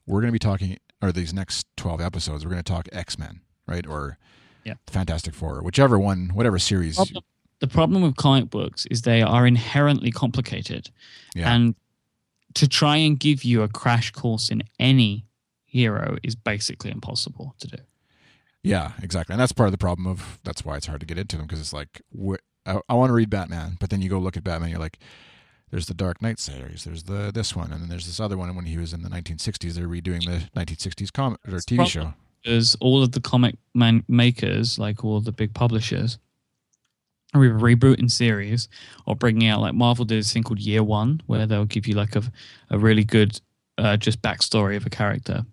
we're 0.05 0.21
going 0.21 0.29
to 0.29 0.33
be 0.33 0.41
talking, 0.41 0.77
or 1.03 1.12
these 1.12 1.32
next 1.32 1.66
twelve 1.76 2.01
episodes, 2.01 2.44
we're 2.44 2.51
going 2.51 2.62
to 2.62 2.72
talk 2.72 2.88
X 2.92 3.18
Men, 3.18 3.40
right, 3.66 3.86
or 3.86 4.18
Yeah. 4.64 4.74
Fantastic 4.86 5.34
Four, 5.34 5.62
whichever 5.62 5.99
one, 5.99 6.30
whatever 6.34 6.59
series. 6.59 6.96
problem, 6.96 7.22
the 7.61 7.68
problem 7.68 8.03
with 8.03 8.16
comic 8.16 8.51
books 8.51 8.86
is 8.86 9.03
they 9.03 9.22
are 9.22 9.46
inherently 9.46 10.11
complicated 10.11 10.90
Yeah. 11.34 11.53
and 11.55 11.74
to 12.55 12.66
try 12.68 12.96
and 12.96 13.18
give 13.18 13.44
you 13.44 13.62
a 13.62 13.68
crash 13.68 14.11
course 14.11 14.49
in 14.51 14.62
any 14.78 15.26
hero 15.64 16.16
is 16.22 16.34
basically 16.34 16.90
impossible 16.90 17.55
to 17.61 17.68
do 17.68 17.76
Yeah, 18.62 18.92
exactly, 19.03 19.34
and 19.34 19.40
that's 19.40 19.53
part 19.53 19.66
of 19.68 19.72
the 19.72 19.78
problem 19.78 20.07
of 20.07 20.38
that's 20.44 20.64
why 20.64 20.76
it's 20.76 20.86
hard 20.86 21.01
to 21.01 21.07
get 21.07 21.18
into 21.18 21.36
them 21.36 21.46
because 21.46 21.61
it's 21.61 21.72
like 21.74 22.01
wh- 22.12 22.36
I, 22.66 22.80
I 22.88 22.94
want 22.94 23.11
to 23.11 23.14
read 23.14 23.30
Batman, 23.30 23.76
but 23.80 23.90
then 23.90 24.01
you 24.03 24.09
go 24.11 24.18
look 24.18 24.36
at 24.36 24.44
Batman, 24.44 24.70
you're 24.70 24.78
like, 24.80 24.99
there's 25.71 25.87
the 25.87 25.95
Dark 25.95 26.23
Knight 26.23 26.39
series. 26.39 26.85
There's 26.85 27.05
the 27.05 27.31
this 27.33 27.55
one, 27.55 27.73
and 27.73 27.83
then 27.83 27.89
there's 27.89 28.07
this 28.07 28.21
other 28.21 28.37
one. 28.37 28.49
And 28.49 28.57
When 28.57 28.66
he 28.66 28.79
was 28.79 28.93
in 28.93 29.03
the 29.03 29.09
1960s, 29.09 29.75
they're 29.75 29.87
redoing 29.87 30.25
the 30.25 30.49
1960s 30.59 31.12
comic 31.12 31.41
or 31.47 31.59
TV 31.59 31.87
show. 31.87 32.14
Is 32.45 32.77
all 32.81 33.03
of 33.03 33.12
the 33.12 33.21
comic 33.21 33.57
man- 33.75 34.05
makers, 34.09 34.79
like 34.79 35.05
all 35.05 35.21
the 35.21 35.33
big 35.33 35.53
publishers, 35.55 36.19
are 37.35 37.45
either 37.45 37.55
rebooting 37.55 38.11
series 38.11 38.69
or 39.07 39.16
bringing 39.16 39.49
out 39.49 39.61
like 39.61 39.75
Marvel 39.75 40.05
did 40.05 40.19
this 40.19 40.33
thing 40.33 40.43
called 40.43 40.61
Year 40.61 40.83
One, 40.83 41.21
where 41.27 41.47
they'll 41.47 41.64
give 41.64 41.87
you 41.87 41.95
like 41.95 42.16
a 42.16 42.23
a 42.71 42.79
really 42.79 43.05
good 43.05 43.41
uh, 43.77 43.97
just 43.97 44.23
backstory 44.23 44.77
of 44.77 44.87
a 44.87 44.91
character 44.91 45.45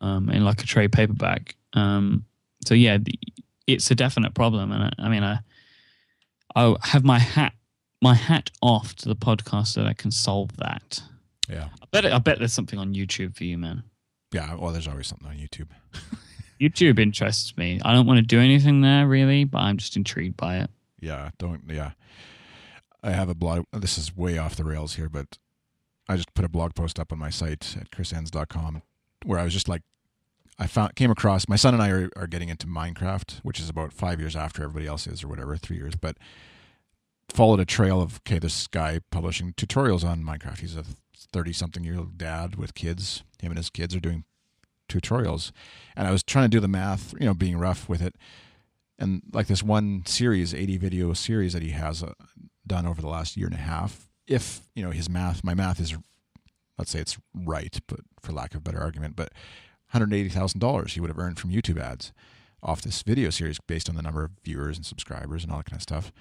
um, 0.00 0.28
in 0.30 0.44
like 0.44 0.62
a 0.62 0.66
trade 0.66 0.92
paperback. 0.92 1.54
Um, 1.74 2.24
so 2.66 2.74
yeah, 2.74 2.98
the, 2.98 3.18
it's 3.66 3.90
a 3.90 3.94
definite 3.94 4.34
problem, 4.34 4.72
and 4.72 4.84
I, 4.84 4.92
I 4.98 5.08
mean, 5.08 5.22
I 5.22 5.38
I 6.56 6.74
have 6.82 7.04
my 7.04 7.18
hat 7.18 7.52
my 8.00 8.14
hat 8.14 8.50
off 8.62 8.94
to 8.96 9.08
the 9.08 9.16
podcast 9.16 9.74
that 9.74 9.98
can 9.98 10.10
solve 10.10 10.56
that. 10.56 11.02
Yeah, 11.48 11.68
I 11.82 11.86
bet 11.90 12.06
I 12.06 12.18
bet 12.18 12.38
there's 12.38 12.52
something 12.52 12.78
on 12.78 12.94
YouTube 12.94 13.36
for 13.36 13.44
you, 13.44 13.58
man. 13.58 13.82
yeah. 14.32 14.54
Well, 14.54 14.72
there's 14.72 14.88
always 14.88 15.06
something 15.06 15.28
on 15.28 15.36
YouTube. 15.36 15.68
YouTube 16.60 16.98
interests 16.98 17.56
me. 17.56 17.80
I 17.84 17.92
don't 17.92 18.06
want 18.06 18.18
to 18.18 18.22
do 18.26 18.38
anything 18.38 18.82
there 18.82 19.06
really, 19.06 19.44
but 19.44 19.58
I'm 19.58 19.78
just 19.78 19.96
intrigued 19.96 20.36
by 20.36 20.58
it. 20.58 20.70
Yeah, 21.00 21.30
don't. 21.38 21.62
Yeah, 21.68 21.92
I 23.02 23.12
have 23.12 23.28
a 23.28 23.34
blog. 23.34 23.64
This 23.72 23.98
is 23.98 24.16
way 24.16 24.38
off 24.38 24.56
the 24.56 24.64
rails 24.64 24.94
here, 24.94 25.08
but 25.08 25.38
I 26.08 26.16
just 26.16 26.34
put 26.34 26.44
a 26.44 26.48
blog 26.48 26.74
post 26.74 26.98
up 26.98 27.12
on 27.12 27.18
my 27.18 27.30
site 27.30 27.76
at 27.80 27.90
chrisenns.com 27.90 28.82
where 29.24 29.38
I 29.38 29.44
was 29.44 29.52
just 29.52 29.68
like, 29.68 29.82
I 30.58 30.66
found 30.66 30.94
came 30.94 31.10
across 31.10 31.48
my 31.48 31.56
son 31.56 31.72
and 31.72 31.82
I 31.82 31.88
are, 31.90 32.10
are 32.16 32.26
getting 32.26 32.48
into 32.48 32.66
Minecraft, 32.66 33.40
which 33.42 33.60
is 33.60 33.68
about 33.68 33.92
five 33.92 34.20
years 34.20 34.36
after 34.36 34.62
everybody 34.62 34.86
else 34.86 35.06
is, 35.06 35.24
or 35.24 35.28
whatever, 35.28 35.56
three 35.56 35.76
years, 35.76 35.94
but 35.96 36.16
followed 37.32 37.60
a 37.60 37.64
trail 37.64 38.00
of 38.00 38.20
okay, 38.26 38.38
this 38.38 38.66
guy 38.66 39.00
publishing 39.10 39.52
tutorials 39.54 40.04
on 40.04 40.22
Minecraft. 40.22 40.58
He's 40.58 40.76
a 40.76 40.84
thirty 41.32 41.52
something 41.52 41.84
year 41.84 41.98
old 41.98 42.18
dad 42.18 42.56
with 42.56 42.74
kids. 42.74 43.22
Him 43.40 43.52
and 43.52 43.58
his 43.58 43.70
kids 43.70 43.94
are 43.94 44.00
doing 44.00 44.24
tutorials, 44.88 45.52
and 45.96 46.06
I 46.06 46.10
was 46.10 46.22
trying 46.22 46.44
to 46.46 46.56
do 46.56 46.60
the 46.60 46.68
math, 46.68 47.14
you 47.18 47.26
know, 47.26 47.34
being 47.34 47.58
rough 47.58 47.88
with 47.88 48.02
it 48.02 48.16
and 49.00 49.22
like 49.32 49.46
this 49.46 49.62
one 49.62 50.02
series 50.06 50.54
80 50.54 50.76
video 50.76 51.12
series 51.14 51.54
that 51.54 51.62
he 51.62 51.70
has 51.70 52.02
uh, 52.02 52.12
done 52.66 52.86
over 52.86 53.00
the 53.00 53.08
last 53.08 53.36
year 53.36 53.46
and 53.46 53.56
a 53.56 53.60
half 53.60 54.08
if 54.28 54.60
you 54.74 54.84
know 54.84 54.90
his 54.90 55.08
math 55.08 55.42
my 55.42 55.54
math 55.54 55.80
is 55.80 55.96
let's 56.78 56.90
say 56.90 57.00
it's 57.00 57.18
right 57.34 57.80
but 57.88 58.00
for 58.20 58.32
lack 58.32 58.54
of 58.54 58.58
a 58.58 58.62
better 58.62 58.80
argument 58.80 59.16
but 59.16 59.32
$180000 59.94 60.90
he 60.90 61.00
would 61.00 61.10
have 61.10 61.18
earned 61.18 61.38
from 61.38 61.50
youtube 61.50 61.80
ads 61.80 62.12
off 62.62 62.82
this 62.82 63.02
video 63.02 63.30
series 63.30 63.58
based 63.58 63.88
on 63.88 63.96
the 63.96 64.02
number 64.02 64.22
of 64.22 64.32
viewers 64.44 64.76
and 64.76 64.86
subscribers 64.86 65.42
and 65.42 65.50
all 65.50 65.58
that 65.58 65.66
kind 65.66 65.78
of 65.78 65.82
stuff 65.82 66.12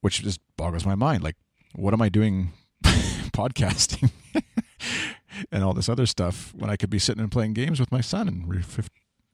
which 0.00 0.22
just 0.22 0.40
boggles 0.56 0.86
my 0.86 0.94
mind 0.94 1.22
like 1.22 1.36
what 1.74 1.94
am 1.94 2.02
i 2.02 2.08
doing 2.08 2.52
podcasting 2.84 4.10
and 5.52 5.62
all 5.62 5.72
this 5.72 5.88
other 5.88 6.06
stuff 6.06 6.52
when 6.56 6.70
i 6.70 6.76
could 6.76 6.90
be 6.90 6.98
sitting 6.98 7.22
and 7.22 7.32
playing 7.32 7.52
games 7.52 7.78
with 7.78 7.92
my 7.92 8.00
son 8.00 8.28
and 8.28 8.48
re- 8.48 8.62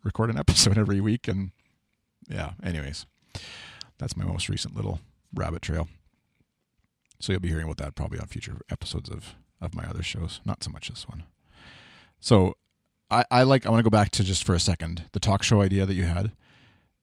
record 0.02 0.30
an 0.30 0.38
episode 0.38 0.78
every 0.78 1.00
week 1.00 1.28
and 1.28 1.50
yeah, 2.28 2.52
anyways, 2.62 3.06
that's 3.98 4.16
my 4.16 4.24
most 4.24 4.48
recent 4.48 4.74
little 4.74 5.00
rabbit 5.34 5.62
trail. 5.62 5.88
So 7.20 7.32
you'll 7.32 7.40
be 7.40 7.48
hearing 7.48 7.64
about 7.64 7.78
that 7.78 7.94
probably 7.94 8.18
on 8.18 8.26
future 8.26 8.58
episodes 8.70 9.08
of, 9.08 9.34
of 9.60 9.74
my 9.74 9.84
other 9.84 10.02
shows, 10.02 10.40
not 10.44 10.62
so 10.62 10.70
much 10.70 10.88
this 10.88 11.08
one. 11.08 11.24
So 12.20 12.54
I, 13.10 13.24
I 13.30 13.42
like, 13.44 13.64
I 13.64 13.70
want 13.70 13.80
to 13.80 13.88
go 13.88 13.90
back 13.90 14.10
to 14.12 14.24
just 14.24 14.44
for 14.44 14.54
a 14.54 14.60
second, 14.60 15.04
the 15.12 15.20
talk 15.20 15.42
show 15.42 15.62
idea 15.62 15.86
that 15.86 15.94
you 15.94 16.04
had, 16.04 16.32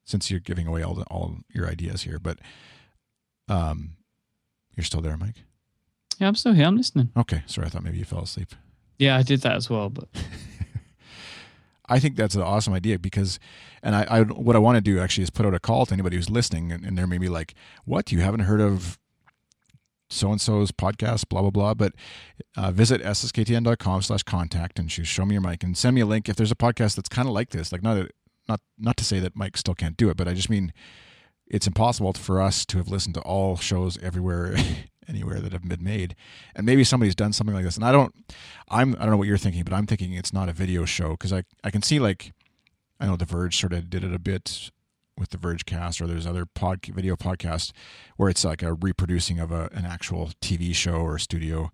since 0.04 0.30
you're 0.30 0.40
giving 0.40 0.68
away 0.68 0.84
all 0.84 0.94
the, 0.94 1.04
all 1.04 1.38
your 1.50 1.68
ideas 1.68 2.04
here, 2.04 2.20
but, 2.20 2.40
um, 3.50 3.98
you're 4.76 4.84
still 4.84 5.02
there, 5.02 5.18
Myke? 5.18 5.38
Yeah, 6.20 6.28
I'm 6.28 6.36
still 6.36 6.54
here. 6.54 6.66
I'm 6.66 6.78
listening. 6.78 7.10
Okay. 7.18 7.44
Sorry. 7.48 7.68
I 7.68 7.70
thought 7.70 7.84
maybe 7.84 7.98
you 7.98 8.06
fell 8.06 8.22
asleep. 8.22 8.56
Yeah, 8.98 9.18
I 9.18 9.24
did 9.24 9.42
that 9.42 9.56
as 9.56 9.70
well, 9.70 9.90
but 9.90 10.08
I 11.90 12.00
think 12.00 12.16
that's 12.16 12.36
an 12.36 12.42
awesome 12.42 12.74
idea 12.74 12.98
because, 13.00 13.40
and 13.82 13.96
I, 13.96 14.06
I 14.10 14.22
what 14.22 14.56
I 14.56 14.60
want 14.60 14.78
to 14.78 14.82
do 14.82 15.00
actually 15.00 15.24
is 15.24 15.30
put 15.30 15.46
out 15.46 15.54
a 15.54 15.60
call 15.60 15.86
to 15.86 15.94
anybody 15.94 16.16
who's 16.16 16.30
listening, 16.30 16.72
and, 16.72 16.86
and 16.86 16.98
they're 16.98 17.08
maybe 17.08 17.28
like, 17.28 17.56
"What? 17.86 18.12
You 18.12 18.20
haven't 18.22 18.42
heard 18.42 18.62
of 18.62 19.00
so 20.10 20.32
and 20.32 20.40
so's 20.40 20.72
podcast? 20.72 21.28
Blah 21.28 21.42
blah 21.42 21.50
blah." 21.50 21.74
But 21.74 21.94
uh, 22.56 22.72
visit 22.72 23.02
ssktn.com 23.02 24.02
slash 24.04 24.24
contact 24.24 24.80
and 24.80 24.90
choose 24.90 25.08
show 25.08 25.26
me 25.26 25.34
your 25.34 25.42
mic 25.42 25.64
and 25.64 25.78
send 25.78 25.96
me 25.96 26.02
a 26.02 26.06
link 26.06 26.30
if 26.30 26.36
there's 26.36 26.52
a 26.52 26.56
podcast 26.56 26.96
that's 26.96 27.10
kind 27.10 27.28
of 27.28 27.34
like 27.34 27.50
this. 27.50 27.72
Like 27.72 27.84
not 27.84 27.98
a, 27.98 28.10
not 28.48 28.62
not 28.78 28.96
to 28.98 29.04
say 29.04 29.20
that 29.20 29.36
Myke 29.36 29.58
still 29.58 29.76
can't 29.76 29.98
do 29.98 30.10
it, 30.10 30.18
but 30.18 30.28
I 30.28 30.34
just 30.34 30.50
mean 30.50 30.72
it's 31.48 31.68
impossible 31.68 32.14
for 32.14 32.42
us 32.42 32.66
to 32.68 32.78
have 32.78 32.88
listened 32.88 33.16
to 33.16 33.22
all 33.22 33.58
shows 33.58 33.98
everywhere 34.02 34.56
anywhere 35.08 35.40
that 35.42 35.52
have 35.52 35.68
been 35.68 35.84
made. 35.84 36.16
And 36.56 36.66
maybe 36.66 36.84
somebody's 36.84 37.16
done 37.16 37.34
something 37.34 37.54
like 37.56 37.66
this. 37.66 37.76
And 37.76 37.86
i 37.86 37.92
don't 37.92 38.14
i'm 38.70 38.96
i 38.96 39.00
don't 39.00 39.12
know 39.12 39.18
what 39.18 39.28
you're 39.28 39.38
thinking 39.38 39.64
but 39.64 39.74
i'm 39.74 39.86
thinking 39.86 40.14
it's 40.14 40.34
not 40.34 40.50
a 40.50 40.54
video 40.54 40.86
show 40.86 41.12
because 41.12 41.34
i 41.34 41.44
i 41.64 41.70
can 41.70 41.82
see 41.82 42.00
like 42.00 42.32
i 43.00 43.06
know 43.06 43.16
the 43.18 43.26
verge 43.26 43.58
sort 43.58 43.74
of 43.74 43.90
did 43.90 44.04
it 44.04 44.14
a 44.14 44.20
bit 44.20 44.72
with 45.18 45.30
the 45.30 45.38
verge 45.38 45.66
cast 45.66 46.02
or 46.02 46.08
there's 46.08 46.26
other 46.26 46.46
pod 46.46 46.80
video 46.86 47.16
podcast 47.16 47.72
where 48.18 48.30
it's 48.30 48.44
like 48.44 48.64
a 48.64 48.74
reproducing 48.74 49.40
of 49.40 49.52
a, 49.52 49.70
an 49.74 49.86
actual 49.86 50.32
tv 50.42 50.74
show 50.74 50.96
or 50.96 51.20
studio. 51.20 51.72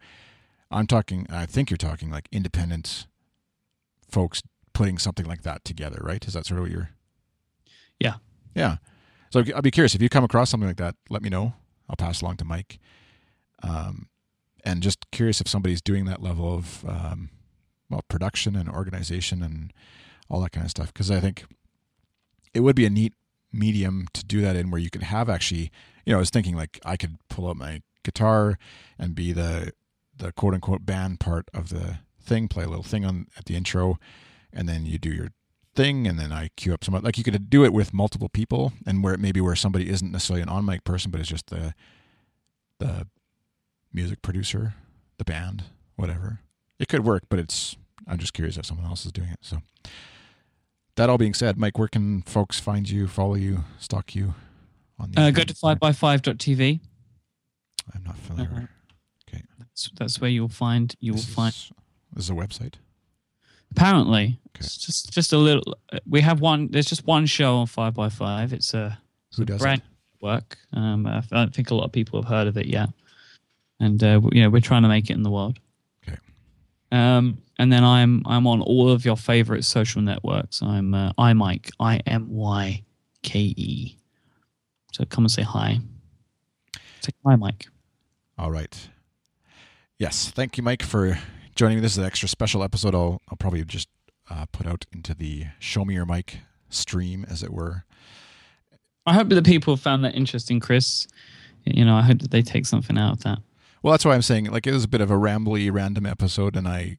I'm 0.72 0.88
talking 0.88 1.26
i 1.30 1.46
think 1.46 1.70
you're 1.70 1.78
talking 1.78 2.10
like 2.10 2.28
independent 2.32 3.08
folks 4.10 4.42
putting 4.74 4.98
something 4.98 5.26
like 5.26 5.44
that 5.44 5.64
together 5.64 6.00
right? 6.02 6.26
Is 6.26 6.34
that 6.34 6.46
sort 6.46 6.58
of 6.60 6.64
what 6.64 6.72
you're 6.72 6.90
Yeah. 8.00 8.16
yeah 8.56 8.78
so 9.30 9.44
i'd 9.56 9.64
be 9.64 9.72
curious 9.72 9.96
if 9.96 10.02
you 10.02 10.10
come 10.10 10.24
across 10.24 10.50
something 10.50 10.68
like 10.68 10.78
that 10.78 10.96
let 11.10 11.22
me 11.22 11.30
know. 11.30 11.54
I'll 11.90 11.96
pass 11.96 12.22
along 12.22 12.38
to 12.38 12.46
Myke. 12.46 12.78
Um, 13.64 14.08
and 14.64 14.84
just 14.84 15.10
curious 15.12 15.42
if 15.42 15.48
somebody's 15.48 15.82
doing 15.82 16.06
that 16.06 16.22
level 16.22 16.54
of 16.54 16.86
um, 16.88 17.30
well 17.90 18.04
production 18.08 18.56
and 18.56 18.70
organization 18.70 19.42
and 19.42 19.74
all 20.30 20.42
that 20.42 20.52
kind 20.52 20.66
of 20.66 20.72
stuff. 20.72 20.94
Because 20.94 21.10
I 21.10 21.20
think 21.20 21.46
it 22.54 22.60
would 22.62 22.76
be 22.76 22.86
a 22.86 22.90
neat 22.90 23.14
medium 23.52 24.08
to 24.14 24.24
do 24.24 24.42
that 24.42 24.56
in 24.56 24.70
where 24.70 24.80
you 24.80 24.92
could 24.92 25.04
have 25.04 25.28
actually 25.28 25.72
you 26.06 26.14
know 26.14 26.18
I 26.18 26.20
was 26.20 26.30
thinking 26.30 26.56
like 26.56 26.80
I 26.86 26.98
could 26.98 27.18
pull 27.30 27.50
out 27.50 27.58
my 27.58 27.82
guitar 28.04 28.60
and 29.00 29.16
be 29.16 29.34
the 29.34 29.74
the 30.16 30.32
quote 30.32 30.54
unquote 30.54 30.86
band 30.86 31.20
part 31.20 31.50
of 31.52 31.70
the 31.70 32.00
thing 32.22 32.48
play 32.48 32.64
a 32.64 32.68
little 32.68 32.84
thing 32.84 33.06
on 33.06 33.26
at 33.38 33.46
the 33.46 33.56
intro 33.56 33.98
and 34.54 34.70
then 34.70 34.86
you 34.86 35.00
do 35.00 35.10
your 35.10 35.30
thing 35.80 36.08
and 36.08 36.20
then 36.20 36.32
I 36.32 36.50
queue 36.58 36.74
up 36.74 36.84
some 36.84 36.94
like 37.02 37.18
you 37.18 37.24
could 37.24 37.50
do 37.50 37.64
it 37.64 37.72
with 37.72 37.94
multiple 37.94 38.28
people 38.28 38.74
and 38.86 39.04
where 39.04 39.14
it 39.14 39.20
maybe 39.20 39.40
where 39.40 39.56
somebody 39.56 39.90
isn't 39.90 40.12
necessarily 40.12 40.42
an 40.42 40.50
on 40.50 40.66
mic 40.66 40.84
person 40.84 41.10
but 41.12 41.20
it's 41.20 41.30
just 41.30 41.48
the 41.48 41.74
the 42.80 43.08
music 43.94 44.22
producer, 44.22 44.74
the 45.18 45.26
band, 45.26 45.64
whatever. 45.96 46.40
It 46.80 46.88
could 46.88 47.06
work, 47.06 47.24
but 47.30 47.40
it's 47.40 47.76
I'm 48.08 48.18
just 48.18 48.34
curious 48.34 48.58
if 48.58 48.66
someone 48.66 48.86
else 48.88 49.06
is 49.06 49.12
doing 49.12 49.30
it. 49.30 49.40
So 49.42 49.60
that 50.96 51.10
all 51.10 51.18
being 51.18 51.34
said, 51.34 51.58
Myke, 51.58 51.78
where 51.78 51.88
can 51.88 52.24
folks 52.24 52.60
find 52.60 52.90
you, 52.90 53.08
follow 53.08 53.36
you, 53.36 53.66
stalk 53.80 54.16
you 54.16 54.34
on 54.98 55.12
the 55.12 55.22
uh, 55.22 55.32
go 55.32 55.44
to 55.44 55.54
5by5.tv. 55.54 56.80
I'm 57.94 58.04
not 58.04 58.18
familiar. 58.18 58.70
Okay. 59.30 59.44
That's, 59.58 59.90
that's 59.98 60.22
where 60.22 60.30
you'll 60.30 60.50
find 60.50 60.96
you 61.00 61.14
will 61.14 61.20
This 61.20 61.34
find 61.34 61.54
is, 61.54 61.72
this 62.14 62.24
is 62.26 62.30
a 62.30 62.34
website. 62.34 62.76
Apparently 63.72 64.40
Okay. 64.50 64.66
it's 64.66 64.78
just 64.78 65.14
just 65.14 65.32
a 65.34 65.38
little 65.38 65.78
we 66.08 66.22
have 66.22 66.42
one 66.42 66.68
there's 66.72 66.88
just 66.88 67.06
one 67.06 67.26
show 67.26 67.58
on 67.58 67.68
5by5 67.68 68.52
it's 68.54 68.74
a 68.74 68.98
Who 69.38 69.46
does 69.46 69.60
brand 69.62 69.82
it? 69.82 69.86
work 70.26 70.58
um 70.74 71.06
i 71.08 71.22
don't 71.32 71.54
think 71.56 71.70
a 71.72 71.76
lot 71.76 71.86
of 71.86 71.92
people 71.94 72.20
have 72.22 72.28
heard 72.30 72.48
of 72.48 72.58
it 72.58 72.66
yet 72.66 72.90
and 73.80 74.04
uh, 74.04 74.20
you 74.34 74.42
know 74.44 74.50
we're 74.50 74.60
trying 74.60 74.82
to 74.82 74.90
make 74.90 75.10
it 75.10 75.14
in 75.14 75.24
the 75.24 75.30
world 75.32 75.60
Okay. 76.06 76.18
um 76.92 77.38
and 77.58 77.72
then 77.72 77.84
i'm 77.86 78.22
i'm 78.26 78.46
on 78.48 78.60
all 78.62 78.90
of 78.90 79.06
your 79.06 79.16
favorite 79.16 79.64
social 79.64 80.02
networks 80.02 80.62
i'm 80.62 80.94
uh, 80.94 81.14
imyke 81.14 81.70
i-m-y-k-e 81.80 82.88
so 84.92 85.06
come 85.06 85.24
and 85.24 85.32
say 85.32 85.44
hi 85.44 85.80
say 87.02 87.12
hi 87.26 87.36
Myke 87.36 87.68
All 88.38 88.52
right. 88.52 88.90
Yes. 90.00 90.32
Thank 90.32 90.58
you, 90.58 90.64
Myke, 90.64 90.82
for 90.84 91.20
joining 91.60 91.76
me. 91.76 91.82
This 91.82 91.92
is 91.92 91.98
an 91.98 92.06
extra 92.06 92.30
special 92.30 92.64
episode 92.64 92.96
I'll, 92.96 93.22
I'll 93.28 93.36
probably 93.36 93.66
just 93.66 93.90
uh, 94.30 94.46
put 94.54 94.66
out 94.66 94.86
into 94.94 95.14
the 95.14 95.48
Show 95.60 95.84
Me 95.84 95.94
Your 95.94 96.06
Mic 96.06 96.38
stream, 96.70 97.26
as 97.30 97.44
it 97.44 97.52
were. 97.52 97.84
i 99.06 99.14
hope 99.14 99.28
that 99.28 99.46
people 99.46 99.76
found 99.76 100.06
that 100.06 100.16
interesting 100.16 100.62
chris 100.62 101.06
you 101.66 101.84
know 101.84 101.96
i 101.96 102.02
hope 102.02 102.20
that 102.20 102.32
they 102.32 102.42
take 102.42 102.66
something 102.66 102.98
out 102.98 103.12
of 103.12 103.24
that 103.24 103.40
Well, 103.84 103.92
that's 103.92 104.06
why 104.06 104.14
I'm 104.16 104.22
saying 104.22 104.46
like 104.46 104.68
it 104.68 104.72
was 104.72 104.86
a 104.86 104.88
bit 104.88 105.02
of 105.02 105.12
a 105.12 105.16
rambly, 105.16 105.70
random 105.70 106.06
episode, 106.06 106.56
and 106.56 106.66
I 106.66 106.98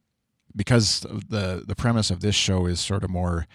because 0.55 1.01
the 1.01 1.63
the 1.67 1.75
premise 1.75 2.11
of 2.11 2.21
this 2.21 2.35
show 2.35 2.67
is 2.67 2.81
sort 2.81 3.03
of 3.03 3.09
more, 3.09 3.47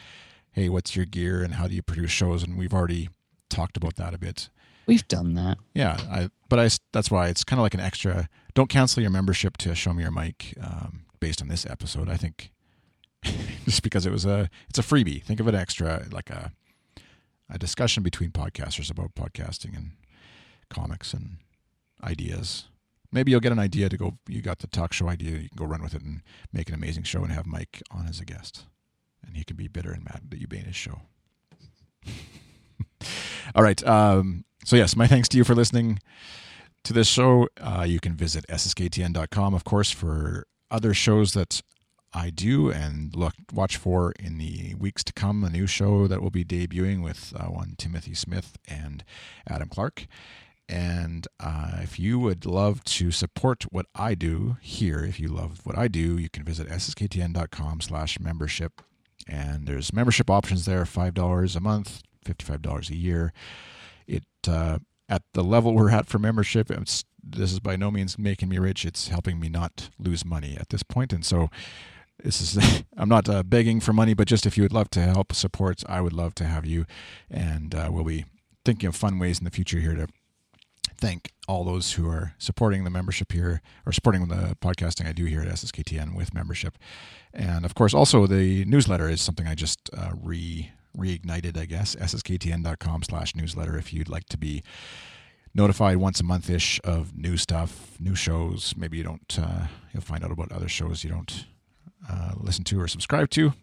hey, 0.53 0.69
what's 0.69 0.95
your 0.95 1.05
gear 1.05 1.43
and 1.43 1.53
how 1.53 1.67
do 1.67 1.75
you 1.75 1.83
produce 1.83 2.09
shows, 2.11 2.41
and 2.41 2.57
we've 2.57 2.73
already 2.73 3.09
talked 3.51 3.77
about 3.77 3.95
that 3.97 4.15
a 4.15 4.17
bit. 4.17 4.49
we've 4.87 5.07
done 5.07 5.35
that 5.35 5.59
Yeah, 5.75 5.97
I 6.09 6.29
but 6.49 6.57
I 6.59 6.69
that's 6.93 7.11
why 7.11 7.27
it's 7.27 7.43
kind 7.43 7.59
of 7.59 7.63
like 7.63 7.75
an 7.75 7.79
extra. 7.79 8.27
Don't 8.55 8.69
cancel 8.69 9.01
your 9.01 9.11
membership 9.11 9.57
to 9.57 9.75
Show 9.75 9.93
Me 9.93 10.01
Your 10.01 10.11
Mic 10.11 10.55
um, 10.61 11.05
based 11.19 11.41
on 11.41 11.47
this 11.49 11.65
episode. 11.65 12.09
I 12.09 12.17
think 12.17 12.51
just 13.65 13.83
because 13.83 14.05
it 14.05 14.11
was 14.11 14.25
a 14.25 14.49
it's 14.69 14.79
a 14.79 14.83
freebie. 14.83 15.23
Think 15.23 15.39
of 15.39 15.47
it 15.47 15.53
extra 15.53 16.05
like 16.11 16.31
a 16.31 16.51
a 17.49 17.59
discussion 17.59 18.01
between 18.01 18.31
podcasters 18.31 18.89
about 18.89 19.13
podcasting 19.13 19.77
and 19.77 19.91
comics 20.69 21.13
and 21.13 21.37
ideas 22.03 22.65
maybe 23.15 23.31
you'll 23.31 23.39
get 23.39 23.51
an 23.53 23.59
idea 23.59 23.89
to 23.89 23.97
go. 23.97 24.17
You 24.27 24.41
got 24.41 24.59
the 24.59 24.67
talk 24.67 24.93
show 24.93 25.07
idea. 25.07 25.31
You 25.31 25.49
can 25.49 25.57
go 25.57 25.65
run 25.65 25.81
with 25.81 25.95
it 25.95 26.03
and 26.03 26.21
make 26.53 26.69
an 26.69 26.75
amazing 26.75 27.03
show 27.03 27.23
and 27.23 27.31
have 27.31 27.45
Myke 27.45 27.81
on 27.89 28.05
as 28.07 28.19
a 28.19 28.25
guest, 28.25 28.65
and 29.25 29.35
he 29.35 29.43
can 29.43 29.55
be 29.55 29.67
bitter 29.67 29.91
and 29.91 30.03
mad 30.03 30.23
that 30.29 30.39
you 30.39 30.47
made 30.51 30.65
his 30.65 30.75
show. 30.75 31.01
All 33.55 33.63
right. 33.63 33.81
Um, 33.87 34.43
so 34.65 34.75
yes, 34.75 34.95
my 34.95 35.07
thanks 35.07 35.29
to 35.29 35.37
you 35.37 35.43
for 35.43 35.55
listening 35.55 35.99
to 36.85 36.93
this 36.93 37.07
show. 37.07 37.49
Uh, 37.59 37.85
you 37.87 37.99
can 37.99 38.13
visit 38.13 38.45
sskTN.com, 38.47 39.53
of 39.53 39.63
course, 39.63 39.91
for 39.91 40.47
other 40.71 40.93
shows 40.93 41.33
that 41.33 41.61
I 42.13 42.29
do 42.29 42.71
and 42.71 43.13
look 43.15 43.33
watch 43.51 43.75
for 43.75 44.13
in 44.19 44.37
the 44.37 44.75
weeks 44.75 45.03
to 45.05 45.13
come. 45.13 45.43
A 45.43 45.49
new 45.49 45.67
show 45.67 46.07
that 46.07 46.21
will 46.21 46.29
be 46.29 46.45
debuting 46.45 47.03
with 47.03 47.33
uh, 47.35 47.45
one 47.45 47.75
Timothy 47.77 48.13
Smith 48.13 48.57
and 48.67 49.03
Adam 49.49 49.67
Clark. 49.67 50.07
And 50.67 51.27
uh, 51.39 51.79
if 51.81 51.99
you 51.99 52.17
would 52.19 52.45
love 52.45 52.83
to 52.85 53.11
support 53.11 53.63
what 53.71 53.85
I 53.93 54.15
do 54.15 54.57
here, 54.61 55.03
if 55.03 55.19
you 55.19 55.27
love 55.27 55.61
what 55.63 55.77
I 55.77 55.87
do, 55.87 56.17
you 56.17 56.29
can 56.29 56.43
visit 56.43 56.69
sskTN.com 56.69 57.81
slash 57.81 58.19
membership. 58.19 58.81
And 59.27 59.67
there's 59.67 59.93
membership 59.93 60.29
options 60.29 60.65
there, 60.65 60.83
$5 60.85 61.55
a 61.55 61.59
month, 61.59 62.01
$55 62.25 62.89
a 62.89 62.95
year. 62.95 63.33
It 64.07 64.23
uh, 64.47 64.79
At 65.07 65.21
the 65.33 65.43
level 65.43 65.73
we're 65.73 65.91
at 65.91 66.07
for 66.07 66.17
membership, 66.17 66.67
this 66.67 67.51
is 67.51 67.59
by 67.59 67.75
no 67.75 67.91
means 67.91 68.17
making 68.17 68.49
me 68.49 68.57
rich. 68.57 68.85
It's 68.85 69.09
helping 69.09 69.39
me 69.39 69.49
not 69.49 69.89
lose 69.99 70.25
money 70.25 70.57
at 70.59 70.69
this 70.69 70.83
point. 70.83 71.13
And 71.13 71.23
so 71.23 71.49
this 72.23 72.39
is 72.41 72.83
i'm 72.97 73.09
not 73.09 73.27
uh, 73.27 73.43
begging 73.43 73.81
for 73.81 73.91
money 73.91 74.13
but 74.13 74.25
just 74.25 74.45
if 74.45 74.55
you 74.55 74.63
would 74.63 74.71
love 74.71 74.89
to 74.89 75.01
help 75.01 75.33
support 75.33 75.83
i 75.89 75.99
would 75.99 76.13
love 76.13 76.33
to 76.33 76.45
have 76.45 76.65
you 76.65 76.85
and 77.29 77.75
uh, 77.75 77.89
we'll 77.91 78.05
be 78.05 78.23
thinking 78.63 78.87
of 78.87 78.95
fun 78.95 79.19
ways 79.19 79.37
in 79.37 79.43
the 79.43 79.51
future 79.51 79.81
here 79.81 79.95
to 79.95 80.07
thank 80.97 81.33
all 81.47 81.63
those 81.63 81.93
who 81.93 82.07
are 82.09 82.33
supporting 82.37 82.83
the 82.83 82.89
membership 82.89 83.31
here 83.31 83.61
or 83.85 83.91
supporting 83.91 84.27
the 84.27 84.57
podcasting 84.61 85.07
I 85.07 85.11
do 85.11 85.25
here 85.25 85.41
at 85.41 85.47
SSKTN 85.47 86.15
with 86.15 86.33
membership. 86.33 86.77
And 87.33 87.65
of 87.65 87.75
course, 87.75 87.93
also 87.93 88.25
the 88.27 88.65
newsletter 88.65 89.09
is 89.09 89.21
something 89.21 89.47
I 89.47 89.55
just 89.55 89.89
uh, 89.95 90.11
re 90.15 90.71
reignited, 90.95 91.57
I 91.57 91.65
guess, 91.65 91.95
sskTN.com 91.95 93.03
slash 93.03 93.35
newsletter 93.35 93.77
if 93.77 93.93
you'd 93.93 94.09
like 94.09 94.25
to 94.29 94.37
be 94.37 94.63
notified 95.53 95.97
once 95.97 96.19
a 96.19 96.23
month 96.23 96.49
ish 96.49 96.79
of 96.83 97.15
new 97.15 97.37
stuff, 97.37 97.97
new 97.99 98.15
shows. 98.15 98.73
Maybe 98.77 98.97
you 98.97 99.03
don't, 99.03 99.39
uh, 99.39 99.67
you'll 99.93 100.03
find 100.03 100.23
out 100.23 100.31
about 100.31 100.51
other 100.51 100.67
shows 100.67 101.03
you 101.03 101.09
don't 101.09 101.45
uh, 102.09 102.33
listen 102.37 102.63
to 102.65 102.79
or 102.79 102.87
subscribe 102.87 103.29
to. 103.31 103.53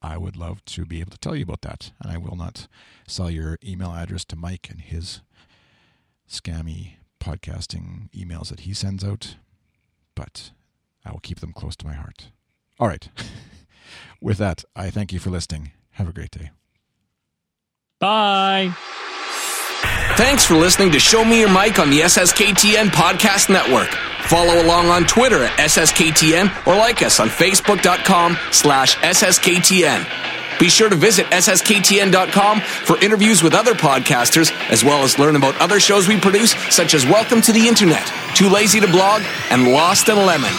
I 0.00 0.16
would 0.16 0.36
love 0.36 0.64
to 0.66 0.84
be 0.84 1.00
able 1.00 1.10
to 1.10 1.18
tell 1.18 1.34
you 1.34 1.42
about 1.42 1.62
that. 1.62 1.92
And 2.00 2.12
I 2.12 2.18
will 2.18 2.36
not 2.36 2.68
sell 3.06 3.30
your 3.30 3.58
email 3.64 3.92
address 3.92 4.24
to 4.26 4.36
Myke 4.36 4.70
and 4.70 4.80
his 4.80 5.20
scammy 6.28 6.94
podcasting 7.20 8.10
emails 8.12 8.48
that 8.48 8.60
he 8.60 8.72
sends 8.72 9.04
out, 9.04 9.36
but 10.14 10.52
I 11.04 11.10
will 11.10 11.20
keep 11.20 11.40
them 11.40 11.52
close 11.52 11.76
to 11.76 11.86
my 11.86 11.94
heart. 11.94 12.30
All 12.78 12.88
right. 12.88 13.08
With 14.20 14.38
that, 14.38 14.64
I 14.76 14.90
thank 14.90 15.12
you 15.12 15.18
for 15.18 15.30
listening. 15.30 15.72
Have 15.98 16.08
a 16.08 16.12
great 16.12 16.30
day. 16.30 16.50
Bye. 17.98 18.72
Thanks 20.16 20.44
for 20.44 20.54
listening 20.54 20.92
to 20.92 21.00
Show 21.00 21.24
Me 21.24 21.40
Your 21.40 21.52
Mic 21.52 21.80
on 21.80 21.90
the 21.90 22.00
SSKTN 22.00 22.86
Podcast 22.86 23.50
Network. 23.50 23.88
Follow 24.28 24.62
along 24.62 24.86
on 24.86 25.04
Twitter 25.06 25.42
at 25.44 25.58
SSKTN 25.58 26.66
or 26.68 26.76
like 26.76 27.02
us 27.02 27.18
on 27.18 27.28
Facebook.com 27.28 28.36
slash 28.52 28.96
SSKTN. 28.96 30.06
Be 30.60 30.68
sure 30.68 30.88
to 30.88 30.96
visit 30.96 31.26
SSKTN.com 31.26 32.60
for 32.60 32.96
interviews 32.98 33.42
with 33.42 33.54
other 33.54 33.74
podcasters, 33.74 34.52
as 34.70 34.84
well 34.84 35.02
as 35.02 35.18
learn 35.18 35.34
about 35.34 35.56
other 35.60 35.80
shows 35.80 36.06
we 36.06 36.18
produce, 36.18 36.52
such 36.74 36.94
as 36.94 37.04
Welcome 37.06 37.40
to 37.42 37.52
the 37.52 37.66
Internet, 37.66 38.12
Too 38.36 38.48
Lazy 38.48 38.80
to 38.80 38.88
Blog, 38.88 39.22
and 39.50 39.72
Lost 39.72 40.08
in 40.08 40.16
Lemon. 40.16 40.52